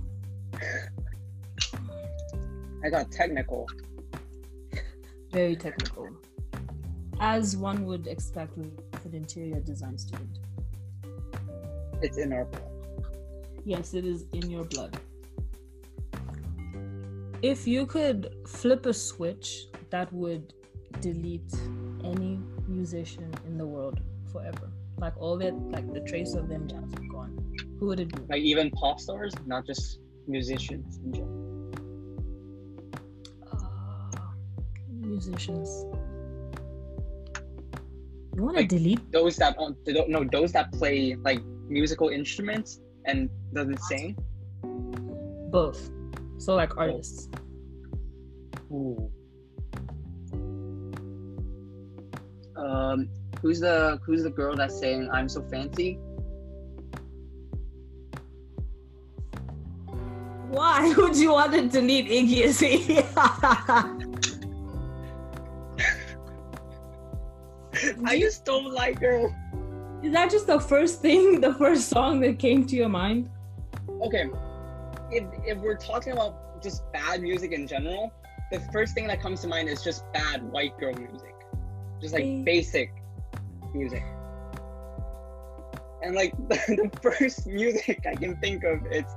I 2.85 2.91
got 2.91 3.11
technical. 3.13 3.67
very 5.33 5.57
technical, 5.57 6.09
as 7.21 7.57
one 7.57 7.85
would 7.87 8.07
expect 8.07 8.57
with 8.57 8.71
an 9.05 9.15
interior 9.15 9.61
design 9.61 9.99
student. 9.99 10.39
It's 12.03 12.19
in 12.19 12.33
our 12.33 12.45
blood. 12.45 12.71
Yes, 13.65 13.95
it 13.95 14.05
is 14.05 14.25
in 14.33 14.51
your 14.51 14.65
blood. 14.65 14.97
If 17.43 17.67
you 17.67 17.87
could 17.87 18.35
flip 18.47 18.87
a 18.87 18.95
switch 18.95 19.67
that 19.91 20.13
would 20.13 20.53
delete 21.01 21.53
any 22.05 22.41
musician 22.67 23.33
in 23.47 23.59
the 23.59 23.67
world 23.67 24.01
forever, 24.33 24.71
like 24.99 25.15
all 25.19 25.37
that, 25.39 25.55
like 25.71 25.93
the 25.93 26.01
trace 26.01 26.35
of 26.35 26.49
them 26.49 26.67
just 26.67 26.95
gone, 27.11 27.37
who 27.79 27.87
would 27.87 28.01
it 28.01 28.09
be? 28.15 28.23
Like 28.29 28.43
even 28.43 28.71
pop 28.71 28.99
stars, 29.01 29.35
not 29.47 29.67
just 29.67 30.01
musicians 30.27 30.99
in 31.05 31.13
general. 31.13 31.71
Uh, 33.53 34.31
musicians. 34.91 35.69
You 38.35 38.43
want 38.43 38.57
to 38.57 38.63
Like- 38.63 38.69
delete? 38.69 39.13
Those 39.13 39.37
that 39.37 39.57
on 39.59 39.77
no 40.09 40.25
those 40.25 40.53
that 40.53 40.73
play 40.73 41.15
like 41.17 41.43
musical 41.69 42.09
instruments 42.09 42.81
and 43.05 43.29
does 43.53 43.69
it 43.69 43.81
sing. 43.81 44.17
Both. 45.51 45.91
So 46.39 46.55
like 46.55 46.77
artists. 46.77 47.29
Ooh. 48.71 49.11
Um, 52.57 53.09
who's 53.43 53.61
the 53.61 54.01
who's 54.05 54.23
the 54.23 54.31
girl 54.31 54.57
that's 54.57 54.79
saying 54.79 55.09
I'm 55.13 55.29
so 55.29 55.43
fancy? 55.43 55.99
Why 60.49 60.95
would 60.97 61.17
you 61.17 61.33
want 61.33 61.53
to 61.53 61.69
delete 61.69 62.09
Iggy 62.09 62.45
Azalea? 62.47 63.05
I 68.05 68.19
just 68.19 68.45
don't 68.45 68.73
like 68.73 69.01
her. 69.01 69.29
Is 70.03 70.13
that 70.13 70.31
just 70.31 70.47
the 70.47 70.61
first 70.61 71.03
thing, 71.03 71.41
the 71.47 71.55
first 71.55 71.89
song 71.89 72.21
that 72.21 72.39
came 72.39 72.67
to 72.67 72.77
your 72.77 72.89
mind? 72.89 73.29
Okay, 74.03 74.29
if 75.11 75.25
if 75.45 75.59
we're 75.59 75.77
talking 75.77 76.13
about 76.13 76.63
just 76.63 76.83
bad 76.93 77.23
music 77.23 77.53
in 77.53 77.67
general, 77.67 78.13
the 78.53 78.61
first 78.73 78.95
thing 78.95 79.07
that 79.09 79.21
comes 79.21 79.41
to 79.43 79.49
mind 79.49 79.69
is 79.69 79.83
just 79.83 80.05
bad 80.13 80.43
white 80.43 80.77
girl 80.79 80.95
music, 80.95 81.35
just 82.01 82.15
like 82.15 82.25
Mm. 82.25 82.45
basic 82.45 82.93
music. 83.75 84.03
And 86.03 86.15
like 86.15 86.33
the 86.49 86.91
first 87.03 87.47
music 87.47 88.05
I 88.07 88.15
can 88.15 88.37
think 88.37 88.65
of, 88.65 88.79
it's 88.91 89.13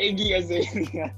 Iggy 0.00 0.36
Azalea. 0.36 1.14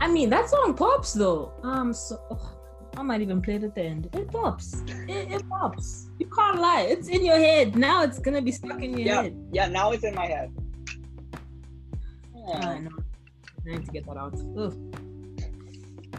I 0.00 0.08
mean, 0.10 0.30
that 0.30 0.48
song 0.48 0.74
pops 0.74 1.12
though. 1.12 1.52
Um, 1.62 1.92
so 1.92 2.18
oh, 2.30 2.56
I 2.96 3.02
might 3.02 3.20
even 3.20 3.42
play 3.42 3.54
it 3.56 3.64
at 3.64 3.74
the 3.74 3.82
end. 3.82 4.08
It 4.14 4.30
pops. 4.30 4.82
It, 5.08 5.30
it 5.32 5.48
pops. 5.50 6.08
You 6.18 6.26
can't 6.28 6.58
lie. 6.60 6.86
It's 6.88 7.08
in 7.08 7.24
your 7.24 7.36
head 7.38 7.76
now. 7.76 8.02
It's 8.04 8.18
gonna 8.18 8.40
be 8.42 8.52
stuck 8.52 8.82
in 8.82 8.96
your 8.96 9.06
Yeah, 9.06 9.22
head. 9.22 9.36
yeah. 9.52 9.68
Now 9.68 9.90
it's 9.92 10.04
in 10.04 10.14
my 10.14 10.26
head. 10.26 10.50
I 12.54 12.78
know. 12.80 12.90
I 13.66 13.70
need 13.70 13.84
to 13.86 13.92
get 13.92 14.06
that 14.06 14.16
out. 14.16 14.34
Ugh. 14.58 14.76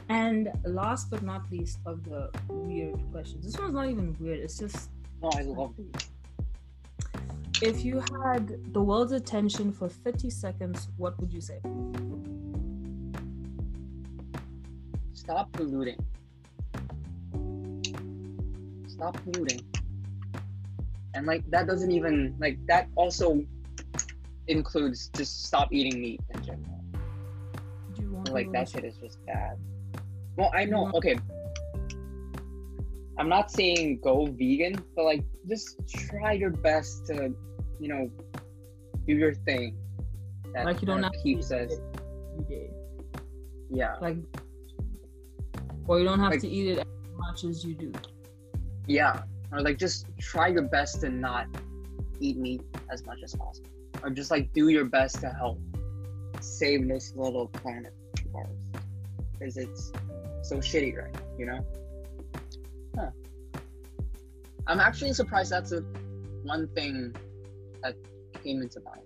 And 0.09 0.49
last 0.65 1.09
but 1.09 1.21
not 1.23 1.49
least 1.51 1.79
of 1.85 2.03
the 2.03 2.29
weird 2.49 2.99
questions. 3.11 3.45
This 3.45 3.57
one's 3.59 3.73
not 3.73 3.89
even 3.89 4.15
weird. 4.19 4.39
It's 4.39 4.57
just 4.57 4.89
No, 5.21 5.29
I 5.33 5.41
love 5.41 5.73
these. 5.77 6.09
if 7.61 7.83
you 7.83 8.01
had 8.23 8.73
the 8.73 8.81
world's 8.81 9.11
attention 9.11 9.71
for 9.71 9.89
30 9.89 10.29
seconds, 10.29 10.87
what 10.97 11.19
would 11.19 11.33
you 11.33 11.41
say? 11.41 11.59
Stop 15.13 15.51
polluting. 15.53 15.97
Stop 18.87 19.17
polluting. 19.23 19.61
And 21.13 21.25
like 21.25 21.43
that 21.51 21.67
doesn't 21.67 21.91
even 21.91 22.35
like 22.39 22.57
that 22.67 22.87
also 22.95 23.43
includes 24.47 25.09
just 25.15 25.45
stop 25.45 25.69
eating 25.71 26.01
meat 26.01 26.21
in 26.33 26.43
general. 26.43 26.81
Do 27.95 28.01
you 28.03 28.11
want 28.11 28.29
Like 28.33 28.51
that 28.51 28.69
shit 28.69 28.83
is 28.85 28.95
just 28.97 29.23
bad. 29.25 29.57
Well, 30.35 30.51
I 30.53 30.65
know. 30.65 30.91
Okay. 30.93 31.17
I'm 33.17 33.29
not 33.29 33.49
saying 33.51 33.99
go 34.03 34.27
vegan, 34.27 34.75
but 34.95 35.05
like 35.05 35.23
just 35.49 35.79
try 35.87 36.33
your 36.33 36.51
best 36.51 37.07
to, 37.07 37.33
you 37.79 37.87
know, 37.87 38.11
do 39.07 39.13
your 39.13 39.33
thing. 39.33 39.75
That 40.53 40.65
Like 40.65 40.81
you 40.81 40.87
don't 40.87 41.01
have 41.03 41.11
to 41.13 41.19
keeps 41.23 41.51
eat 41.51 41.55
us. 41.55 41.71
it 41.73 41.81
every 42.39 42.45
day. 42.55 42.69
Yeah. 43.71 43.95
Like, 43.99 44.17
or 45.87 45.99
you 45.99 46.05
don't 46.05 46.19
have 46.19 46.31
Like- 46.31 46.41
to 46.41 46.47
eat 46.47 46.67
it 46.69 46.79
as 46.79 46.85
much 47.17 47.43
as 47.43 47.65
you 47.65 47.73
do. 47.73 47.91
Yeah. 48.85 49.23
Or 49.51 49.61
like 49.61 49.77
just 49.77 50.05
try 50.19 50.47
your 50.49 50.63
best 50.63 51.01
to 51.01 51.09
not 51.09 51.47
eat 52.19 52.37
meat 52.37 52.61
as 52.91 53.05
much 53.05 53.19
as 53.23 53.33
possible. 53.35 53.69
Or 54.03 54.09
just 54.09 54.31
like 54.31 54.53
do 54.53 54.69
your 54.69 54.85
best 54.85 55.21
to 55.21 55.29
help 55.29 55.59
save 56.39 56.87
this 56.87 57.13
little 57.15 57.47
planet 57.47 57.93
of 58.25 58.35
ours. 58.35 58.83
Because 59.33 59.57
it's 59.57 59.91
so 60.43 60.57
shitty 60.57 60.95
right 60.95 61.15
you 61.37 61.45
know? 61.45 61.65
Huh. 62.95 63.09
I'm 64.65 64.79
actually 64.79 65.13
surprised 65.13 65.51
that's 65.51 65.71
a 65.71 65.81
one 66.43 66.67
thing 66.69 67.15
that 67.83 67.95
came 68.43 68.61
into 68.61 68.81
mind. 68.81 69.01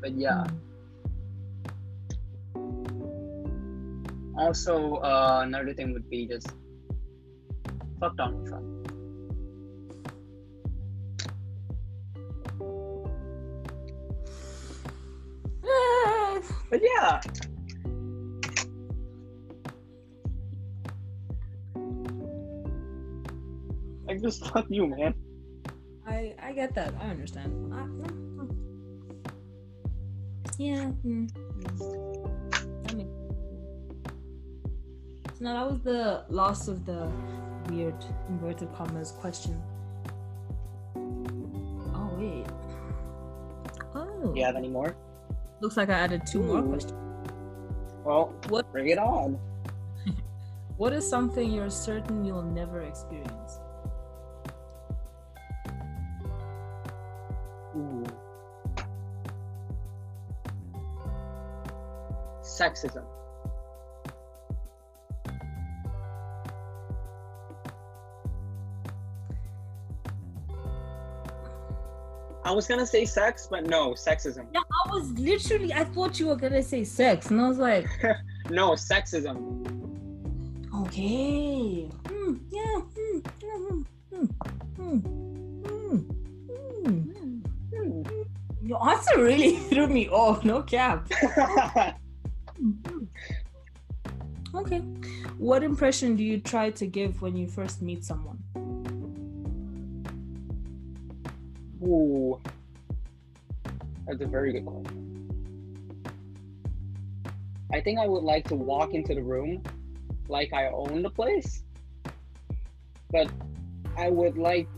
But 0.00 0.12
yeah. 0.16 0.44
Also, 4.36 4.96
uh, 4.96 5.40
another 5.44 5.74
thing 5.74 5.92
would 5.92 6.08
be 6.08 6.26
just 6.26 6.48
fuck 7.98 8.16
Donald 8.16 8.46
Trump. 8.46 8.77
But 16.70 16.80
yeah, 16.82 17.20
Like 24.08 24.22
just 24.22 24.46
fuck 24.52 24.64
you, 24.70 24.86
man. 24.86 25.14
I 26.06 26.34
I 26.42 26.52
get 26.52 26.74
that. 26.74 26.94
I 27.00 27.10
understand. 27.10 27.52
I. 27.74 27.84
Yeah. 30.58 30.90
Mm, 31.06 31.30
mm. 31.30 32.90
I 32.90 32.94
mean, 32.94 33.08
so 35.34 35.44
now 35.44 35.54
that 35.54 35.70
was 35.70 35.80
the 35.82 36.24
last 36.30 36.68
of 36.68 36.84
the 36.86 37.08
weird 37.68 37.94
inverted 38.30 38.72
commas 38.74 39.12
question. 39.12 39.60
Oh 40.96 42.10
wait. 42.18 42.46
Oh. 43.94 44.32
You 44.34 44.44
have 44.44 44.56
any 44.56 44.68
more? 44.68 44.96
Looks 45.60 45.76
like 45.76 45.88
I 45.88 45.94
added 45.94 46.22
two 46.26 46.42
more 46.42 46.62
questions. 46.62 46.92
Well, 48.04 48.32
What 48.48 48.70
bring 48.72 48.88
it 48.88 48.98
on. 48.98 49.38
What 50.76 50.92
is 50.92 51.08
something 51.08 51.50
you're 51.50 51.70
certain 51.70 52.24
you'll 52.24 52.42
never 52.42 52.82
experience? 52.82 53.58
Ooh. 57.76 58.04
Sexism. 62.42 63.04
I 72.48 72.50
was 72.50 72.66
gonna 72.66 72.86
say 72.86 73.04
sex, 73.04 73.46
but 73.50 73.66
no, 73.66 73.90
sexism. 73.92 74.46
Yeah, 74.54 74.60
I 74.86 74.90
was 74.94 75.10
literally. 75.18 75.70
I 75.74 75.84
thought 75.84 76.18
you 76.18 76.28
were 76.28 76.36
gonna 76.36 76.62
say 76.62 76.82
sex, 76.82 77.30
and 77.30 77.38
I 77.38 77.46
was 77.46 77.58
like, 77.58 77.86
No, 78.50 78.70
sexism. 78.70 79.36
okay. 80.82 81.90
Hmm, 82.08 82.36
yeah. 82.50 82.80
Hmm. 84.78 84.96
Hmm. 85.76 85.98
Your 88.62 88.88
answer 88.88 89.22
really 89.22 89.56
threw 89.68 89.86
me 89.86 90.08
off. 90.08 90.42
No 90.44 90.62
cap. 90.62 91.10
Okay. 94.54 94.78
What 95.36 95.62
impression 95.62 96.16
do 96.16 96.24
you 96.24 96.40
try 96.40 96.70
to 96.70 96.86
give 96.86 97.20
when 97.20 97.36
you 97.36 97.46
first 97.46 97.82
meet 97.82 98.02
someone? 98.02 98.37
Ooh. 101.88 102.38
That's 104.06 104.20
a 104.20 104.26
very 104.26 104.52
good 104.52 104.66
question. 104.66 105.04
I 107.72 107.80
think 107.80 107.98
I 107.98 108.06
would 108.06 108.24
like 108.24 108.46
to 108.48 108.54
walk 108.54 108.92
into 108.92 109.14
the 109.14 109.22
room 109.22 109.62
like 110.28 110.52
I 110.52 110.68
own 110.68 111.02
the 111.02 111.10
place. 111.10 111.62
But 113.10 113.30
I 113.96 114.10
would 114.10 114.36
like 114.36 114.68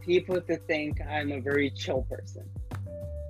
people 0.00 0.40
to 0.40 0.56
think 0.56 1.00
I'm 1.00 1.32
a 1.32 1.40
very 1.40 1.70
chill 1.70 2.02
person. 2.02 2.48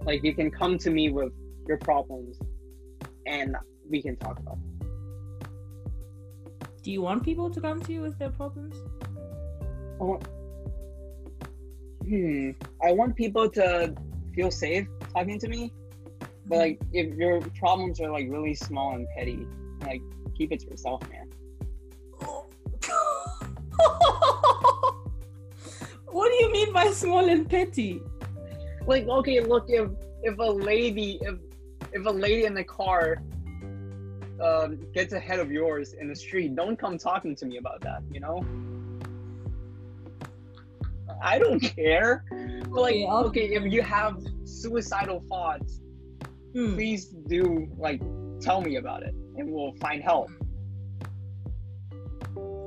Like 0.03 0.23
you 0.23 0.35
can 0.35 0.51
come 0.51 0.77
to 0.79 0.91
me 0.91 1.11
with 1.11 1.33
your 1.67 1.79
problems 1.79 2.39
and 3.27 3.57
we 3.89 4.03
can 4.03 4.17
talk 4.17 4.39
about 4.39 4.59
it. 4.59 4.75
Do 6.83 6.91
you 6.91 7.01
want 7.01 7.23
people 7.23 7.49
to 7.49 7.61
come 7.61 7.81
to 7.83 7.93
you 7.93 8.03
with 8.03 8.19
their 8.19 8.31
problems? 8.31 8.77
I 9.99 10.05
want, 10.05 10.29
hmm. 12.06 12.51
I 12.82 12.93
want 12.93 13.16
people 13.16 13.48
to 13.51 13.94
feel 14.35 14.51
safe 14.51 14.86
talking 15.12 15.39
to 15.40 15.48
me. 15.48 15.72
But 16.47 16.59
like, 16.59 16.81
if 16.93 17.14
your 17.14 17.40
problems 17.59 18.01
are 18.01 18.10
like 18.10 18.26
really 18.28 18.55
small 18.55 18.94
and 18.94 19.06
petty, 19.16 19.47
like 19.82 20.02
keep 20.36 20.52
it 20.52 20.60
to 20.60 20.66
yourself, 20.66 21.02
man. 21.10 21.31
what 26.10 26.28
do 26.31 26.35
you 26.35 26.52
mean 26.52 26.72
by 26.72 26.90
small 26.90 27.28
and 27.28 27.48
petty? 27.48 28.02
Like, 28.86 29.06
okay, 29.09 29.40
look, 29.40 29.64
if 29.68 29.89
if 30.22 30.39
a 30.39 30.43
lady, 30.43 31.18
if 31.22 31.36
if 31.93 32.05
a 32.05 32.10
lady 32.10 32.44
in 32.44 32.55
the 32.55 32.64
car 32.64 33.22
um, 34.43 34.78
gets 34.93 35.12
ahead 35.12 35.39
of 35.40 35.51
yours 35.51 35.94
in 35.94 36.09
the 36.09 36.16
street, 36.16 36.55
don't 36.55 36.78
come 36.78 36.98
talking 36.98 37.35
to 37.36 37.47
me 37.47 37.56
about 37.56 37.81
that. 37.81 38.02
You 38.12 38.20
know. 38.20 38.44
I 41.25 41.39
don't 41.39 41.61
care. 41.61 42.25
But 42.71 42.81
like, 42.83 42.95
Okay, 42.97 43.07
okay, 43.29 43.47
if 43.55 43.73
you 43.73 43.83
have 43.83 44.15
suicidal 44.45 45.21
thoughts, 45.29 45.81
Hmm. 46.55 46.75
please 46.75 47.07
do 47.35 47.67
like 47.77 48.01
tell 48.41 48.61
me 48.61 48.77
about 48.77 49.03
it 49.03 49.15
and 49.37 49.51
we'll 49.53 49.75
find 49.81 50.01
help 50.03 50.29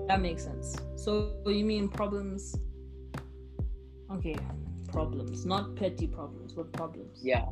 That 0.09 0.21
makes 0.21 0.43
sense. 0.43 0.75
So 0.95 1.33
you 1.45 1.65
mean 1.65 1.87
problems? 1.89 2.55
Okay, 4.15 4.35
problems, 4.91 5.45
not 5.45 5.75
petty 5.75 6.07
problems, 6.07 6.53
but 6.53 6.71
problems. 6.73 7.19
yeah 7.23 7.45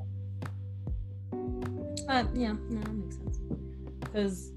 Uh, 2.08 2.24
yeah, 2.34 2.54
no, 2.70 2.80
that 2.82 2.94
makes 2.94 3.16
sense. 3.18 3.38
Because 4.00 4.52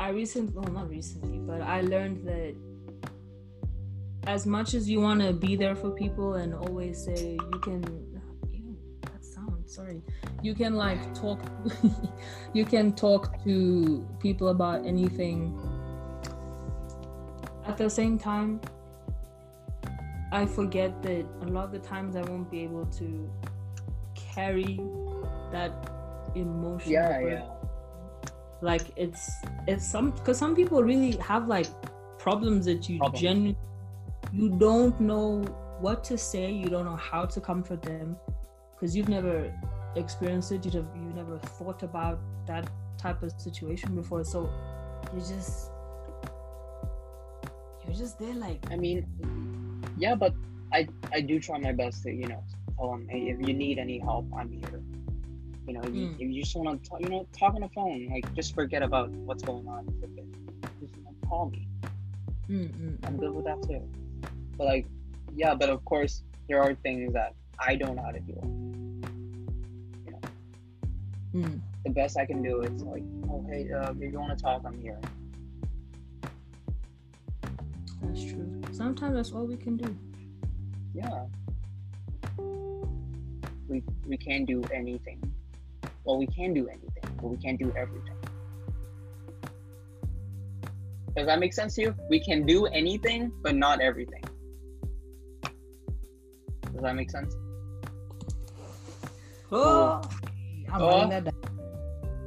I 0.00 0.08
recently, 0.10 0.52
well, 0.54 0.72
not 0.72 0.88
recently, 0.88 1.38
but 1.38 1.60
I 1.62 1.80
learned 1.82 2.26
that 2.26 2.54
as 4.26 4.46
much 4.46 4.74
as 4.74 4.88
you 4.88 5.00
want 5.00 5.20
to 5.20 5.32
be 5.32 5.56
there 5.56 5.76
for 5.76 5.90
people 5.90 6.34
and 6.34 6.54
always 6.54 7.04
say 7.04 7.38
you 7.52 7.58
can, 7.60 7.82
ew, 8.52 8.76
that 9.02 9.24
sound, 9.24 9.62
sorry, 9.66 10.02
you 10.42 10.54
can 10.54 10.74
like 10.74 11.14
talk, 11.14 11.40
you 12.52 12.64
can 12.64 12.92
talk 12.92 13.42
to 13.44 14.06
people 14.20 14.48
about 14.48 14.84
anything. 14.84 15.56
At 17.64 17.76
the 17.76 17.90
same 17.90 18.18
time, 18.18 18.60
I 20.32 20.44
forget 20.44 21.02
that 21.02 21.24
a 21.42 21.46
lot 21.46 21.66
of 21.66 21.72
the 21.72 21.78
times 21.78 22.16
I 22.16 22.22
won't 22.22 22.50
be 22.50 22.60
able 22.60 22.86
to 22.86 23.30
carry 24.14 24.80
that 25.52 25.72
emotion 26.34 26.92
yeah 26.92 27.20
yeah 27.20 27.48
like 28.60 28.82
it's 28.96 29.30
it's 29.66 29.86
some 29.86 30.10
because 30.10 30.36
some 30.38 30.54
people 30.54 30.82
really 30.82 31.16
have 31.16 31.46
like 31.48 31.66
problems 32.18 32.66
that 32.66 32.88
you 32.88 32.98
Problems. 32.98 33.20
genuinely 33.20 33.56
you 34.36 34.48
don't 34.50 34.98
know 35.00 35.40
what 35.80 36.04
to 36.04 36.16
say 36.18 36.50
you 36.52 36.66
don't 36.66 36.84
know 36.84 36.96
how 36.96 37.24
to 37.24 37.40
comfort 37.40 37.82
them 37.82 38.16
because 38.74 38.94
you've 38.96 39.08
never 39.08 39.52
experienced 39.96 40.52
it 40.52 40.64
you've, 40.64 40.74
you've 40.74 41.14
never 41.14 41.38
thought 41.38 41.82
about 41.82 42.18
that 42.46 42.68
type 42.98 43.22
of 43.22 43.30
situation 43.38 43.94
before. 43.94 44.24
So 44.24 44.50
you 45.14 45.20
just 45.20 45.70
you're 47.84 47.94
just 47.94 48.18
there 48.18 48.34
like 48.34 48.58
i 48.70 48.76
mean 48.76 49.06
yeah 49.96 50.14
but 50.14 50.34
i 50.72 50.86
i 51.12 51.20
do 51.20 51.38
try 51.38 51.56
my 51.58 51.72
best 51.72 52.02
to 52.02 52.10
you 52.12 52.26
know 52.26 52.42
tell 52.76 52.90
them 52.90 53.06
hey 53.08 53.28
if 53.28 53.46
you 53.46 53.54
need 53.54 53.78
any 53.78 53.98
help 53.98 54.26
i'm 54.36 54.50
here. 54.50 54.80
You 55.68 55.72
know 55.74 55.82
you, 55.84 56.06
Mm. 56.08 56.14
if 56.14 56.28
you 56.30 56.42
just 56.42 56.54
want 56.56 56.84
to 56.84 56.90
you 57.00 57.08
know 57.08 57.26
talk 57.36 57.54
on 57.54 57.60
the 57.62 57.68
phone 57.68 58.08
like 58.12 58.32
just 58.34 58.54
forget 58.54 58.82
about 58.82 59.10
what's 59.10 59.42
going 59.42 59.66
on. 59.66 59.84
For 59.98 60.06
a 60.06 60.08
bit. 60.08 60.24
just 60.80 60.94
you 60.96 61.02
know, 61.04 61.28
call 61.28 61.50
me. 61.50 61.66
Mm, 62.50 62.70
mm, 62.80 63.06
i'm 63.06 63.16
good 63.16 63.32
with 63.34 63.44
that 63.46 63.60
too 63.66 63.82
but 64.56 64.66
like 64.66 64.86
yeah 65.34 65.54
but 65.54 65.68
of 65.68 65.84
course 65.84 66.22
there 66.48 66.62
are 66.62 66.74
things 66.74 67.12
that 67.12 67.34
i 67.58 67.74
don't 67.74 67.96
know 67.96 68.02
how 68.02 68.10
to 68.10 68.20
deal 68.20 68.40
with 68.42 68.64
mm. 71.44 71.60
the 71.84 71.90
best 71.90 72.16
i 72.16 72.24
can 72.24 72.42
do 72.42 72.62
is 72.62 72.82
like 72.82 73.02
oh 73.30 73.44
hey 73.48 73.70
uh, 73.70 73.92
if 73.92 74.12
you 74.12 74.18
want 74.18 74.36
to 74.36 74.42
talk 74.42 74.62
i'm 74.64 74.80
here. 74.80 74.98
That's 78.16 78.24
true. 78.24 78.62
Sometimes 78.72 79.14
that's 79.14 79.32
all 79.32 79.44
we 79.44 79.56
can 79.56 79.76
do. 79.76 79.96
Yeah. 80.94 81.24
We 83.68 83.82
we 84.06 84.16
can't 84.16 84.46
do 84.46 84.62
anything. 84.72 85.20
Well 86.04 86.18
we 86.18 86.26
can 86.26 86.54
do 86.54 86.68
anything 86.68 87.16
but 87.20 87.28
we 87.28 87.36
can't 87.36 87.58
do 87.58 87.72
everything. 87.76 88.14
Does 91.16 91.26
that 91.26 91.40
make 91.40 91.52
sense 91.52 91.74
to 91.76 91.82
you? 91.82 91.94
We 92.10 92.20
can 92.20 92.44
do 92.46 92.66
anything 92.66 93.32
but 93.42 93.54
not 93.54 93.80
everything 93.80 94.22
does 96.76 96.82
that 96.82 96.94
make 96.94 97.10
sense? 97.10 97.34
Oh 99.50 100.02
i'm 100.72 100.82
Oh. 100.82 101.08
that 101.08 101.24
down. 101.24 101.32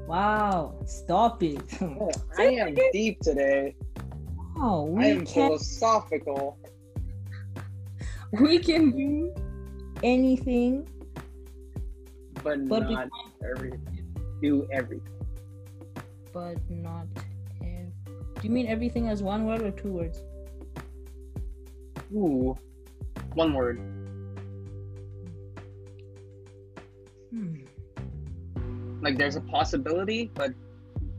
Wow 0.08 0.76
stop 0.86 1.44
it. 1.44 1.62
Oh, 1.82 2.10
i 2.38 2.44
am 2.46 2.76
deep 2.92 3.20
today. 3.22 3.76
Oh, 4.58 4.88
i 4.98 5.00
we 5.00 5.06
am 5.12 5.26
can 5.26 5.48
philosophical. 5.50 6.58
We 8.32 8.60
can 8.60 8.92
do 9.04 9.34
anything, 10.04 10.88
but, 12.44 12.68
But 12.68 12.90
not 12.90 13.10
everything. 13.44 14.06
Do 14.42 14.68
everything. 14.72 15.14
but 16.34 16.58
not. 16.70 17.06
Ev- 17.62 17.94
do 18.36 18.42
you 18.48 18.50
mean 18.50 18.68
everything 18.68 19.10
as 19.10 19.22
one 19.22 19.46
word 19.46 19.62
or 19.62 19.72
two 19.72 19.92
words? 19.92 20.24
ooh 22.16 22.58
one 23.36 23.54
word 23.54 23.78
Hmm. 27.32 27.56
Like 29.02 29.18
there's 29.18 29.36
a 29.36 29.42
possibility, 29.42 30.32
but 30.34 30.52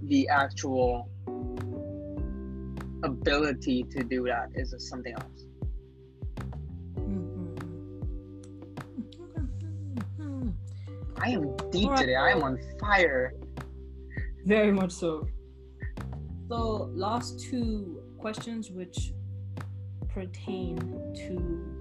the 0.02 0.28
actual 0.28 1.08
ability 3.02 3.84
to 3.90 4.04
do 4.04 4.24
that 4.24 4.48
is 4.54 4.74
something 4.78 5.14
else. 5.14 5.46
Mm-hmm. 6.98 7.56
I 11.18 11.28
am 11.30 11.56
deep 11.70 11.94
today. 11.94 12.16
I 12.16 12.30
am 12.30 12.42
on 12.42 12.58
fire. 12.78 13.34
Very 14.44 14.72
much 14.72 14.92
so. 14.92 15.26
So, 16.48 16.90
last 16.94 17.40
two 17.40 18.02
questions 18.18 18.70
which 18.70 19.12
pertain 20.08 20.76
to 21.14 21.80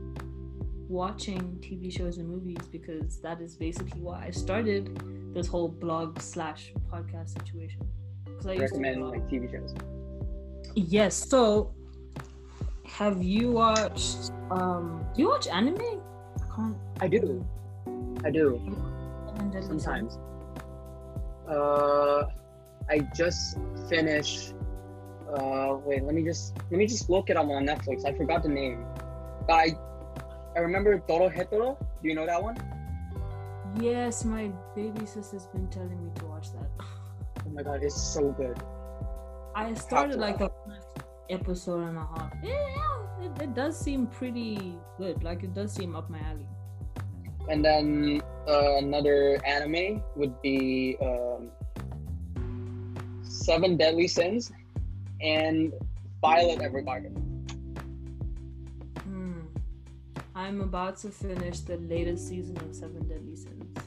watching 0.89 1.39
TV 1.61 1.95
shows 1.95 2.17
and 2.17 2.27
movies 2.27 2.67
because 2.71 3.21
that 3.21 3.39
is 3.39 3.55
basically 3.55 4.01
why 4.01 4.25
I 4.25 4.31
started 4.31 4.99
this 5.33 5.47
whole 5.47 5.69
blog 5.69 6.19
slash 6.19 6.73
podcast 6.91 7.29
situation. 7.39 7.87
Because 8.25 8.47
I 8.47 8.53
used 8.53 8.73
to 8.73 8.79
Recommend 8.79 9.07
like 9.07 9.29
TV 9.29 9.49
shows. 9.51 9.75
Yes. 10.75 11.15
So, 11.15 11.73
have 12.85 13.23
you 13.23 13.51
watched? 13.51 14.31
Um, 14.49 15.05
do 15.15 15.21
you 15.21 15.29
watch 15.29 15.47
anime? 15.47 15.77
I 15.79 16.55
can't. 16.55 16.77
I 16.99 17.07
do. 17.07 17.45
I 18.25 18.31
do. 18.31 18.59
Seven 19.27 19.51
Deadly 19.51 19.67
Sins? 19.67 19.83
Sometimes. 19.83 20.17
Uh, 21.47 22.25
I 22.89 22.99
just 23.15 23.57
finished. 23.87 24.53
Uh, 25.31 25.77
wait. 25.85 26.03
Let 26.03 26.15
me 26.15 26.23
just 26.23 26.57
let 26.71 26.79
me 26.79 26.87
just 26.87 27.09
look 27.11 27.29
it 27.29 27.37
up 27.37 27.45
on 27.45 27.65
Netflix. 27.65 28.05
I 28.05 28.13
forgot 28.13 28.41
the 28.41 28.49
name. 28.49 28.85
But 29.47 29.53
I 29.53 29.77
I 30.55 30.59
remember 30.59 30.99
Toro 30.99 31.29
Hetoro. 31.29 31.77
Do 32.01 32.09
you 32.09 32.15
know 32.15 32.25
that 32.25 32.41
one? 32.41 32.57
Yes, 33.79 34.25
my 34.25 34.51
baby 34.75 35.05
sister's 35.05 35.45
been 35.47 35.67
telling 35.67 36.03
me 36.03 36.11
to 36.15 36.25
watch 36.25 36.51
that. 36.53 36.69
Oh 37.45 37.49
my 37.51 37.63
god, 37.63 37.83
it's 37.83 37.99
so 37.99 38.31
good. 38.31 38.57
I 39.55 39.73
started 39.73 40.19
like 40.19 40.39
first 40.39 40.87
episode 41.29 41.87
and 41.87 41.97
a 41.97 42.07
half. 42.17 42.33
Yeah, 42.43 43.25
it, 43.25 43.41
it 43.41 43.53
does 43.53 43.77
seem 43.77 44.07
pretty 44.07 44.75
good. 44.97 45.23
Like 45.23 45.43
it 45.43 45.53
does 45.53 45.71
seem 45.71 45.95
up 45.95 46.09
my 46.09 46.19
alley. 46.19 46.47
And 47.47 47.63
then 47.63 48.21
uh, 48.47 48.77
another 48.77 49.39
anime 49.45 50.03
would 50.15 50.41
be 50.41 50.97
um, 51.01 51.49
Seven 53.23 53.77
Deadly 53.77 54.07
Sins 54.07 54.51
and 55.21 55.73
Violet 56.21 56.59
Evergarden. 56.59 57.28
I'm 60.39 60.61
about 60.61 60.95
to 60.99 61.09
finish 61.09 61.59
the 61.59 61.75
latest 61.75 62.29
season 62.29 62.55
of 62.59 62.73
Seven 62.73 63.05
Deadly 63.09 63.35
Sins. 63.35 63.77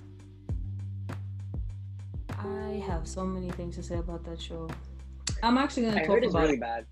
I 2.29 2.85
have 2.87 3.09
so 3.09 3.24
many 3.24 3.51
things 3.53 3.74
to 3.77 3.83
say 3.83 3.97
about 3.97 4.23
that 4.24 4.39
show. 4.39 4.69
I'm 5.43 5.57
actually 5.57 5.85
gonna 5.85 5.97
I 5.97 6.01
talk 6.01 6.09
heard 6.11 6.24
it's 6.24 6.35
about 6.35 6.43
really 6.43 6.59
bad. 6.59 6.85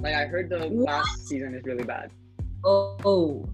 Like 0.00 0.14
I 0.16 0.24
heard 0.26 0.48
the 0.50 0.66
What? 0.66 0.96
last 0.96 1.28
season 1.28 1.54
is 1.54 1.64
really 1.64 1.84
bad. 1.84 2.10
Oh, 2.64 2.96
oh, 3.04 3.48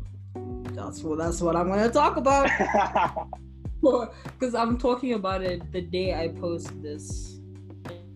that's 0.72 1.02
what 1.02 1.18
that's 1.18 1.42
what 1.42 1.56
I'm 1.56 1.68
gonna 1.68 1.90
talk 1.90 2.16
about. 2.16 2.48
because 3.82 4.54
I'm 4.54 4.78
talking 4.78 5.12
about 5.12 5.42
it 5.42 5.70
the 5.72 5.82
day 5.82 6.14
I 6.14 6.28
post 6.28 6.70
this 6.82 7.38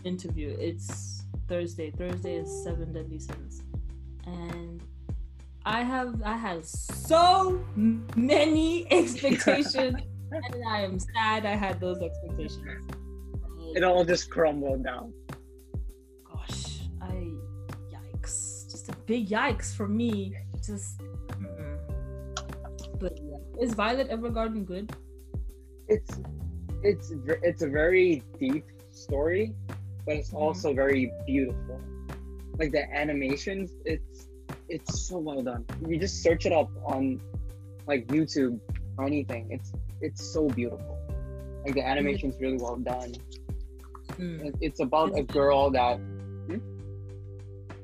interview. 0.05 0.56
It's 0.59 1.24
Thursday. 1.47 1.90
Thursday 1.90 2.36
is 2.36 2.64
Seven 2.64 2.90
Deadly 2.94 3.18
Sins, 3.18 3.64
and 4.24 4.82
I 5.64 5.82
have 5.82 6.20
I 6.24 6.36
had 6.36 6.64
so 6.66 7.62
many 7.76 8.86
expectations, 8.90 9.94
and 10.32 10.64
I 10.68 10.80
am 10.82 10.98
sad 10.98 11.47
I 11.47 11.55
had 11.55 11.80
those 11.80 12.01
expectations. 12.02 12.90
it 13.76 13.84
all 13.84 14.05
just 14.05 14.30
crumbled 14.30 14.84
down. 14.84 15.12
Gosh, 16.30 16.80
I 17.01 17.30
yikes! 17.94 18.70
Just 18.70 18.89
a 18.89 18.97
big 19.06 19.28
yikes 19.28 19.74
for 19.74 19.86
me. 19.89 20.36
Just. 20.66 20.98
mm-mm. 21.28 21.78
But 22.98 23.18
yeah. 23.22 23.62
is 23.64 23.74
Violet 23.74 24.10
Evergarden 24.10 24.64
good? 24.66 24.93
It's 25.89 26.20
it's 26.82 27.12
it's 27.43 27.62
a 27.62 27.68
very 27.68 28.22
deep 28.40 28.64
story, 28.90 29.55
but 30.06 30.16
it's 30.16 30.30
Mhm. 30.30 30.43
also 30.43 30.74
very 30.74 31.12
beautiful. 31.26 31.80
Like 32.59 32.72
the 32.72 32.84
animations, 32.94 33.72
it's 33.84 34.26
it's 34.73 35.07
so 35.07 35.19
well 35.19 35.43
done. 35.43 35.65
You 35.86 35.99
just 35.99 36.23
search 36.23 36.47
it 36.47 36.53
up 36.53 36.70
on 36.85 37.20
like 37.86 38.07
YouTube 38.07 38.59
or 38.97 39.05
anything. 39.05 39.49
It's 39.51 39.73
it's 40.01 40.24
so 40.24 40.49
beautiful. 40.49 40.99
Like 41.65 41.74
the 41.74 41.86
animation's 41.86 42.40
really 42.40 42.57
well 42.57 42.77
done. 42.77 43.15
Mm. 44.12 44.57
It's 44.61 44.81
about 44.81 45.16
a 45.16 45.23
girl 45.23 45.70
that 45.70 46.01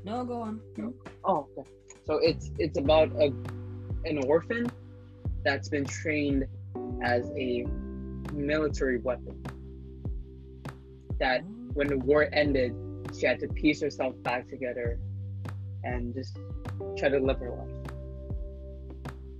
No, 0.05 0.25
go 0.25 0.41
on. 0.43 0.61
Oh, 1.25 1.47
okay. 1.59 1.69
So 2.07 2.19
it's 2.23 2.51
it's 2.59 2.79
about 2.79 3.13
a 3.21 3.27
an 4.05 4.25
orphan 4.27 4.71
that's 5.45 5.69
been 5.69 5.85
trained 5.85 6.47
as 7.03 7.31
a 7.37 7.67
military 8.33 8.99
weapon. 8.99 9.43
That 11.21 11.45
when 11.75 11.89
the 11.89 11.99
war 11.99 12.29
ended, 12.33 12.75
she 13.19 13.27
had 13.27 13.41
to 13.41 13.49
piece 13.49 13.83
herself 13.83 14.15
back 14.23 14.49
together 14.49 14.99
and 15.85 16.15
just 16.15 16.39
try 16.97 17.09
to 17.09 17.19
live 17.19 17.39
her 17.39 17.51
life. 17.51 17.93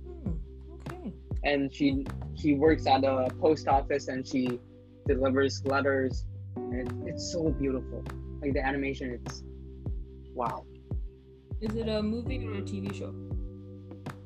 Hmm, 0.03 0.31
okay. 0.73 1.13
And 1.43 1.73
she 1.73 2.05
she 2.35 2.53
works 2.53 2.87
at 2.87 3.03
a 3.03 3.29
post 3.39 3.67
office 3.67 4.07
and 4.07 4.27
she 4.27 4.59
delivers 5.07 5.63
letters. 5.65 6.25
And 6.55 7.07
it, 7.07 7.13
it's 7.13 7.31
so 7.31 7.49
beautiful. 7.49 8.03
Like 8.41 8.53
the 8.53 8.65
animation, 8.65 9.19
it's 9.23 9.43
wow. 10.33 10.65
Is 11.61 11.75
it 11.75 11.89
a 11.89 12.01
movie 12.01 12.47
or 12.47 12.53
a 12.53 12.61
TV 12.61 12.93
show? 12.93 13.13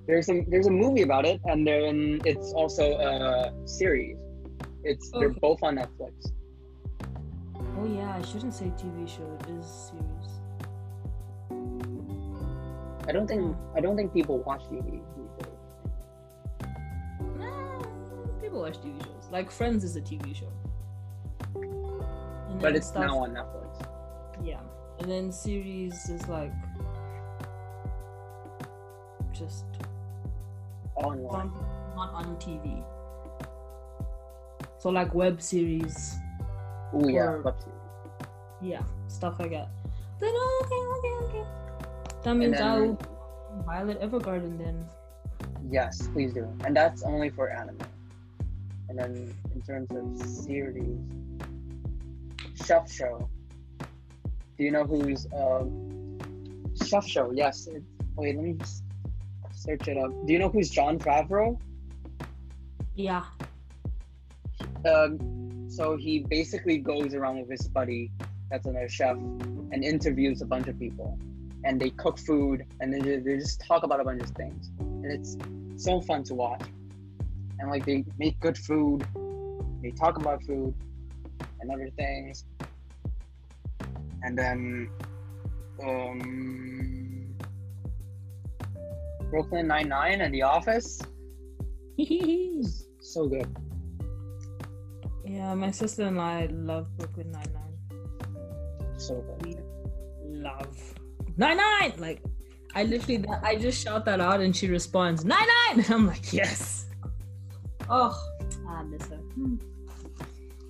There's 0.05 0.29
a 0.29 0.43
there's 0.47 0.67
a 0.67 0.71
movie 0.71 1.01
about 1.01 1.25
it, 1.25 1.39
and 1.45 1.65
then 1.65 2.21
it's 2.25 2.53
also 2.53 2.97
a 2.99 3.53
series. 3.65 4.17
It's 4.83 5.09
they're 5.11 5.29
both 5.29 5.63
on 5.63 5.77
Netflix. 5.77 6.31
Oh 7.79 7.85
yeah, 7.85 8.15
I 8.15 8.21
shouldn't 8.21 8.53
say 8.53 8.65
TV 8.77 9.07
show. 9.07 9.25
It 9.39 9.49
is 9.59 9.65
series. 9.65 10.12
I 13.07 13.11
don't 13.11 13.27
think 13.27 13.41
mm. 13.41 13.55
I 13.75 13.81
don't 13.81 13.95
think 13.95 14.13
people 14.13 14.39
watch 14.39 14.61
TV 14.69 14.85
these 14.91 15.31
days. 15.39 16.69
Nah, 17.37 17.81
people 18.41 18.61
watch 18.61 18.77
TV 18.79 18.97
shows. 19.03 19.29
Like 19.31 19.51
Friends 19.51 19.83
is 19.83 19.95
a 19.95 20.01
TV 20.01 20.35
show. 20.35 20.51
And 21.55 22.59
But 22.61 22.75
it's 22.75 22.87
stuff- 22.87 23.05
now 23.07 23.19
on 23.19 23.31
Netflix. 23.33 23.85
Yeah, 24.43 24.59
and 24.99 25.09
then 25.11 25.31
series 25.31 26.09
is 26.09 26.27
like 26.27 26.51
just 29.31 29.65
Online. 30.95 31.25
on, 31.25 31.65
not 31.95 32.13
on 32.13 32.35
TV. 32.37 32.83
So 34.77 34.89
like 34.89 35.13
web 35.15 35.41
series, 35.41 36.15
Oh 36.93 37.07
yeah, 37.07 37.37
web 37.37 37.55
series. 37.59 37.79
yeah, 38.61 38.83
stuff 39.07 39.39
like 39.39 39.51
that. 39.51 39.69
Then 40.19 40.33
okay, 40.61 40.75
okay, 40.75 41.13
okay. 41.25 41.45
That 42.23 42.35
means 42.35 42.57
then- 42.57 42.63
I'll 42.63 42.97
Violet 43.65 44.01
Evergarden 44.01 44.57
then. 44.57 44.85
Yes, 45.69 46.07
please 46.07 46.33
do. 46.33 46.47
And 46.65 46.75
that's 46.75 47.03
only 47.03 47.29
for 47.29 47.49
anime. 47.49 47.77
And 48.89 48.97
then 48.97 49.33
in 49.53 49.61
terms 49.61 49.89
of 49.91 50.27
series, 50.27 50.97
Chef 52.65 52.91
Show. 52.91 53.29
Do 54.57 54.63
you 54.63 54.71
know 54.71 54.83
who's 54.83 55.27
um, 55.37 56.19
Chef 56.83 57.07
Show? 57.07 57.31
Yes. 57.31 57.67
It, 57.67 57.83
wait, 58.15 58.35
let 58.35 58.43
me 58.43 58.53
just 58.53 58.83
search 59.51 59.87
it 59.87 59.97
up. 59.97 60.11
Do 60.25 60.33
you 60.33 60.39
know 60.39 60.49
who's 60.49 60.69
Jon 60.69 60.99
Favreau? 60.99 61.59
Yeah. 62.95 63.23
um, 64.85 65.67
so 65.67 65.95
he 65.97 66.19
basically 66.19 66.77
goes 66.77 67.15
around 67.15 67.39
with 67.39 67.49
his 67.49 67.67
buddy 67.67 68.11
that's 68.51 68.67
another 68.67 68.87
chef 68.87 69.17
and 69.17 69.83
interviews 69.83 70.43
a 70.43 70.45
bunch 70.45 70.67
of 70.67 70.77
people 70.77 71.17
and 71.63 71.79
they 71.79 71.89
cook 71.91 72.17
food 72.17 72.65
and 72.79 72.93
they 72.93 72.99
just, 73.01 73.25
they 73.25 73.37
just 73.37 73.61
talk 73.61 73.83
about 73.83 73.99
a 73.99 74.03
bunch 74.03 74.21
of 74.21 74.29
things. 74.31 74.69
And 74.79 75.05
it's 75.05 75.37
so 75.75 76.01
fun 76.01 76.23
to 76.25 76.35
watch. 76.35 76.61
And 77.59 77.69
like 77.69 77.85
they 77.85 78.03
make 78.17 78.39
good 78.39 78.57
food. 78.57 79.05
They 79.81 79.91
talk 79.91 80.17
about 80.17 80.43
food 80.43 80.73
and 81.59 81.71
other 81.71 81.89
things. 81.95 82.45
And 84.23 84.37
then 84.37 84.89
um 85.83 87.35
brooklyn 89.29 89.67
99 89.67 90.21
and 90.21 90.33
the 90.33 90.41
office. 90.43 91.01
So 93.03 93.27
good. 93.27 93.45
Yeah, 95.25 95.53
my 95.55 95.71
sister 95.71 96.03
and 96.03 96.19
I 96.21 96.47
love 96.51 96.87
Brooklyn 96.97 97.31
Nine 97.31 97.51
Nine. 97.53 98.97
so 98.97 99.21
good. 99.41 99.61
Love 100.23 100.95
Nine 101.37 101.57
Nine. 101.57 101.93
Like, 101.97 102.21
I 102.75 102.83
literally, 102.83 103.25
I 103.43 103.55
just 103.55 103.83
shout 103.83 104.05
that 104.05 104.19
out 104.19 104.41
and 104.41 104.55
she 104.55 104.67
responds 104.67 105.25
Nine 105.25 105.47
Nine, 105.67 105.79
and 105.85 105.91
I'm 105.91 106.07
like, 106.07 106.33
yes. 106.33 106.87
Oh, 107.89 108.17
I 108.67 108.83
miss 108.83 109.07
her. 109.07 109.17
Hmm. 109.17 109.55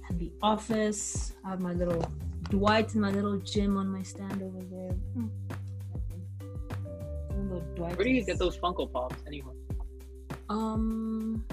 And 0.10 0.20
the 0.20 0.32
office. 0.42 1.34
I 1.46 1.52
have 1.52 1.62
my 1.62 1.74
little 1.74 2.04
Dwight 2.50 2.94
and 2.94 3.02
my 3.02 3.12
little 3.12 3.38
Jim 3.38 3.78
on 3.78 3.88
my 3.88 4.04
stand 4.04 4.42
over 4.42 4.62
there. 4.72 4.92
Hmm. 5.14 5.28
Where 7.78 7.96
do 7.96 8.10
you 8.10 8.24
get 8.24 8.40
those 8.40 8.58
Funko 8.58 8.92
Pops 8.92 9.16
anyway? 9.28 9.54
Um, 10.50 11.46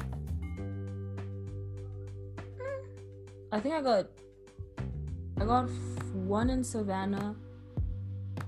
I 3.52 3.60
think 3.60 3.74
I 3.74 3.82
got 3.82 4.06
I 5.38 5.44
got 5.44 5.68
one 6.12 6.50
in 6.50 6.62
Savannah, 6.64 7.34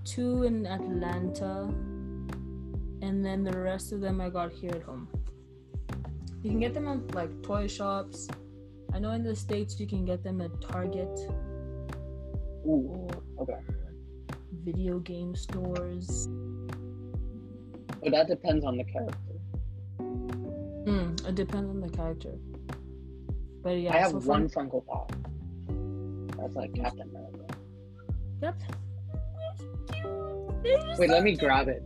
two 0.05 0.45
in 0.45 0.67
Atlanta, 0.67 1.73
and 3.03 3.25
then 3.25 3.45
the 3.45 3.57
rest 3.57 3.93
of 3.93 4.01
them 4.01 4.21
I 4.21 4.29
got 4.31 4.53
here 4.53 4.71
at 4.71 4.83
home. 4.83 5.09
You 6.43 6.51
can 6.51 6.61
get 6.61 6.75
them 6.75 6.89
at 6.89 7.15
like 7.15 7.43
toy 7.43 7.67
shops. 7.69 8.29
I 8.93 8.99
know 8.99 9.13
in 9.13 9.23
the 9.23 9.35
states 9.35 9.79
you 9.81 9.87
can 9.87 10.05
get 10.05 10.23
them 10.23 10.41
at 10.41 10.61
Target. 10.61 11.19
Ooh, 12.67 13.09
okay. 13.41 13.59
Video 14.65 14.99
game 14.99 15.35
stores. 15.35 16.29
But 18.03 18.13
that 18.13 18.29
depends 18.29 18.65
on 18.65 18.77
the 18.77 18.85
character. 18.85 19.17
Mm, 20.01 21.29
it 21.29 21.35
depends 21.37 21.71
on 21.71 21.81
the 21.81 21.89
character. 21.89 22.35
But 23.63 23.79
yeah, 23.79 23.95
I 23.95 23.99
have 23.99 24.11
so 24.11 24.19
one 24.19 24.49
fun- 24.49 24.69
Funko 24.69 24.85
Pop. 24.87 25.13
That's 26.37 26.57
like 26.57 26.75
Captain 26.75 27.09
America. 27.09 27.47
Yep. 28.43 28.63
Wait, 30.99 31.11
let 31.11 31.23
me 31.23 31.37
grab 31.37 31.69
it. 31.69 31.83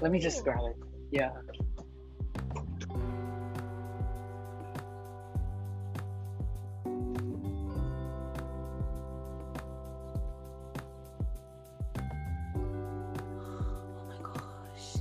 Let 0.00 0.12
me 0.12 0.18
just 0.18 0.44
grab 0.44 0.60
it. 0.62 0.76
Yeah. 1.10 1.30
Oh 2.44 2.62
my 14.06 14.16
gosh. 14.22 14.96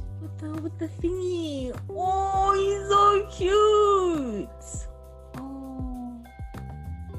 With 0.62 0.78
the 0.80 0.88
thingy. 0.88 1.78
Oh, 1.90 2.54
he's 2.56 2.88
so 2.88 3.28
cute. 3.38 4.50
Oh. 5.38 6.24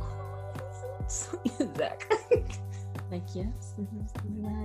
Oh, 0.01 0.53
he's 1.05 1.15
so 1.15 1.39
cute. 1.45 1.77
Zach. 1.77 2.11
like, 3.11 3.23
yes, 3.35 3.75
this 3.79 3.89
is. 3.89 4.13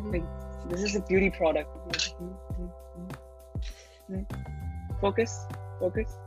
Like, 0.05 0.23
This 0.69 0.81
is 0.83 0.95
a 0.95 1.01
beauty 1.01 1.29
product. 1.29 1.69
Focus. 5.01 5.45
Focus. 5.79 6.17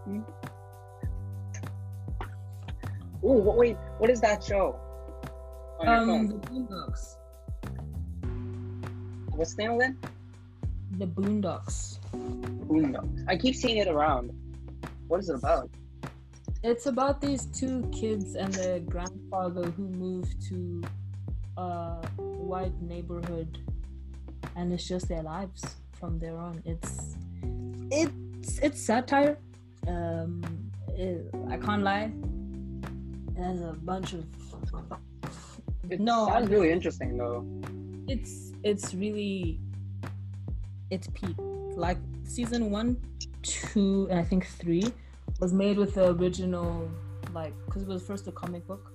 Oh, 3.23 3.55
wait. 3.57 3.77
What 3.99 4.11
is 4.11 4.21
that 4.21 4.43
show? 4.45 4.79
On 5.81 5.89
Um, 5.89 6.07
phone? 6.07 6.29
the 6.29 6.35
Boondocks. 6.47 7.17
What's 9.35 9.55
the 9.55 9.63
name 9.63 9.73
of 9.73 9.81
it? 9.83 9.95
The 10.99 11.07
Boondocks. 11.07 11.99
Boondocks. 12.69 13.25
I 13.29 13.37
keep 13.37 13.55
seeing 13.55 13.79
it 13.79 13.89
around. 13.89 14.33
What 15.09 15.21
is 15.21 15.29
it 15.29 15.37
about? 15.37 15.71
It's 16.63 16.87
about 16.87 17.21
these 17.21 17.47
two 17.47 17.89
kids 17.93 18.35
and 18.35 18.53
their 18.55 18.81
grandfather 18.81 19.71
who 19.71 19.89
moved 19.89 20.41
to 20.49 20.83
a 21.57 22.07
white 22.19 22.81
neighborhood, 22.83 23.59
and 24.57 24.73
it's 24.73 24.87
just 24.87 25.09
their 25.09 25.23
lives 25.23 25.77
from 25.99 26.19
there 26.19 26.37
on. 26.37 26.63
It's 26.65 27.17
it's 27.91 28.59
it's 28.61 28.81
satire. 28.81 29.39
Um, 29.87 30.43
it, 30.97 31.31
I 31.49 31.57
can't 31.57 31.83
lie. 31.83 32.13
It 33.37 33.43
has 33.43 33.61
a 33.61 33.73
bunch 33.73 34.15
of 34.15 34.25
It 35.91 36.01
no. 36.01 36.27
sounds 36.27 36.51
really 36.51 36.71
interesting 36.71 37.17
though. 37.17 37.45
it's 38.09 38.53
it's 38.63 38.95
really 38.95 39.61
it's 40.91 41.09
peak. 41.15 41.37
Like 41.77 41.99
season 42.25 42.71
one, 42.71 42.97
two, 43.43 44.09
and 44.11 44.19
I 44.19 44.25
think 44.25 44.47
three 44.47 44.85
was 45.41 45.53
made 45.53 45.77
with 45.77 45.95
the 45.95 46.13
original, 46.15 46.89
like, 47.35 47.53
because 47.67 47.83
it 47.83 47.89
was 47.89 48.03
first 48.03 48.27
a 48.27 48.33
comic 48.33 48.67
book. 48.67 48.93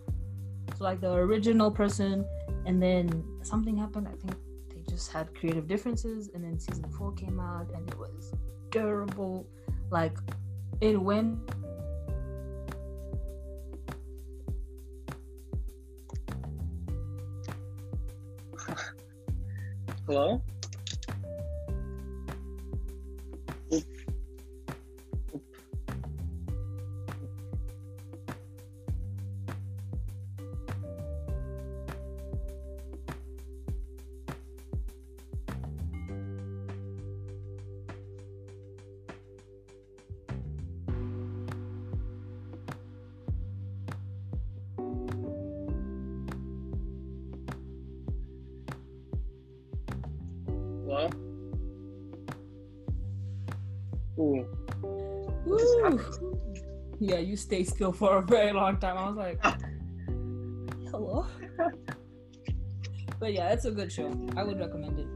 Like 0.81 0.99
the 0.99 1.13
original 1.13 1.69
person, 1.69 2.25
and 2.65 2.81
then 2.81 3.23
something 3.43 3.77
happened. 3.77 4.07
I 4.07 4.15
think 4.17 4.35
they 4.73 4.81
just 4.89 5.11
had 5.11 5.33
creative 5.35 5.67
differences, 5.67 6.31
and 6.33 6.43
then 6.43 6.59
season 6.59 6.89
four 6.97 7.13
came 7.13 7.39
out, 7.39 7.69
and 7.71 7.87
it 7.87 7.97
was 7.99 8.33
terrible. 8.71 9.45
Like 9.91 10.17
it 10.81 10.99
went 10.99 11.37
Hello? 20.07 20.41
You 57.31 57.37
stayed 57.37 57.65
still 57.65 57.93
for 57.93 58.17
a 58.17 58.21
very 58.21 58.51
long 58.51 58.77
time. 58.77 58.97
I 58.97 59.07
was 59.07 59.15
like, 59.15 59.39
hello. 60.91 61.25
but 63.19 63.33
yeah, 63.33 63.53
it's 63.53 63.63
a 63.63 63.71
good 63.71 63.89
show. 63.89 64.11
I 64.35 64.43
would 64.43 64.59
recommend 64.59 64.99
it. 64.99 65.07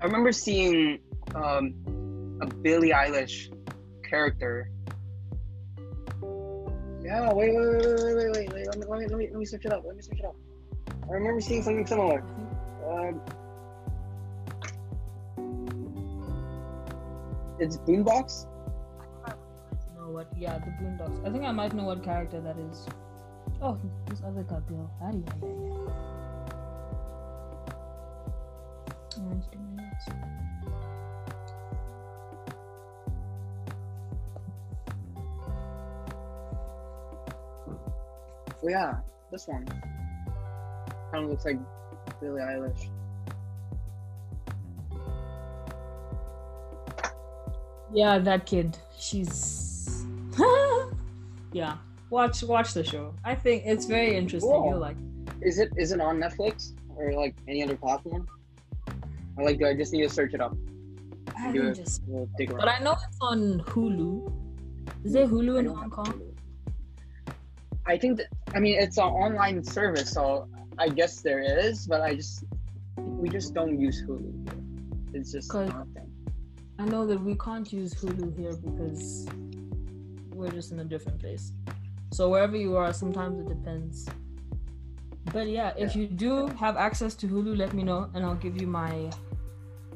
I 0.00 0.04
remember 0.04 0.30
seeing 0.30 1.00
um, 1.34 2.38
a 2.40 2.46
Billie 2.46 2.90
Eilish 2.90 3.52
character. 4.08 4.70
Yeah, 7.02 7.32
wait, 7.32 7.52
wait, 7.52 7.66
wait, 7.66 7.86
wait, 7.86 8.14
wait, 8.14 8.30
wait, 8.30 8.52
wait. 8.52 8.66
Let 8.66 8.78
me, 8.78 8.84
let 8.86 9.00
me, 9.00 9.06
let 9.08 9.18
me, 9.18 9.28
let 9.32 9.38
me 9.40 9.44
search 9.44 9.64
it 9.64 9.72
up. 9.72 9.82
Let 9.84 9.96
me 9.96 10.02
search 10.02 10.20
it 10.20 10.24
up. 10.24 10.36
I 11.08 11.14
remember 11.14 11.40
seeing 11.40 11.64
something 11.64 11.86
similar. 11.86 12.22
Um, 12.88 13.20
it's 17.58 17.78
Boombox. 17.78 18.46
Know 20.10 20.16
what. 20.16 20.26
Yeah, 20.36 20.58
the 20.58 20.70
Boondocks. 20.72 21.24
I 21.24 21.30
think 21.30 21.44
I 21.44 21.52
might 21.52 21.72
know 21.72 21.84
what 21.84 22.02
character 22.02 22.40
that 22.40 22.56
is. 22.58 22.88
Oh, 23.62 23.78
this 24.08 24.20
other 24.26 24.42
guy, 24.42 24.58
Bill. 24.58 24.90
Ah, 25.00 25.12
yeah, 25.12 25.20
yeah, 25.40 25.48
yeah. 25.52 25.86
Orange 29.22 29.44
Dominions. 29.52 30.04
Oh 38.62 38.68
yeah, 38.68 38.94
this 39.30 39.46
one. 39.46 39.64
Kind 41.12 41.24
of 41.24 41.30
looks 41.30 41.44
like 41.44 41.58
Billie 42.20 42.40
Eilish. 42.40 42.88
Yeah, 47.92 48.18
that 48.18 48.46
kid. 48.46 48.76
She's. 48.98 49.59
Yeah. 51.52 51.76
Watch 52.10 52.42
watch 52.42 52.74
the 52.74 52.82
show. 52.84 53.14
I 53.24 53.34
think 53.34 53.62
it's 53.66 53.86
very 53.86 54.16
interesting. 54.16 54.50
Cool. 54.50 54.70
You'll 54.70 54.80
like. 54.80 54.96
Is 55.42 55.58
it 55.58 55.70
is 55.76 55.92
it 55.92 56.00
on 56.00 56.18
Netflix 56.18 56.72
or 56.96 57.12
like 57.12 57.34
any 57.48 57.62
other 57.62 57.76
platform? 57.76 58.26
Or 59.36 59.44
like 59.44 59.58
do 59.58 59.66
I 59.66 59.74
just 59.74 59.92
need 59.92 60.02
to 60.02 60.08
search 60.08 60.34
it 60.34 60.40
up? 60.40 60.56
I 61.36 61.52
Do 61.52 61.60
haven't 61.62 61.66
it. 61.78 61.84
just. 61.84 62.02
We'll 62.06 62.28
dig 62.36 62.50
But. 62.50 62.68
I 62.68 62.78
know 62.80 62.92
it's 62.92 63.18
on 63.20 63.60
Hulu. 63.60 64.32
Is 65.04 65.12
there 65.12 65.26
Hulu 65.28 65.60
in 65.60 65.66
Hong 65.66 65.88
Kong? 65.90 66.20
I 67.86 67.96
think 67.96 68.18
that 68.18 68.26
I 68.54 68.60
mean 68.60 68.78
it's 68.80 68.98
an 68.98 69.04
online 69.04 69.62
service, 69.62 70.10
so 70.10 70.48
I 70.78 70.88
guess 70.88 71.20
there 71.22 71.40
is, 71.40 71.86
but 71.86 72.00
I 72.00 72.14
just 72.16 72.44
we 72.96 73.28
just 73.28 73.54
don't 73.54 73.80
use 73.80 74.02
Hulu. 74.02 74.48
Here. 74.52 74.60
It's 75.14 75.32
just 75.32 75.48
Cause- 75.50 75.68
not 75.68 75.86
a 75.86 75.94
thing. 75.94 76.06
I 76.78 76.84
know 76.86 77.06
that 77.06 77.20
we 77.22 77.34
can't 77.36 77.70
use 77.72 77.94
Hulu 77.94 78.36
here 78.38 78.54
because 78.56 79.26
we're 80.40 80.50
just 80.50 80.72
in 80.72 80.80
a 80.80 80.84
different 80.84 81.20
place. 81.20 81.52
So 82.12 82.28
wherever 82.28 82.56
you 82.56 82.76
are, 82.76 82.92
sometimes 82.92 83.38
it 83.38 83.48
depends. 83.48 84.08
But 85.32 85.48
yeah, 85.48 85.72
if 85.76 85.94
you 85.94 86.06
do 86.06 86.46
have 86.48 86.76
access 86.76 87.14
to 87.16 87.28
Hulu, 87.28 87.56
let 87.56 87.72
me 87.74 87.82
know 87.82 88.10
and 88.14 88.24
I'll 88.24 88.34
give 88.34 88.60
you 88.60 88.66
my 88.66 89.10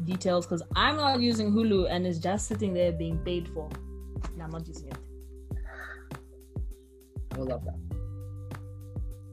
details 0.04 0.46
because 0.46 0.62
I'm 0.76 0.96
not 0.96 1.20
using 1.20 1.50
Hulu 1.50 1.90
and 1.90 2.06
it's 2.06 2.18
just 2.18 2.46
sitting 2.46 2.74
there 2.74 2.92
being 2.92 3.18
paid 3.18 3.48
for. 3.48 3.68
And 4.32 4.42
I'm 4.42 4.50
not 4.50 4.66
using 4.68 4.88
it. 4.88 4.98
I 7.32 7.38
would 7.38 7.48
love 7.48 7.64
that. 7.64 7.78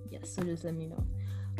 Yes, 0.09 0.33
so 0.33 0.43
just 0.43 0.63
let 0.63 0.73
me 0.73 0.87
know. 0.87 1.03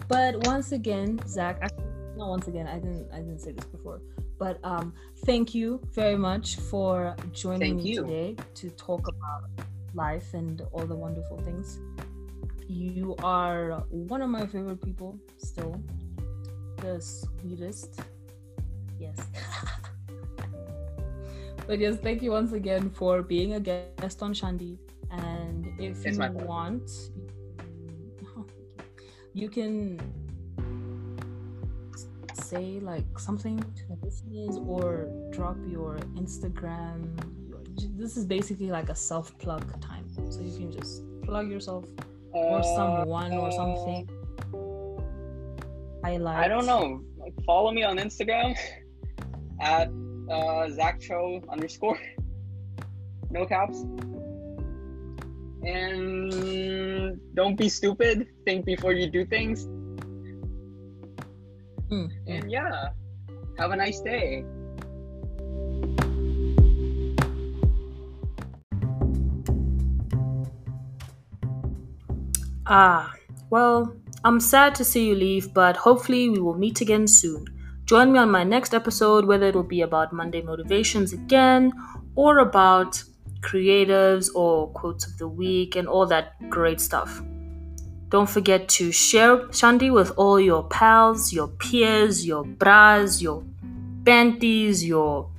But 0.07 0.47
once 0.47 0.71
again, 0.71 1.19
Zach, 1.27 1.59
actually, 1.61 1.83
not 2.15 2.29
once 2.29 2.47
again, 2.47 2.67
I 2.67 2.79
didn't 2.79 3.07
I 3.13 3.17
didn't 3.17 3.39
say 3.39 3.51
this 3.51 3.65
before. 3.65 4.01
But 4.41 4.57
um 4.63 4.93
thank 5.27 5.53
you 5.53 5.79
very 5.93 6.17
much 6.17 6.55
for 6.55 7.15
joining 7.31 7.59
Thank 7.59 7.83
me 7.83 7.91
you. 7.91 8.01
today 8.01 8.35
to 8.55 8.71
talk 8.71 9.07
about 9.07 9.43
life 9.93 10.33
and 10.33 10.63
all 10.73 10.87
the 10.93 10.95
wonderful 10.95 11.37
things. 11.47 11.79
You 12.67 13.15
are 13.21 13.83
one 13.91 14.23
of 14.23 14.29
my 14.29 14.47
favorite 14.47 14.81
people 14.81 15.19
still. 15.37 15.79
The 16.77 16.99
sweetest. 16.99 18.01
Yes. 18.97 19.17
but 21.67 21.77
yes, 21.77 21.97
thank 21.97 22.23
you 22.23 22.31
once 22.31 22.53
again 22.53 22.89
for 22.89 23.21
being 23.21 23.53
a 23.53 23.59
guest 23.59 24.23
on 24.23 24.33
Shandi. 24.33 24.79
And 25.11 25.67
if 25.77 26.03
It's 26.03 26.17
you 26.17 26.31
want, 26.49 26.89
you 29.33 29.49
can 29.49 29.99
say 32.51 32.79
like 32.81 33.07
something 33.17 33.57
to 33.77 33.83
the 33.89 33.97
listeners 34.03 34.55
or 34.67 35.07
drop 35.31 35.57
your 35.75 35.95
Instagram. 36.23 36.97
This 37.97 38.17
is 38.17 38.25
basically 38.25 38.69
like 38.77 38.89
a 38.89 38.95
self 38.95 39.27
plug 39.37 39.63
time. 39.81 40.05
So 40.29 40.41
you 40.41 40.53
can 40.59 40.71
just 40.79 41.03
plug 41.23 41.49
yourself 41.49 41.85
or 42.33 42.59
Uh, 42.59 42.63
someone 42.77 43.33
or 43.43 43.49
something. 43.59 44.01
Highlight. 46.03 46.39
I 46.45 46.47
don't 46.53 46.67
know. 46.73 46.85
Like, 47.21 47.35
follow 47.45 47.71
me 47.71 47.83
on 47.83 47.95
Instagram 47.97 48.49
at 49.75 49.87
uh, 50.35 50.69
Zach 50.77 50.99
Cho 50.99 51.41
underscore. 51.53 51.99
No 53.33 53.45
caps. 53.45 53.77
And 55.63 57.15
don't 57.33 57.55
be 57.55 57.69
stupid. 57.69 58.27
Think 58.43 58.65
before 58.65 58.91
you 58.91 59.05
do 59.09 59.23
things. 59.25 59.57
Mm. 61.91 62.09
And 62.27 62.49
yeah, 62.49 62.89
have 63.57 63.71
a 63.71 63.75
nice 63.75 63.99
day. 63.99 64.45
Ah, 72.65 73.11
well, 73.49 73.93
I'm 74.23 74.39
sad 74.39 74.75
to 74.75 74.85
see 74.85 75.07
you 75.07 75.15
leave, 75.15 75.53
but 75.53 75.75
hopefully 75.75 76.29
we 76.29 76.39
will 76.39 76.57
meet 76.57 76.79
again 76.79 77.07
soon. 77.07 77.45
Join 77.83 78.13
me 78.13 78.19
on 78.19 78.31
my 78.31 78.45
next 78.45 78.73
episode, 78.73 79.25
whether 79.25 79.47
it'll 79.47 79.63
be 79.63 79.81
about 79.81 80.13
Monday 80.13 80.41
motivations 80.41 81.11
again 81.11 81.73
or 82.15 82.37
about 82.37 83.03
creatives 83.41 84.33
or 84.33 84.71
quotes 84.71 85.05
of 85.05 85.17
the 85.17 85.27
week 85.27 85.75
and 85.75 85.89
all 85.89 86.05
that 86.05 86.33
great 86.49 86.79
stuff. 86.79 87.21
Don't 88.11 88.29
forget 88.29 88.67
to 88.77 88.91
share 88.91 89.37
Shandi 89.51 89.91
with 89.91 90.11
all 90.17 90.37
your 90.37 90.63
pals, 90.63 91.31
your 91.31 91.47
peers, 91.47 92.25
your 92.27 92.43
bras, 92.43 93.21
your 93.21 93.41
panties, 94.05 94.85
your 94.85 95.29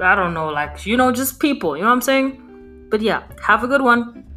I 0.00 0.14
don't 0.14 0.34
know, 0.34 0.50
like 0.50 0.84
you 0.84 0.98
know, 0.98 1.10
just 1.10 1.40
people, 1.40 1.76
you 1.76 1.82
know 1.82 1.88
what 1.88 1.94
I'm 1.94 2.02
saying? 2.02 2.86
But 2.90 3.00
yeah, 3.00 3.22
have 3.42 3.64
a 3.64 3.66
good 3.66 3.80
one. 3.80 4.27